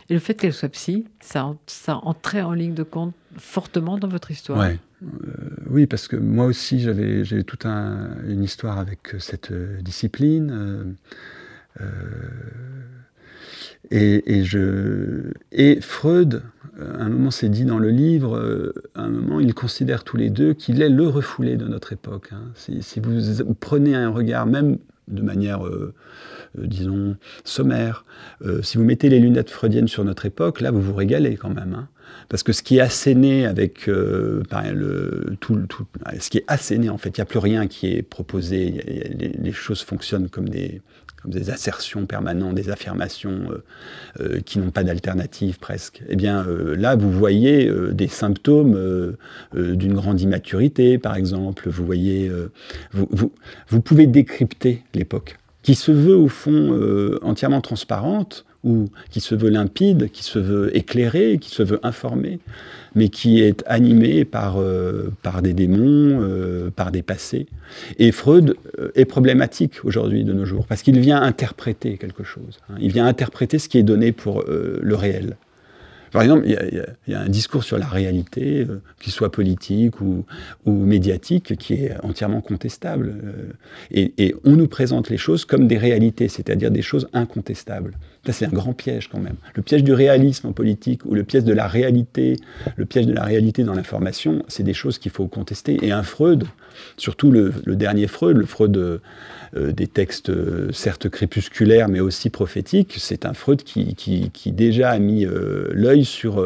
Et 0.09 0.15
le 0.15 0.21
fait 0.21 0.35
qu'elle 0.35 0.55
soit 0.55 0.71
psy, 0.71 1.05
ça, 1.21 1.55
ça 1.67 1.97
entrait 1.97 2.41
en 2.41 2.55
ligne 2.55 2.75
de 2.75 2.83
compte 2.83 3.13
fortement 3.37 3.99
dans 3.99 4.09
votre 4.09 4.31
histoire. 4.31 4.59
Ouais. 4.59 4.79
Euh, 5.03 5.07
oui, 5.69 5.87
parce 5.87 6.09
que 6.09 6.17
moi 6.17 6.47
aussi, 6.47 6.81
j'avais, 6.81 7.27
j'ai 7.27 7.45
toute 7.45 7.67
un, 7.67 8.17
une 8.27 8.43
histoire 8.43 8.79
avec 8.79 9.17
cette 9.19 9.53
discipline. 9.83 10.97
Euh, 11.81 11.85
et, 13.91 15.81
Freud, 15.81 16.43
à 16.79 17.03
un 17.03 17.09
moment 17.09 17.31
c'est 17.31 17.49
dit 17.49 17.65
dans 17.65 17.79
le 17.79 17.91
livre, 17.91 18.37
euh, 18.37 18.73
à 18.95 19.03
un 19.03 19.11
moment 19.11 19.41
ils 19.41 19.55
considèrent 19.55 20.05
tous 20.05 20.17
les 20.17 20.31
deux 20.31 20.55
qu'il 20.55 20.83
est 20.83 20.89
le 20.89 21.09
refoulé 21.09 21.57
de 21.57 21.67
notre 21.67 21.93
époque. 21.93 22.31
Hein. 22.33 22.53
Si, 22.55 23.01
vous 23.01 23.55
prenez 23.55 23.95
un 23.95 24.11
regard, 24.11 24.47
même 24.47 24.79
de 25.09 25.23
manière, 25.23 25.67
euh, 25.67 25.93
disons, 26.57 27.17
sommaire, 27.45 28.05
si 28.63 28.79
vous 28.79 28.85
mettez 28.85 29.09
les 29.09 29.19
lunettes 29.19 29.51
freudiennes 29.51 29.89
sur 29.89 30.05
notre 30.05 30.27
époque, 30.27 30.61
là 30.61 30.71
vous 30.71 30.81
vous 30.81 30.95
régalez 30.95 31.37
quand 31.37 31.51
même. 31.51 31.75
Hein. 31.75 31.89
Parce 32.29 32.43
que 32.43 32.53
ce 32.53 32.63
qui 32.63 32.79
est 32.79 32.81
asséné 32.81 33.47
avec 33.47 33.89
tout, 35.41 35.57
tout, 35.69 35.87
ce 36.19 36.31
qui 36.31 36.39
est 36.39 36.45
asséné 36.49 36.89
en 36.89 36.99
fait, 36.99 37.11
il 37.11 37.21
n'y 37.21 37.23
a 37.23 37.27
plus 37.27 37.39
rien 37.39 37.67
qui 37.67 37.93
est 37.93 38.03
proposé. 38.03 38.71
les, 39.41 39.53
choses 39.53 39.83
fonctionnent 39.83 40.29
comme 40.29 40.49
des, 40.49 40.81
assertions 41.51 42.07
permanentes, 42.07 42.55
des 42.55 42.71
affirmations 42.71 43.51
euh, 43.51 43.65
euh, 44.21 44.41
qui 44.41 44.59
n'ont 44.59 44.71
pas 44.71 44.85
d'alternative 44.85 45.59
presque. 45.59 46.03
Eh 46.09 46.17
bien, 46.17 46.47
euh, 46.47 46.75
là, 46.77 46.97
vous 46.97 47.11
voyez 47.11 47.71
des 47.93 48.09
symptômes 48.09 49.17
d'une 49.55 49.95
grande 49.95 50.21
immaturité, 50.21 50.99
par 50.99 51.17
exemple. 51.17 51.69
Vous 51.69 51.85
voyez, 51.85 52.31
vous, 52.93 53.81
pouvez 53.81 54.07
décrypter 54.07 54.83
l'époque, 54.95 55.39
qui 55.63 55.75
se 55.75 55.93
veut 55.93 56.17
au 56.17 56.29
fond 56.29 56.79
entièrement 57.23 57.61
transparente, 57.61 58.45
ou 58.63 58.89
qui 59.11 59.21
se 59.21 59.35
veut 59.35 59.49
limpide, 59.49 60.11
qui 60.11 60.23
se 60.23 60.39
veut 60.39 60.77
éclairée, 60.77 61.39
qui 61.41 61.51
se 61.51 61.63
veut 61.63 61.81
informée, 61.83 62.41
mais 62.95 63.09
qui 63.09 63.41
est 63.41 63.63
animée 63.67 64.25
par, 64.25 64.61
euh, 64.61 65.11
par 65.23 65.41
des 65.43 65.55
démons, 65.55 66.21
euh, 66.23 66.71
par 66.71 66.91
des 66.91 67.03
passés. 67.03 67.47
Et 67.99 68.13
Freud 68.13 68.57
euh, 68.79 68.91
est 68.95 69.07
problématique 69.07 69.85
aujourd'hui 69.85 70.25
de 70.25 70.33
nos 70.33 70.45
jours, 70.45 70.67
parce 70.67 70.83
qu'il 70.83 70.99
vient 71.01 71.23
interpréter 71.23 71.97
quelque 71.97 72.25
chose. 72.25 72.61
Hein. 72.69 72.75
Il 72.81 72.93
vient 72.93 73.07
interpréter 73.07 73.59
ce 73.59 73.69
qui 73.69 73.79
est 73.79 73.83
donné 73.83 74.13
pour 74.13 74.45
le 74.47 74.95
réel. 74.95 75.37
Par 76.11 76.23
exemple, 76.23 76.45
il 76.47 76.85
y, 77.09 77.15
a 77.15 77.21
un 77.21 77.29
discours 77.29 77.63
sur 77.63 77.79
la 77.79 77.87
réalité, 77.87 78.67
euh, 78.69 78.81
qu'il 79.01 79.13
soit 79.13 79.31
politique 79.31 80.01
ou, 80.01 80.25
médiatique, 80.67 81.57
qui 81.57 81.75
est 81.75 81.95
entièrement 82.03 82.41
contestable. 82.41 83.15
Euh, 83.25 84.09
et, 84.19 84.35
on 84.45 84.53
nous 84.53 84.69
présente 84.69 85.11
les 85.11 85.17
choses 85.17 85.45
comme 85.45 85.67
des 85.67 85.79
réalités, 85.79 86.29
c'est-à-dire 86.29 86.71
des 86.71 86.83
choses 86.83 87.09
incontestables. 87.13 87.93
Ça, 88.27 88.33
c'est 88.33 88.47
un 88.47 88.51
grand 88.51 88.73
piège 88.73 89.09
quand 89.09 89.21
même. 89.21 89.37
Le 89.55 89.63
piège 89.63 89.85
du 89.85 89.93
réalisme 89.93 90.49
en 90.49 90.53
politique 90.53 91.05
ou 91.05 91.15
le 91.15 91.25
piège 91.25 91.45
de 91.45 91.55
la 91.55 91.67
réalité, 91.67 92.37
le 92.77 92.85
piège 92.85 93.07
de 93.07 93.13
la 93.13 93.25
réalité 93.25 93.65
dans 93.65 93.75
l'information, 93.75 94.43
c'est 94.49 94.63
des 94.63 94.75
choses 94.75 94.99
qu'il 94.99 95.11
faut 95.11 95.27
contester. 95.27 95.79
Et 95.83 95.93
un 95.93 96.03
Freud, 96.03 96.45
surtout 96.97 97.31
le, 97.31 97.53
dernier 97.67 98.09
Freud, 98.09 98.37
le 98.37 98.47
Freud 98.47 99.01
des 99.55 99.87
textes 99.87 100.31
euh, 100.31 100.71
certes 100.73 101.09
crépusculaires 101.09 101.89
mais 101.89 102.01
aussi 102.01 102.31
prophétiques, 102.31 102.95
c'est 102.99 103.27
un 103.27 103.35
Freud 103.35 103.63
qui, 103.63 103.95
qui, 103.95 104.53
déjà 104.53 104.91
a 104.91 104.99
mis 104.99 105.27
euh, 105.27 105.69
l'œil 105.73 106.05
sur, 106.05 106.45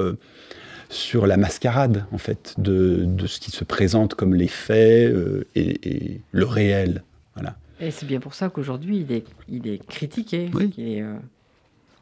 sur 0.89 1.27
la 1.27 1.37
mascarade 1.37 2.07
en 2.13 2.19
fait 2.19 2.55
de, 2.59 3.05
de, 3.05 3.27
ce 3.27 3.41
qui 3.41 3.51
se 3.51 3.65
présente 3.65 4.15
comme 4.15 4.35
les 4.35 4.49
faits 4.49 5.15
et, 5.55 6.21
le 6.33 6.45
réel. 6.45 7.03
Voilà. 7.35 7.57
Et 7.81 7.91
c'est 7.91 8.07
bien 8.07 8.21
pour 8.21 8.35
ça 8.35 8.49
qu'aujourd'hui 8.49 9.05
il 9.09 9.13
est, 9.13 9.27
il 9.49 9.69
est 9.69 9.85
critiqué. 9.87 10.51
Oui 10.55 10.73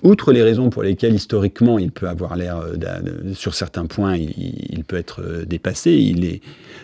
outre 0.02 0.32
les 0.32 0.42
raisons 0.42 0.70
pour 0.70 0.82
lesquelles 0.82 1.14
historiquement 1.14 1.78
il 1.78 1.92
peut 1.92 2.08
avoir 2.08 2.36
l'air, 2.36 2.58
euh, 2.58 3.34
sur 3.34 3.54
certains 3.54 3.86
points, 3.86 4.16
il, 4.16 4.84
peut 4.84 4.96
être 4.96 5.22
euh, 5.22 5.44
dépassé, 5.44 5.92
il 5.92 6.24
est, 6.24 6.40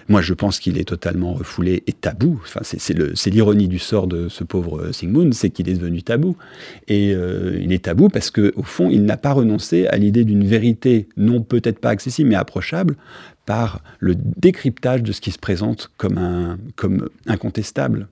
moi 0.09 0.20
je 0.20 0.35
pense 0.35 0.61
qu'il 0.61 0.78
est 0.78 0.88
totalement 0.88 1.35
refoulé 1.35 1.83
et 1.87 1.92
tabou. 1.92 2.40
Enfin, 2.44 2.61
c'est 2.62 3.31
l'ironie 3.31 3.68
du 3.68 3.78
sort 3.78 4.07
de 4.07 4.28
ce 4.28 4.44
pauvre 4.44 4.81
euh, 4.81 4.92
Sigmund, 4.92 5.35
c'est 5.35 5.50
qu'il 5.50 5.68
est 5.68 5.74
devenu 5.74 6.02
tabou. 6.02 6.37
Et 6.87 7.11
il 7.11 7.72
est 7.72 7.85
tabou 7.85 8.09
parce 8.09 8.31
qu'au 8.31 8.62
fond, 8.62 8.88
il 8.90 9.04
n'a 9.04 9.16
pas 9.16 9.33
renoncé 9.33 9.87
à 9.87 9.96
l'idée 9.96 10.24
d'une 10.24 10.44
vérité, 10.44 11.09
non 11.16 11.42
peut-être 11.42 11.81
pas 11.81 11.90
accessible, 11.90 12.31
mais 12.31 12.37
approchable, 12.37 12.96
par 13.46 13.83
le 13.98 14.14
décryptage 14.14 15.02
de 15.02 15.12
ce 15.12 15.20
qui 15.20 15.31
se 15.31 15.38
présente 15.38 15.90
comme, 15.96 16.18
un, 16.18 16.59
comme 16.76 17.09
incontestable. 17.26 18.09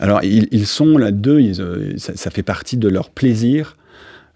Alors, 0.00 0.24
ils, 0.24 0.66
sont 0.66 0.96
là-deux, 0.96 1.60
euh, 1.60 1.92
ça, 1.98 2.30
fait 2.30 2.42
partie 2.42 2.78
de 2.78 2.88
leur 2.88 3.10
plaisir 3.10 3.76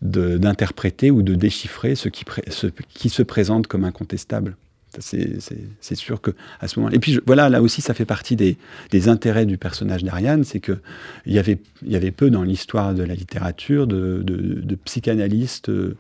d'interpréter 0.03 1.11
ou 1.11 1.23
de 1.23 1.35
déchiffrer 1.35 1.95
ce 1.95 2.11
qui, 2.11 3.09
se 3.09 3.23
présente 3.23 3.67
comme 3.67 3.85
incontestable. 3.85 4.57
C'est 5.01 5.95
sûr 5.95 6.21
que 6.21 6.33
à 6.61 6.69
ce 6.69 6.79
moment. 6.79 6.93
Et 6.93 6.99
puis 6.99 7.19
voilà, 7.27 7.49
là 7.49 7.63
aussi, 7.63 7.81
ça 7.81 7.95
fait 7.95 8.05
partie 8.05 8.37
des, 8.37 9.09
intérêts 9.09 9.47
du 9.47 9.57
personnage 9.57 10.05
d'Ariane, 10.05 10.45
c'est 10.45 10.61
que 10.61 10.79
il 11.25 11.33
y 11.33 11.39
avait, 11.39 11.59
y 11.83 11.97
avait 11.97 12.11
peu 12.11 12.29
dans 12.29 12.43
l'histoire 12.43 12.95
de 12.95 13.03
la 13.03 13.15
littérature 13.15 13.87
de, 13.87 14.77
psychanalystes. 14.85 15.71
Euh, 15.71 15.97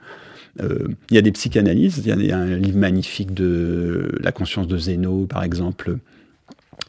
il 1.10 1.14
y 1.14 1.18
a 1.18 1.22
des 1.22 1.32
psychanalystes. 1.32 2.02
Il 2.04 2.26
y 2.26 2.32
a 2.32 2.38
un 2.38 2.56
livre 2.56 2.78
magnifique 2.78 3.32
de 3.32 4.12
La 4.20 4.30
conscience 4.30 4.68
de 4.68 4.76
Zéno, 4.76 5.24
par 5.24 5.42
exemple, 5.42 5.96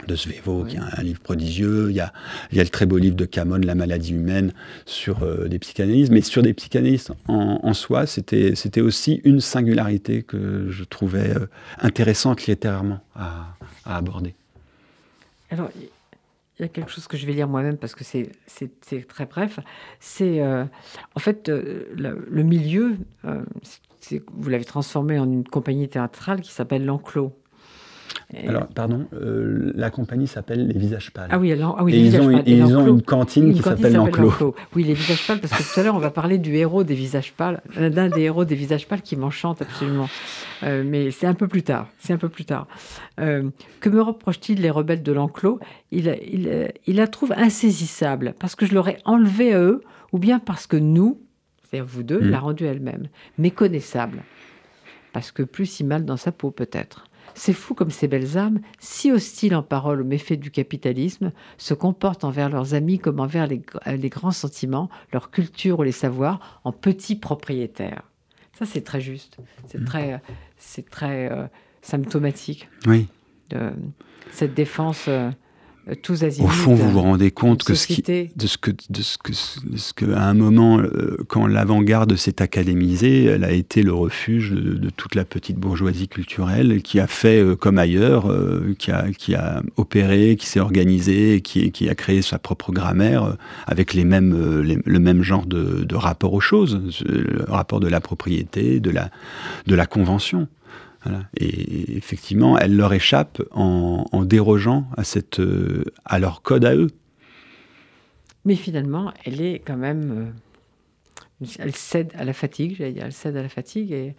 de 0.07 0.15
Svevo, 0.15 0.63
qui 0.65 0.75
est 0.75 0.79
un, 0.79 1.01
livre 1.01 1.19
prodigieux. 1.19 1.89
Il 1.89 1.95
y, 1.95 1.99
a, 1.99 2.13
il 2.51 2.57
y, 2.57 2.59
a, 2.59 2.63
le 2.63 2.69
très 2.69 2.85
beau 2.85 2.97
livre 2.97 3.15
de 3.15 3.25
Camon, 3.25 3.57
La 3.57 3.75
maladie 3.75 4.13
humaine, 4.13 4.53
sur 4.85 5.23
euh, 5.23 5.47
des 5.47 5.59
psychanalystes. 5.59 6.11
Mais 6.11 6.21
sur 6.21 6.41
des 6.43 6.53
psychanalystes 6.53 7.11
en, 7.27 7.73
soi, 7.73 8.05
c'était, 8.05 8.55
c'était 8.55 8.81
aussi 8.81 9.21
une 9.23 9.41
singularité 9.41 10.23
que 10.23 10.69
je 10.69 10.83
trouvais 10.83 11.35
euh, 11.35 11.47
intéressante 11.79 12.45
littérairement 12.45 12.99
à, 13.15 13.55
à, 13.85 13.97
aborder. 13.97 14.35
Alors, 15.49 15.69
il 15.77 16.61
y 16.61 16.65
a 16.65 16.67
quelque 16.67 16.91
chose 16.91 17.07
que 17.07 17.17
je 17.17 17.25
vais 17.25 17.33
lire 17.33 17.47
moi-même 17.47 17.77
parce 17.77 17.95
que 17.95 18.03
c'est, 18.03 18.31
c'est, 18.47 19.07
très 19.07 19.25
bref. 19.25 19.59
C'est 19.99 20.41
euh, 20.41 20.65
en 21.15 21.19
fait 21.19 21.49
le, 21.49 22.43
milieu, 22.43 22.97
vous 23.23 24.49
l'avez 24.49 24.65
transformé 24.65 25.19
en 25.19 25.25
une 25.25 25.43
compagnie 25.43 25.89
théâtrale 25.89 26.41
qui 26.41 26.51
s'appelle 26.51 26.85
L'Enclos. 26.85 27.33
Alors, 28.47 28.67
pardon, 28.67 29.07
euh, 29.13 29.71
la 29.75 29.89
compagnie 29.89 30.27
s'appelle 30.27 30.67
Les 30.67 30.77
Visages 30.77 31.11
Pâles. 31.11 31.29
Ah 31.31 31.39
oui, 31.39 31.51
alors, 31.51 31.75
ah 31.79 31.83
oui 31.83 31.93
et 31.93 31.99
les 31.99 32.15
ils, 32.15 32.21
ont, 32.21 32.31
Pâles. 32.31 32.43
et 32.45 32.57
ils 32.57 32.75
ont 32.75 32.87
une 32.87 33.01
cantine 33.01 33.53
qui 33.53 33.61
s'appelle 33.61 33.93
l'Enclos. 33.93 34.55
Oui, 34.75 34.83
Les 34.83 34.93
Visages 34.93 35.25
Pâles, 35.27 35.39
parce 35.39 35.53
que 35.53 35.73
tout 35.73 35.79
à 35.79 35.83
l'heure, 35.83 35.95
on 35.95 35.99
va 35.99 36.11
parler 36.11 36.37
du 36.37 36.55
héros 36.55 36.83
des 36.83 36.95
Visages 36.95 37.33
Pâles, 37.33 37.61
d'un 37.77 38.09
des 38.09 38.21
héros 38.21 38.45
des 38.45 38.55
Visages 38.55 38.87
Pâles 38.87 39.01
qui 39.01 39.15
m'enchante 39.15 39.61
absolument. 39.61 40.09
Euh, 40.63 40.83
mais 40.85 41.11
c'est 41.11 41.27
un 41.27 41.33
peu 41.33 41.47
plus 41.47 41.63
tard. 41.63 41.87
C'est 41.99 42.13
un 42.13 42.17
peu 42.17 42.29
plus 42.29 42.45
tard. 42.45 42.67
Euh, 43.19 43.49
que 43.79 43.89
me 43.89 44.01
reproche-t-il 44.01 44.61
les 44.61 44.69
rebelles 44.69 45.03
de 45.03 45.11
l'Enclos? 45.11 45.59
Il, 45.91 46.17
il, 46.27 46.71
il 46.87 46.95
la 46.95 47.07
trouve 47.07 47.33
insaisissable, 47.37 48.33
parce 48.39 48.55
que 48.55 48.65
je 48.65 48.73
l'aurais 48.73 48.97
enlevée 49.05 49.53
à 49.53 49.59
eux, 49.59 49.81
ou 50.11 50.19
bien 50.19 50.39
parce 50.39 50.67
que 50.67 50.77
nous, 50.77 51.19
c'est-à-dire 51.63 51.85
vous 51.87 52.03
deux, 52.03 52.19
mmh. 52.19 52.29
l'a 52.29 52.39
rendue 52.39 52.65
elle-même, 52.65 53.07
méconnaissable. 53.37 54.23
Parce 55.13 55.31
que 55.31 55.43
plus 55.43 55.65
si 55.65 55.83
mal 55.83 56.03
dans 56.03 56.17
sa 56.17 56.31
peau, 56.31 56.51
peut-être. 56.51 57.05
C'est 57.35 57.53
fou 57.53 57.73
comme 57.73 57.91
ces 57.91 58.07
belles 58.07 58.37
âmes, 58.37 58.61
si 58.79 59.11
hostiles 59.11 59.55
en 59.55 59.61
parole 59.61 60.01
aux 60.01 60.05
méfaits 60.05 60.39
du 60.39 60.49
capitalisme, 60.49 61.31
se 61.57 61.73
comportent 61.73 62.23
envers 62.23 62.49
leurs 62.49 62.73
amis 62.73 62.97
comme 62.97 63.19
envers 63.19 63.45
les, 63.45 63.61
les 63.85 64.09
grands 64.09 64.31
sentiments, 64.31 64.89
leur 65.13 65.29
culture 65.29 65.79
ou 65.79 65.83
les 65.83 65.91
savoirs, 65.91 66.61
en 66.63 66.71
petits 66.71 67.15
propriétaires. 67.15 68.03
Ça, 68.57 68.65
c'est 68.65 68.81
très 68.81 69.01
juste. 69.01 69.37
C'est 69.67 69.79
mmh. 69.79 69.85
très, 69.85 70.21
c'est 70.57 70.89
très 70.89 71.31
euh, 71.31 71.45
symptomatique. 71.81 72.69
Oui. 72.87 73.07
De, 73.49 73.71
cette 74.31 74.53
défense. 74.53 75.05
Euh, 75.07 75.29
tous 76.01 76.23
azimuts. 76.23 76.47
Au 76.47 76.49
fond, 76.49 76.73
vous 76.73 76.89
vous 76.89 77.01
rendez 77.01 77.29
compte 77.29 77.63
que 77.63 77.75
ce 77.75 77.85
qui, 77.85 78.01
de 78.01 78.47
ce 78.47 78.57
que, 78.57 78.71
de 78.71 79.01
ce 79.01 79.17
que, 79.19 79.31
de 79.69 79.77
ce 79.77 79.93
que, 79.93 80.11
à 80.13 80.23
un 80.23 80.33
moment, 80.33 80.79
euh, 80.79 81.17
quand 81.27 81.45
l'avant-garde 81.45 82.15
s'est 82.15 82.41
académisée, 82.41 83.25
elle 83.25 83.43
a 83.43 83.51
été 83.51 83.83
le 83.83 83.93
refuge 83.93 84.51
de, 84.51 84.73
de, 84.73 84.89
toute 84.89 85.13
la 85.13 85.25
petite 85.25 85.57
bourgeoisie 85.57 86.07
culturelle 86.07 86.81
qui 86.81 86.99
a 86.99 87.05
fait 87.05 87.39
euh, 87.39 87.55
comme 87.55 87.77
ailleurs, 87.77 88.31
euh, 88.31 88.73
qui, 88.79 88.89
a, 88.91 89.11
qui 89.11 89.35
a 89.35 89.61
opéré, 89.77 90.35
qui 90.37 90.47
s'est 90.47 90.59
organisé, 90.59 91.41
qui, 91.41 91.71
qui 91.71 91.87
a 91.87 91.93
créé 91.93 92.23
sa 92.23 92.39
propre 92.39 92.71
grammaire 92.71 93.37
avec 93.67 93.93
les 93.93 94.05
mêmes, 94.05 94.61
les, 94.61 94.79
le 94.83 94.99
même 94.99 95.21
genre 95.21 95.45
de, 95.45 95.83
de 95.83 95.95
rapport 95.95 96.33
aux 96.33 96.41
choses, 96.41 96.81
le 97.05 97.45
rapport 97.47 97.79
de 97.79 97.87
la 97.87 98.01
propriété, 98.01 98.79
de 98.79 98.89
la, 98.89 99.11
de 99.67 99.75
la 99.75 99.85
convention. 99.85 100.47
Voilà. 101.05 101.29
Et 101.37 101.95
effectivement, 101.97 102.57
elle 102.57 102.75
leur 102.75 102.93
échappe 102.93 103.41
en, 103.51 104.05
en 104.11 104.25
dérogeant 104.25 104.87
à, 104.97 105.03
cette, 105.03 105.39
euh, 105.39 105.83
à 106.03 106.19
leur 106.19 106.41
code 106.41 106.65
à 106.65 106.75
eux. 106.75 106.89
Mais 108.43 108.55
finalement, 108.55 109.13
elle 109.23 109.41
est 109.41 109.59
quand 109.59 109.77
même. 109.77 110.31
Euh, 111.41 111.47
elle 111.59 111.75
cède 111.75 112.11
à 112.15 112.23
la 112.23 112.33
fatigue, 112.33 112.75
j'allais 112.77 112.93
dire, 112.93 113.05
elle 113.05 113.13
cède 113.13 113.35
à 113.35 113.41
la 113.41 113.49
fatigue, 113.49 113.91
et 113.91 114.15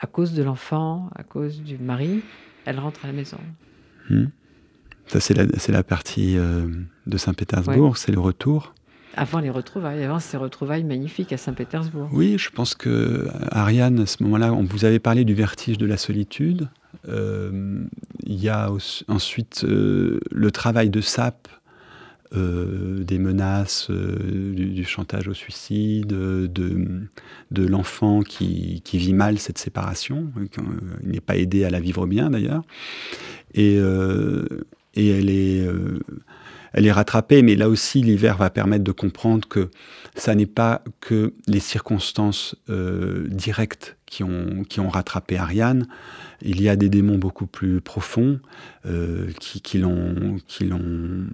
à 0.00 0.06
cause 0.06 0.34
de 0.34 0.42
l'enfant, 0.42 1.08
à 1.14 1.22
cause 1.22 1.62
du 1.62 1.78
mari, 1.78 2.20
elle 2.64 2.78
rentre 2.78 3.04
à 3.04 3.08
la 3.08 3.12
maison. 3.12 3.38
Hmm. 4.10 4.26
Ça, 5.06 5.20
c'est 5.20 5.34
la, 5.34 5.44
la, 5.68 5.82
partie 5.82 6.36
euh, 6.36 6.68
de 7.06 7.16
Saint-Pétersbourg, 7.16 7.90
ouais. 7.92 7.96
c'est 7.96 8.12
le 8.12 8.20
retour. 8.20 8.74
Avant 9.16 9.40
les 9.40 9.50
retrouvailles, 9.50 10.04
avant 10.04 10.20
ces 10.20 10.36
retrouvailles 10.36 10.84
magnifiques 10.84 11.32
à 11.32 11.36
Saint-Pétersbourg. 11.36 12.08
Oui, 12.12 12.36
je 12.38 12.50
pense 12.50 12.74
que 12.74 13.26
Ariane, 13.50 14.00
à 14.00 14.06
ce 14.06 14.22
moment-là, 14.22 14.52
on 14.52 14.64
vous 14.64 14.84
avait 14.84 14.98
parlé 14.98 15.24
du 15.24 15.34
vertige 15.34 15.78
de 15.78 15.86
la 15.86 15.96
solitude. 15.96 16.68
Euh, 17.08 17.82
il 18.24 18.40
y 18.40 18.48
a 18.48 18.70
ensuite 19.08 19.64
euh, 19.64 20.20
le 20.30 20.50
travail 20.50 20.90
de 20.90 21.00
euh, 22.36 23.04
des 23.04 23.18
menaces, 23.18 23.88
euh, 23.88 24.52
du, 24.52 24.84
chantage 24.84 25.28
au 25.28 25.34
suicide, 25.34 26.08
de, 26.08 27.08
l'enfant 27.56 28.20
qui, 28.20 28.82
vit 28.92 29.14
mal 29.14 29.38
cette 29.38 29.56
séparation. 29.56 30.30
Il 31.02 31.08
n'est 31.08 31.22
pas 31.22 31.36
aidé 31.36 31.64
à 31.64 31.70
la 31.70 31.80
vivre 31.80 32.06
bien 32.06 32.28
d'ailleurs. 32.28 32.64
Euh, 33.56 34.44
et 34.94 35.08
elle 35.08 35.30
est 35.30 35.66
elle 36.72 36.86
est 36.86 36.92
rattrapée, 36.92 37.42
mais 37.42 37.54
là 37.54 37.68
aussi 37.68 38.02
l'hiver 38.02 38.36
va 38.36 38.50
permettre 38.50 38.84
de 38.84 38.92
comprendre 38.92 39.48
que 39.48 39.70
ça 40.14 40.34
n'est 40.34 40.46
pas 40.46 40.82
que 41.00 41.34
les 41.46 41.60
circonstances 41.60 42.56
euh, 42.70 43.26
directes 43.28 43.96
qui 44.06 44.22
ont, 44.24 44.88
rattrapé 44.88 45.36
Ariane. 45.36 45.86
Il 46.40 46.62
y 46.62 46.68
a 46.68 46.76
des 46.76 46.88
démons 46.88 47.18
beaucoup 47.18 47.46
plus 47.46 47.80
profonds 47.80 48.40
euh, 48.86 49.30
qui, 49.38 49.78
l'ont, 49.78 50.38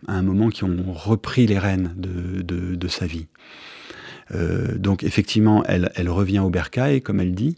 à 0.09 0.14
un 0.14 0.22
moment, 0.22 0.49
qui 0.49 0.64
ont 0.64 0.93
repris 0.93 1.47
les 1.47 1.59
rênes 1.59 1.95
de 1.97 2.89
sa 2.89 3.07
vie. 3.07 3.26
Euh, 4.32 4.76
donc 4.78 5.05
effectivement, 5.05 5.64
elle, 5.66 5.91
elle 5.95 6.09
revient 6.09 6.41
au 6.41 6.51
bercail, 6.51 7.03
comme 7.03 7.20
elle 7.20 7.35
dit, 7.35 7.57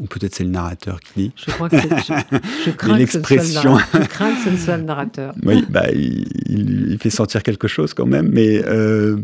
ou 0.00 0.06
peut-être 0.06 0.34
c'est 0.34 0.44
le 0.44 0.50
narrateur 0.50 1.00
qui 1.00 1.12
dit. 1.20 1.32
Je 1.36 1.50
crois 1.50 1.68
que 1.68 1.78
c'est. 1.80 1.88
Je, 1.88 2.36
je 2.66 2.70
crains 2.76 2.96
l'expression. 2.96 3.78
Je 3.92 3.98
crains 4.06 4.32
que 4.32 4.44
ce 4.44 4.50
ne 4.50 4.56
soit 4.56 4.76
le 4.76 4.84
narrateur. 4.84 5.34
oui, 5.44 5.64
bah, 5.68 5.90
il, 5.92 6.26
il, 6.46 6.98
fait 6.98 7.10
sentir 7.10 7.42
quelque 7.42 7.68
chose 7.68 7.94
quand 7.94 8.06
même, 8.06 8.28
mais 8.28 8.62
euh, 8.66 9.18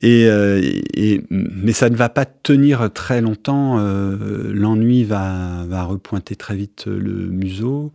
et, 0.00 0.26
euh, 0.26 0.60
et, 0.94 1.22
mais 1.30 1.72
ça 1.72 1.90
ne 1.90 1.96
va 1.96 2.08
pas 2.08 2.24
tenir 2.24 2.92
très 2.92 3.20
longtemps. 3.20 3.78
Euh, 3.78 4.52
L'ennui 4.52 5.04
va, 5.04 5.64
va 5.66 5.84
repointer 5.84 6.36
très 6.36 6.56
vite 6.56 6.86
le 6.86 7.28
museau. 7.28 7.92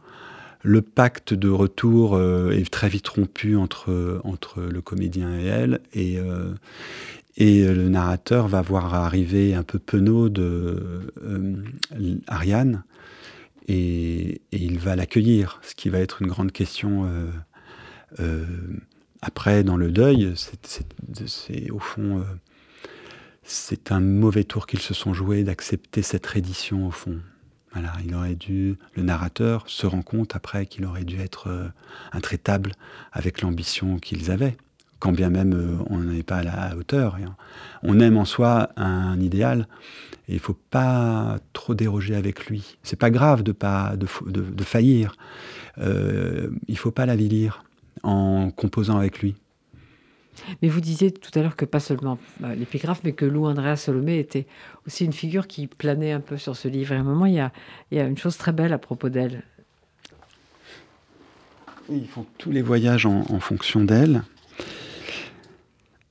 Le 0.63 0.81
pacte 0.81 1.33
de 1.33 1.49
retour 1.49 2.19
est 2.51 2.69
très 2.69 2.89
vite 2.89 3.07
rompu 3.07 3.55
entre, 3.55 4.19
entre 4.25 4.61
le 4.61 4.81
comédien 4.81 5.39
et 5.39 5.45
elle. 5.45 5.79
Et, 5.93 6.19
et 7.37 7.63
le 7.63 7.87
narrateur 7.87 8.47
va 8.47 8.63
voir 8.63 8.95
arriver 8.95 9.53
un 9.53 9.61
peu 9.61 9.77
penaud 9.77 10.27
de 10.27 11.13
euh, 11.23 11.55
Ariane 12.27 12.83
et, 13.67 14.41
il 14.51 14.79
va 14.79 14.95
l'accueillir, 14.95 15.59
ce 15.61 15.75
qui 15.75 15.89
va 15.89 15.99
être 15.99 16.21
une 16.21 16.29
grande 16.29 16.51
question. 16.51 17.05
Euh, 17.05 17.27
euh, 18.19 18.45
après, 19.21 19.63
dans 19.63 19.77
le 19.77 19.91
deuil, 19.91 20.33
c'est 20.35 21.69
au 21.69 21.79
fond, 21.79 22.25
c'est 23.43 23.91
un 23.91 23.99
mauvais 23.99 24.43
tour 24.43 24.65
qu'ils 24.65 24.79
se 24.79 24.93
sont 24.93 25.13
joués 25.13 25.43
d'accepter 25.43 26.01
cette 26.01 26.25
reddition 26.25 26.87
au 26.87 26.91
fond. 26.91 27.19
Il 28.03 28.15
aurait 28.15 28.35
dû, 28.35 28.77
le 28.95 29.03
narrateur 29.03 29.69
se 29.69 29.85
rend 29.85 30.01
compte 30.01 30.35
après 30.35 30.65
qu'il 30.65 30.85
aurait 30.85 31.03
dû 31.03 31.19
être 31.19 31.71
intraitable 32.11 32.71
avec 33.11 33.41
l'ambition 33.41 33.97
qu'ils 33.99 34.31
avaient 34.31 34.57
quand 34.99 35.11
bien 35.11 35.29
même 35.29 35.53
euh, 35.53 35.77
on 35.89 35.99
n'est 35.99 36.23
pas 36.23 36.37
à 36.37 36.43
la 36.43 36.75
hauteur. 36.75 37.17
On 37.83 37.99
aime 37.99 38.17
en 38.17 38.25
soi 38.25 38.69
un 38.75 39.19
idéal 39.19 39.67
et 40.27 40.33
il 40.33 40.39
faut 40.39 40.57
pas 40.69 41.39
trop 41.53 41.75
déroger 41.75 42.15
avec 42.15 42.47
lui. 42.47 42.77
C'est 42.83 42.99
pas 42.99 43.09
grave 43.09 43.43
de 43.43 43.51
pas 43.51 43.95
de, 43.95 44.07
de, 44.29 44.41
de 44.41 44.63
faillir. 44.63 45.15
Euh, 45.77 46.49
il 46.67 46.77
faut 46.77 46.91
pas 46.91 47.05
l'avilir 47.05 47.63
en 48.03 48.51
composant 48.51 48.97
avec 48.97 49.19
lui. 49.19 49.35
Mais 50.61 50.69
vous 50.69 50.81
disiez 50.81 51.11
tout 51.11 51.31
à 51.37 51.41
l'heure 51.41 51.55
que 51.55 51.65
pas 51.65 51.79
seulement 51.79 52.19
euh, 52.43 52.53
l'épigraphe, 52.55 53.01
mais 53.03 53.13
que 53.13 53.25
Lou 53.25 53.45
Andrea 53.45 53.75
Salomé 53.75 54.19
était 54.19 54.45
aussi 54.85 55.05
une 55.05 55.13
figure 55.13 55.47
qui 55.47 55.67
planait 55.67 56.11
un 56.11 56.19
peu 56.19 56.37
sur 56.37 56.55
ce 56.55 56.67
livre. 56.67 56.93
Et 56.93 56.95
à 56.95 56.99
un 56.99 57.03
moment, 57.03 57.25
il 57.25 57.33
y 57.33 57.39
a, 57.39 57.51
il 57.91 57.97
y 57.97 58.01
a 58.01 58.05
une 58.05 58.17
chose 58.17 58.37
très 58.37 58.51
belle 58.51 58.73
à 58.73 58.77
propos 58.77 59.09
d'elle. 59.09 59.43
Ils 61.89 62.07
font 62.07 62.25
tous 62.37 62.51
les 62.51 62.61
voyages 62.61 63.05
en, 63.05 63.21
en 63.29 63.39
fonction 63.39 63.83
d'elle. 63.83 64.23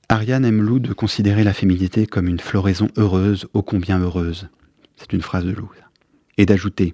Ariane 0.09 0.45
aime 0.45 0.61
Lou 0.61 0.79
de 0.79 0.93
considérer 0.93 1.43
la 1.43 1.51
féminité 1.51 2.05
comme 2.05 2.29
une 2.29 2.39
floraison 2.39 2.87
heureuse, 2.95 3.45
ô 3.53 3.61
combien 3.61 3.99
heureuse. 3.99 4.47
C'est 4.95 5.11
une 5.11 5.21
phrase 5.21 5.43
de 5.43 5.51
Lou. 5.51 5.69
Et 6.37 6.45
d'ajouter 6.45 6.93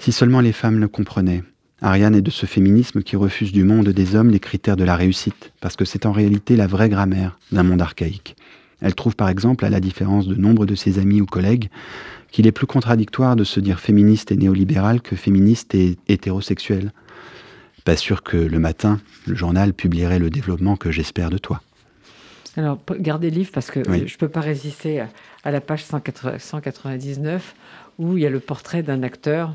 Si 0.00 0.10
seulement 0.10 0.40
les 0.40 0.50
femmes 0.50 0.80
le 0.80 0.88
comprenaient. 0.88 1.44
Ariane 1.82 2.16
est 2.16 2.20
de 2.20 2.32
ce 2.32 2.46
féminisme 2.46 3.04
qui 3.04 3.14
refuse 3.14 3.52
du 3.52 3.62
monde 3.62 3.90
des 3.90 4.16
hommes 4.16 4.30
les 4.30 4.40
critères 4.40 4.76
de 4.76 4.82
la 4.82 4.96
réussite, 4.96 5.52
parce 5.60 5.76
que 5.76 5.84
c'est 5.84 6.04
en 6.04 6.10
réalité 6.10 6.56
la 6.56 6.66
vraie 6.66 6.88
grammaire 6.88 7.38
d'un 7.52 7.62
monde 7.62 7.80
archaïque. 7.80 8.34
Elle 8.80 8.96
trouve 8.96 9.14
par 9.14 9.28
exemple, 9.28 9.64
à 9.64 9.70
la 9.70 9.78
différence 9.78 10.26
de 10.26 10.34
nombre 10.34 10.66
de 10.66 10.74
ses 10.74 10.98
amis 10.98 11.20
ou 11.20 11.26
collègues, 11.26 11.70
qu'il 12.32 12.48
est 12.48 12.52
plus 12.52 12.66
contradictoire 12.66 13.36
de 13.36 13.44
se 13.44 13.60
dire 13.60 13.78
féministe 13.78 14.32
et 14.32 14.36
néolibéral 14.36 15.00
que 15.00 15.14
féministe 15.14 15.76
et 15.76 15.96
hétérosexuel. 16.08 16.90
Pas 17.84 17.96
sûr 17.96 18.24
que 18.24 18.36
le 18.36 18.58
matin, 18.58 19.00
le 19.28 19.36
journal 19.36 19.74
publierait 19.74 20.18
le 20.18 20.28
développement 20.28 20.74
que 20.74 20.90
j'espère 20.90 21.30
de 21.30 21.38
toi. 21.38 21.62
Alors, 22.56 22.78
gardez 22.98 23.30
le 23.30 23.36
livre 23.36 23.50
parce 23.52 23.70
que 23.70 23.80
oui. 23.88 24.04
je 24.06 24.14
ne 24.14 24.18
peux 24.18 24.28
pas 24.28 24.40
résister 24.40 25.00
à, 25.44 25.50
la 25.50 25.60
page 25.60 25.84
199 25.84 27.54
où 27.98 28.16
il 28.16 28.22
y 28.22 28.26
a 28.26 28.30
le 28.30 28.40
portrait 28.40 28.82
d'un 28.82 29.02
acteur 29.02 29.54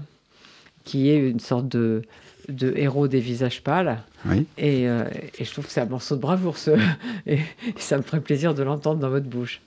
qui 0.84 1.10
est 1.10 1.30
une 1.30 1.40
sorte 1.40 1.68
de, 1.68 2.02
de 2.50 2.74
héros 2.76 3.08
des 3.08 3.20
visages 3.20 3.62
pâles. 3.62 4.00
Oui. 4.26 4.46
Et, 4.58 4.88
euh, 4.88 5.04
et, 5.38 5.46
je 5.46 5.52
trouve 5.52 5.66
que 5.66 5.72
c'est 5.72 5.82
un 5.82 5.86
morceau 5.86 6.16
de 6.16 6.22
bravoure, 6.22 6.58
ce, 6.58 6.72
et 7.28 7.40
ça 7.78 7.98
me 7.98 8.04
ferait 8.04 8.22
plaisir 8.22 8.54
de 8.54 8.64
l'entendre 8.64 9.00
dans 9.00 9.10
votre 9.10 9.28
bouche. 9.28 9.62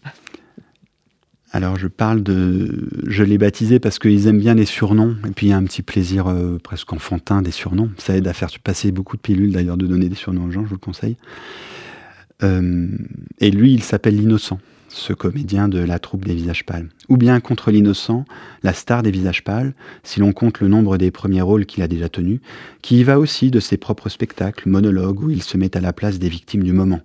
Alors 1.53 1.77
je 1.77 1.89
parle 1.89 2.23
de... 2.23 2.89
Je 3.07 3.25
l'ai 3.25 3.37
baptisé 3.37 3.81
parce 3.81 3.99
qu'ils 3.99 4.29
aiment 4.29 4.39
bien 4.39 4.55
les 4.55 4.67
surnoms, 4.67 5.17
et 5.27 5.31
puis 5.31 5.49
il 5.49 5.51
y 5.51 5.53
a 5.53 5.57
un 5.57 5.65
petit 5.65 5.83
plaisir 5.83 6.29
euh, 6.29 6.59
presque 6.63 6.93
enfantin 6.93 7.43
des 7.43 7.51
surnoms. 7.51 7.91
Ça 7.99 8.17
aide 8.17 8.29
à 8.29 8.33
faire 8.33 8.51
passer 8.63 8.93
beaucoup 8.93 9.17
de 9.17 9.23
pilules 9.23 9.53
d'ailleurs 9.53 9.77
de 9.77 9.87
donner 9.87 10.09
des 10.09 10.15
surnoms 10.15 10.45
aux 10.45 10.51
gens, 10.51 10.63
je 10.63 10.69
vous 10.69 10.77
le 10.77 10.81
conseille. 10.81 11.17
Euh, 12.43 12.89
et 13.39 13.51
lui, 13.51 13.73
il 13.73 13.83
s'appelle 13.83 14.17
l'innocent. 14.17 14.59
ce 14.93 15.13
comédien 15.13 15.69
de 15.69 15.79
la 15.79 16.01
troupe 16.01 16.25
des 16.25 16.35
visages 16.35 16.67
pâles. 16.67 16.89
Ou 17.09 17.17
bien 17.17 17.39
contre 17.39 17.71
l'innocent, 17.71 18.25
la 18.65 18.73
star 18.73 19.05
des 19.05 19.13
visages 19.13 19.45
pâles, 19.45 19.73
si 20.03 20.19
l'on 20.19 20.33
compte 20.33 20.59
le 20.59 20.67
nombre 20.67 20.99
des 20.99 21.13
premiers 21.13 21.43
rôles 21.43 21.65
qu'il 21.65 21.85
a 21.85 21.89
déjà 21.89 22.09
tenus, 22.09 22.41
qui 22.83 22.99
y 22.99 23.05
va 23.05 23.21
aussi 23.21 23.53
de 23.53 23.61
ses 23.61 23.77
propres 23.77 24.09
spectacles, 24.09 24.69
monologues, 24.69 25.23
où 25.23 25.31
il 25.31 25.45
se 25.45 25.57
met 25.57 25.77
à 25.77 25.81
la 25.81 25.93
place 25.93 26.19
des 26.19 26.29
victimes 26.29 26.65
du 26.65 26.73
moment. 26.73 27.01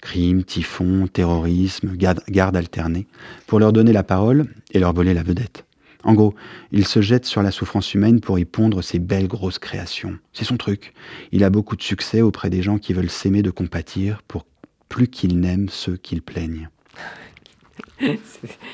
Crime, 0.00 0.42
typhon, 0.42 1.06
terrorisme, 1.06 1.96
garde, 1.96 2.22
garde 2.28 2.56
alternée, 2.56 3.06
pour 3.46 3.58
leur 3.58 3.74
donner 3.74 3.92
la 3.92 4.04
parole 4.04 4.46
et 4.72 4.78
leur 4.78 4.94
voler 4.94 5.12
la 5.12 5.22
vedette. 5.22 5.66
En 6.04 6.14
gros, 6.14 6.34
il 6.72 6.86
se 6.86 7.02
jette 7.02 7.26
sur 7.26 7.42
la 7.42 7.50
souffrance 7.50 7.92
humaine 7.92 8.20
pour 8.20 8.38
y 8.38 8.44
pondre 8.44 8.82
ses 8.82 9.00
belles 9.00 9.28
grosses 9.28 9.58
créations. 9.58 10.16
C'est 10.32 10.44
son 10.44 10.56
truc. 10.56 10.94
Il 11.32 11.44
a 11.44 11.50
beaucoup 11.50 11.76
de 11.76 11.82
succès 11.82 12.22
auprès 12.22 12.48
des 12.48 12.62
gens 12.62 12.78
qui 12.78 12.92
veulent 12.92 13.10
s'aimer 13.10 13.42
de 13.42 13.50
compatir 13.50 14.22
pour 14.28 14.46
plus 14.88 15.08
qu'ils 15.08 15.40
n'aiment 15.40 15.68
ceux 15.68 15.96
qu'ils 15.96 16.22
plaignent. 16.22 16.68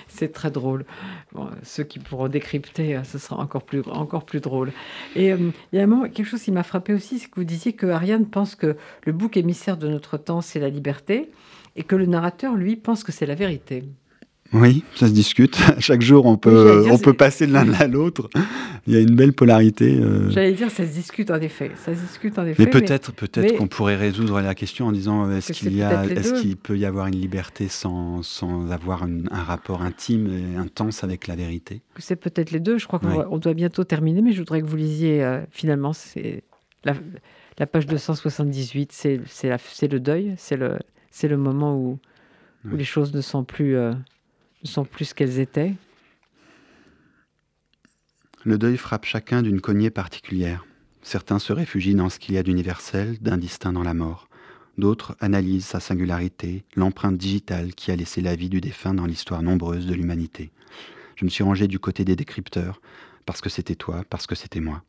c'est 0.09 0.33
très 0.33 0.51
drôle. 0.51 0.85
ceux 1.63 1.85
qui 1.85 1.99
pourront 1.99 2.29
décrypter, 2.29 2.97
euh, 2.97 3.05
ce 3.05 3.19
sera 3.19 3.37
encore 3.37 3.63
plus, 3.63 3.83
encore 3.87 4.25
plus 4.25 4.41
drôle. 4.41 4.73
Et 5.17 5.33
euh, 5.33 5.51
il 5.73 5.77
y 5.77 5.81
a 5.81 5.85
un 5.85 5.87
moment, 5.87 6.09
quelque 6.09 6.27
chose 6.27 6.43
qui 6.43 6.53
m'a 6.53 6.63
frappé 6.63 6.93
aussi, 6.93 7.19
c'est 7.19 7.29
que 7.29 7.37
vous 7.37 7.45
disiez 7.45 7.73
que 7.73 7.87
Ariane 7.87 8.27
pense 8.27 8.55
que 8.55 8.77
le 9.05 9.13
bouc 9.13 9.37
émissaire 9.37 9.77
de 9.77 9.89
notre 9.89 10.19
temps, 10.19 10.41
c'est 10.41 10.61
la 10.61 10.69
liberté, 10.69 11.31
et 11.77 11.83
que 11.83 11.97
le 11.97 12.07
narrateur, 12.07 12.55
lui, 12.55 12.77
pense 12.77 13.03
que 13.03 13.13
c'est 13.13 13.27
la 13.27 13.35
vérité. 13.35 13.85
Oui, 14.55 14.85
ça 14.95 15.09
se 15.09 15.13
discute. 15.13 15.59
Chaque 15.81 16.01
jour, 16.01 16.27
on 16.27 16.37
peut, 16.37 16.87
on 16.91 16.99
peut 16.99 17.13
passer 17.13 17.47
de 17.47 17.53
l'un 17.53 17.73
à 17.75 17.89
l'autre. 17.89 18.31
Il 18.87 18.95
y 18.95 18.97
a 18.97 19.01
une 19.01 19.17
belle 19.17 19.33
polarité. 19.33 19.99
Euh. 20.01 20.31
J'allais 20.31 20.53
dire, 20.53 20.71
ça 20.71 20.87
se 20.87 20.93
discute 20.93 21.31
en 21.31 21.41
effet. 21.41 21.73
Ça 21.77 21.95
se 21.95 22.01
discute 22.01 22.39
en 22.39 22.47
effet. 22.47 22.65
Mais 22.65 22.71
peut-être, 22.71 23.13
peut-être 23.13 23.57
qu'on 23.57 23.67
pourrait 23.67 23.97
résoudre 23.97 24.41
la 24.41 24.55
question 24.55 24.87
en 24.87 24.93
disant 24.93 25.29
est-ce 25.31 25.53
qu'il 25.53 25.77
y 25.77 25.83
a, 25.83 26.05
est-ce 26.07 26.41
qu'il 26.41 26.57
peut 26.57 26.79
y 26.79 26.85
avoir 26.85 27.09
une 27.09 27.17
liberté 27.17 27.69
sans, 27.69 28.23
sans 28.23 28.71
avoir 28.71 29.03
un 29.03 29.43
rapport 29.43 29.83
intime 29.83 30.29
et 30.29 30.57
intense 30.57 31.03
avec 31.03 31.27
la 31.27 31.35
vérité? 31.35 31.83
C'est 31.99 32.17
peut-être 32.17 32.53
les 32.53 32.61
deux. 32.61 32.79
Je 32.79 32.87
crois 32.87 33.01
qu'on 33.01 33.39
doit 33.39 33.55
bientôt 33.55 33.83
terminer, 33.85 34.23
mais 34.23 34.33
je 34.33 34.39
voudrais 34.39 34.61
que 34.61 34.67
vous 34.67 34.77
lisiez 34.77 35.23
euh, 35.23 35.41
finalement 35.51 35.93
c'est 35.93 36.45
la, 36.85 36.95
la, 37.59 37.67
page 37.67 37.87
278. 37.87 38.93
C'est 38.93 39.21
c'est 39.27 39.89
le 39.89 39.99
deuil. 39.99 40.35
C'est 40.37 40.57
le 40.57 40.79
c'est 41.11 41.29
le 41.29 41.37
moment 41.37 41.77
où, 41.77 41.99
où 42.71 42.77
les 42.77 42.85
choses 42.85 43.15
ne 43.15 43.21
sont 43.21 43.45
plus 43.45 43.77
euh, 43.77 43.93
sont 44.65 44.85
plus 44.85 45.13
qu'elles 45.13 45.39
étaient 45.39 45.75
Le 48.45 48.59
deuil 48.59 48.77
frappe 48.77 49.05
chacun 49.05 49.43
d'une 49.43 49.61
cognée 49.61 49.91
particulière. 49.91 50.67
Certains 51.03 51.39
se 51.39 51.53
réfugient 51.53 51.95
dans 51.95 52.09
ce 52.09 52.19
qu'il 52.19 52.35
y 52.35 52.39
a 52.39 52.43
d'universel, 52.43 53.19
d'indistinct 53.21 53.75
dans 53.75 53.83
la 53.83 53.95
mort. 53.95 54.29
D'autres 54.79 55.17
analysent 55.21 55.67
sa 55.67 55.81
singularité, 55.81 56.65
l'empreinte 56.75 57.19
digitale 57.19 57.75
qui 57.75 57.91
a 57.91 57.97
laissé 57.97 58.21
la 58.21 58.35
vie 58.35 58.49
du 58.49 58.61
défunt 58.61 58.95
dans 58.95 59.07
l'histoire 59.07 59.43
nombreuse 59.43 59.87
de 59.87 59.95
l'humanité. 59.95 60.51
Je 61.17 61.25
me 61.25 61.31
suis 61.31 61.45
rangé 61.45 61.69
du 61.69 61.79
côté 61.79 62.05
des 62.05 62.17
décrypteurs, 62.17 62.81
parce 63.27 63.41
que 63.41 63.51
c'était 63.51 63.77
toi, 63.77 64.03
parce 64.11 64.27
que 64.27 64.35
c'était 64.35 64.61
moi. 64.61 64.83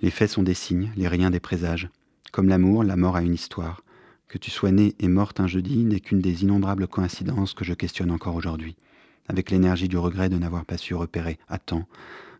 Les 0.00 0.10
faits 0.10 0.30
sont 0.30 0.42
des 0.42 0.54
signes, 0.54 0.90
les 0.96 1.06
riens 1.06 1.30
des 1.30 1.40
présages. 1.40 1.88
Comme 2.32 2.48
l'amour, 2.48 2.82
la 2.82 2.96
mort 2.96 3.16
a 3.16 3.22
une 3.22 3.34
histoire. 3.34 3.82
Que 4.26 4.38
tu 4.38 4.50
sois 4.50 4.72
né 4.72 4.94
et 4.98 5.08
morte 5.08 5.38
un 5.38 5.46
jeudi 5.46 5.84
n'est 5.84 6.00
qu'une 6.00 6.20
des 6.20 6.42
innombrables 6.42 6.88
coïncidences 6.88 7.54
que 7.54 7.64
je 7.64 7.74
questionne 7.74 8.10
encore 8.10 8.34
aujourd'hui 8.34 8.76
avec 9.28 9.50
l'énergie 9.50 9.88
du 9.88 9.98
regret 9.98 10.28
de 10.28 10.38
n'avoir 10.38 10.64
pas 10.64 10.76
su 10.76 10.94
repérer 10.94 11.38
à 11.48 11.58
temps, 11.58 11.86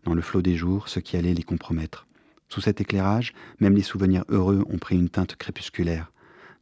dans 0.03 0.13
le 0.13 0.21
flot 0.21 0.41
des 0.41 0.55
jours, 0.55 0.89
ce 0.89 0.99
qui 0.99 1.17
allait 1.17 1.33
les 1.33 1.43
compromettre. 1.43 2.07
Sous 2.49 2.61
cet 2.61 2.79
éclairage, 2.79 3.33
même 3.59 3.75
les 3.75 3.81
souvenirs 3.81 4.23
heureux 4.29 4.63
ont 4.69 4.77
pris 4.77 4.95
une 4.95 5.09
teinte 5.09 5.35
crépusculaire. 5.35 6.11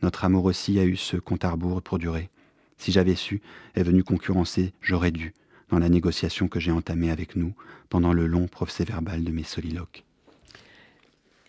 Notre 0.02 0.26
amour 0.26 0.46
aussi 0.46 0.80
a 0.80 0.86
eu 0.86 0.96
ce 0.96 1.18
compte 1.18 1.46
à 1.46 1.52
rebours 1.52 1.82
pour 1.82 2.00
durer. 2.00 2.30
Si 2.78 2.92
j'avais 2.92 3.16
su, 3.16 3.42
est 3.76 3.84
venu 3.84 4.04
concurrencer, 4.04 4.74
j'aurais 4.82 5.12
dû, 5.12 5.34
dans 5.70 5.80
la 5.80 5.90
négociation 5.90 6.48
que 6.48 6.60
j'ai 6.60 6.72
entamée 6.72 7.12
avec 7.12 7.36
nous 7.36 7.54
pendant 7.90 8.14
le 8.14 8.28
long 8.28 8.48
procès-verbal 8.48 9.24
de 9.24 9.32
mes 9.32 9.44
soliloques. 9.44 10.04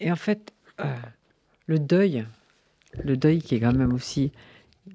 Et 0.01 0.13
en 0.13 0.17
fait, 0.17 0.53
euh, 0.81 0.95
le 1.67 1.79
deuil, 1.79 2.27
le 3.03 3.17
deuil 3.17 3.41
qui 3.41 3.55
est 3.55 3.61
quand 3.61 3.73
même 3.73 3.93
aussi 3.93 4.33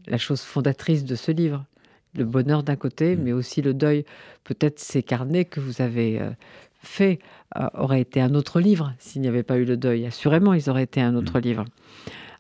la 0.05 0.17
chose 0.17 0.41
fondatrice 0.41 1.03
de 1.03 1.15
ce 1.15 1.31
livre, 1.31 1.65
le 2.15 2.25
bonheur 2.25 2.63
d'un 2.63 2.75
côté, 2.75 3.15
mm. 3.15 3.21
mais 3.21 3.31
aussi 3.31 3.61
le 3.61 3.73
deuil. 3.73 4.05
Peut-être 4.43 4.79
ces 4.79 5.03
carnets 5.03 5.45
que 5.45 5.59
vous 5.59 5.81
avez 5.81 6.19
euh, 6.19 6.29
faits 6.81 7.19
euh, 7.57 7.67
auraient 7.73 8.01
été 8.01 8.21
un 8.21 8.33
autre 8.35 8.59
livre 8.59 8.93
s'il 8.99 9.21
n'y 9.21 9.27
avait 9.27 9.43
pas 9.43 9.57
eu 9.57 9.65
le 9.65 9.77
deuil. 9.77 10.05
Assurément, 10.05 10.53
ils 10.53 10.69
auraient 10.69 10.83
été 10.83 11.01
un 11.01 11.15
autre 11.15 11.39
mm. 11.39 11.41
livre. 11.41 11.65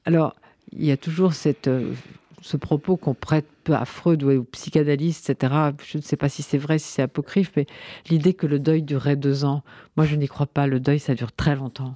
Alors, 0.05 0.35
il 0.73 0.85
y 0.85 0.91
a 0.91 0.97
toujours 0.97 1.33
cette, 1.33 1.67
euh, 1.67 1.93
ce 2.41 2.57
propos 2.57 2.97
qu'on 2.97 3.13
prête 3.13 3.45
peu 3.63 3.73
à 3.73 3.85
Freud 3.85 4.23
ou 4.23 4.31
aux 4.31 4.43
psychanalystes, 4.43 5.29
etc. 5.29 5.53
Je 5.85 5.97
ne 5.97 6.03
sais 6.03 6.17
pas 6.17 6.29
si 6.29 6.41
c'est 6.41 6.57
vrai, 6.57 6.79
si 6.79 6.91
c'est 6.91 7.01
apocryphe, 7.01 7.51
mais 7.55 7.67
l'idée 8.09 8.33
que 8.33 8.47
le 8.47 8.59
deuil 8.59 8.81
durait 8.81 9.15
deux 9.15 9.45
ans, 9.45 9.63
moi 9.95 10.05
je 10.05 10.15
n'y 10.15 10.27
crois 10.27 10.47
pas. 10.47 10.67
Le 10.67 10.79
deuil, 10.79 10.99
ça 10.99 11.13
dure 11.13 11.31
très 11.31 11.55
longtemps. 11.55 11.95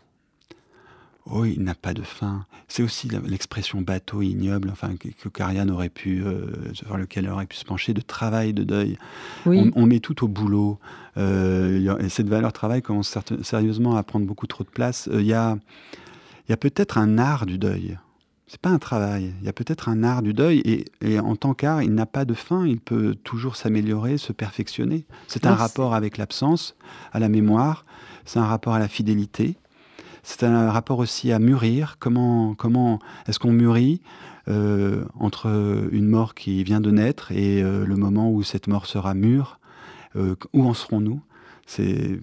Oh, 1.27 1.43
il 1.43 1.63
n'a 1.63 1.73
pas 1.73 1.95
de 1.95 2.03
fin. 2.03 2.45
C'est 2.67 2.83
aussi 2.83 3.09
l'expression 3.25 3.81
bateau 3.81 4.21
ignoble, 4.21 4.69
enfin 4.71 4.95
que, 4.95 5.07
que 5.09 5.71
aurait 5.71 5.89
pu, 5.89 6.23
euh, 6.23 6.45
sur 6.73 6.97
lequel 6.97 7.25
elle 7.25 7.31
aurait 7.31 7.47
pu 7.47 7.55
se 7.55 7.65
pencher, 7.65 7.95
de 7.95 8.01
travail, 8.01 8.53
de 8.53 8.63
deuil. 8.63 8.97
On, 9.47 9.85
met 9.87 9.99
tout 9.99 10.23
au 10.23 10.27
boulot. 10.27 10.77
Euh, 11.17 11.97
et 11.97 12.09
cette 12.09 12.29
valeur 12.29 12.53
travail 12.53 12.83
commence 12.83 13.17
sérieusement 13.41 13.95
à 13.95 14.03
prendre 14.03 14.27
beaucoup 14.27 14.45
trop 14.45 14.63
de 14.63 14.69
place. 14.69 15.07
Euh, 15.11 15.21
il 15.21 15.25
y 15.25 15.33
a, 15.33 15.57
y 16.47 16.53
a 16.53 16.57
peut-être 16.57 16.99
un 16.99 17.17
art 17.17 17.47
du 17.47 17.57
deuil. 17.57 17.97
C'est 18.45 18.61
pas 18.61 18.69
un 18.69 18.77
travail. 18.77 19.33
Il 19.41 19.45
y 19.47 19.49
a 19.49 19.53
peut-être 19.53 19.89
un 19.89 20.03
art 20.03 20.21
du 20.21 20.33
deuil 20.33 20.59
et, 20.59 20.85
et 21.01 21.19
en 21.19 21.35
tant 21.35 21.55
qu'art, 21.55 21.81
il 21.81 21.95
n'a 21.95 22.05
pas 22.05 22.25
de 22.25 22.35
fin. 22.35 22.67
Il 22.67 22.79
peut 22.79 23.15
toujours 23.23 23.55
s'améliorer, 23.55 24.19
se 24.19 24.31
perfectionner. 24.31 25.05
C'est 25.27 25.47
un 25.47 25.55
rapport 25.55 25.95
avec 25.95 26.19
l'absence, 26.19 26.75
à 27.13 27.19
la 27.19 27.29
mémoire. 27.29 27.83
C'est 28.25 28.37
un 28.37 28.45
rapport 28.45 28.75
à 28.75 28.79
la 28.79 28.87
fidélité. 28.87 29.57
C'est 30.27 30.43
un 30.43 30.71
rapport 30.71 30.97
aussi 30.97 31.31
à 31.31 31.37
mûrir. 31.37 31.97
Comment, 31.99 32.55
comment 32.55 32.99
est-ce 33.27 33.37
qu'on 33.37 33.51
mûrit 33.51 34.01
euh, 34.47 35.05
entre 35.19 35.87
une 35.91 36.07
mort 36.07 36.33
qui 36.33 36.63
vient 36.63 36.81
de 36.81 36.89
naître 36.89 37.31
et 37.31 37.61
euh, 37.61 37.85
le 37.85 37.95
moment 37.95 38.31
où 38.31 38.41
cette 38.41 38.67
mort 38.67 38.87
sera 38.87 39.13
mûre 39.13 39.59
euh, 40.15 40.35
Où 40.51 40.63
en 40.63 40.73
serons-nous? 40.73 41.21
C'est, 41.67 42.19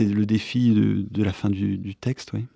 le 0.00 0.24
défi 0.24 0.72
de, 0.72 1.22
la 1.24 1.32
fin 1.32 1.50
du, 1.50 1.96
texte, 1.96 2.30
oui. 2.32 2.46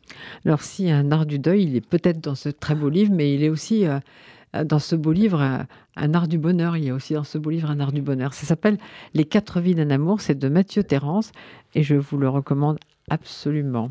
Alors, 0.46 0.62
si 0.62 0.88
un 0.88 1.10
art 1.10 1.26
du 1.26 1.40
deuil, 1.40 1.64
il 1.64 1.74
est 1.74 1.86
peut-être 1.86 2.20
dans 2.20 2.36
ce 2.36 2.48
très 2.48 2.76
beau 2.76 2.88
livre, 2.88 3.12
mais 3.12 3.34
il 3.34 3.42
est 3.42 3.50
aussi 3.50 3.86
dans 4.64 4.78
ce 4.78 4.94
beau 4.94 5.10
livre 5.10 5.66
un 5.96 6.14
art 6.14 6.28
du 6.28 6.38
bonheur. 6.38 6.76
Il 6.76 6.84
y 6.84 6.90
a 6.90 6.94
aussi 6.94 7.14
dans 7.14 7.24
ce 7.24 7.38
beau 7.38 7.50
livre 7.50 7.70
un 7.70 7.80
art 7.80 7.92
du 7.92 8.02
bonheur. 8.02 8.34
Ça 8.34 8.46
s'appelle 8.46 8.78
Les 9.14 9.24
quatre 9.24 9.60
vies 9.60 9.74
d'un 9.74 9.90
amour. 9.90 10.20
C'est 10.20 10.38
de 10.38 10.48
Mathieu 10.48 10.84
Terrence 10.84 11.32
et 11.74 11.82
je 11.82 11.96
vous 11.96 12.18
le 12.18 12.28
recommande 12.28 12.78
absolument. 13.08 13.90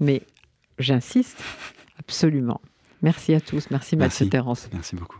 Mais 0.00 0.22
j'insiste, 0.78 1.42
absolument. 1.98 2.60
Merci 3.02 3.34
à 3.34 3.40
tous. 3.40 3.70
Merci, 3.70 3.96
Mathieu 3.96 4.28
Terrence. 4.28 4.68
Merci 4.72 4.96
beaucoup. 4.96 5.18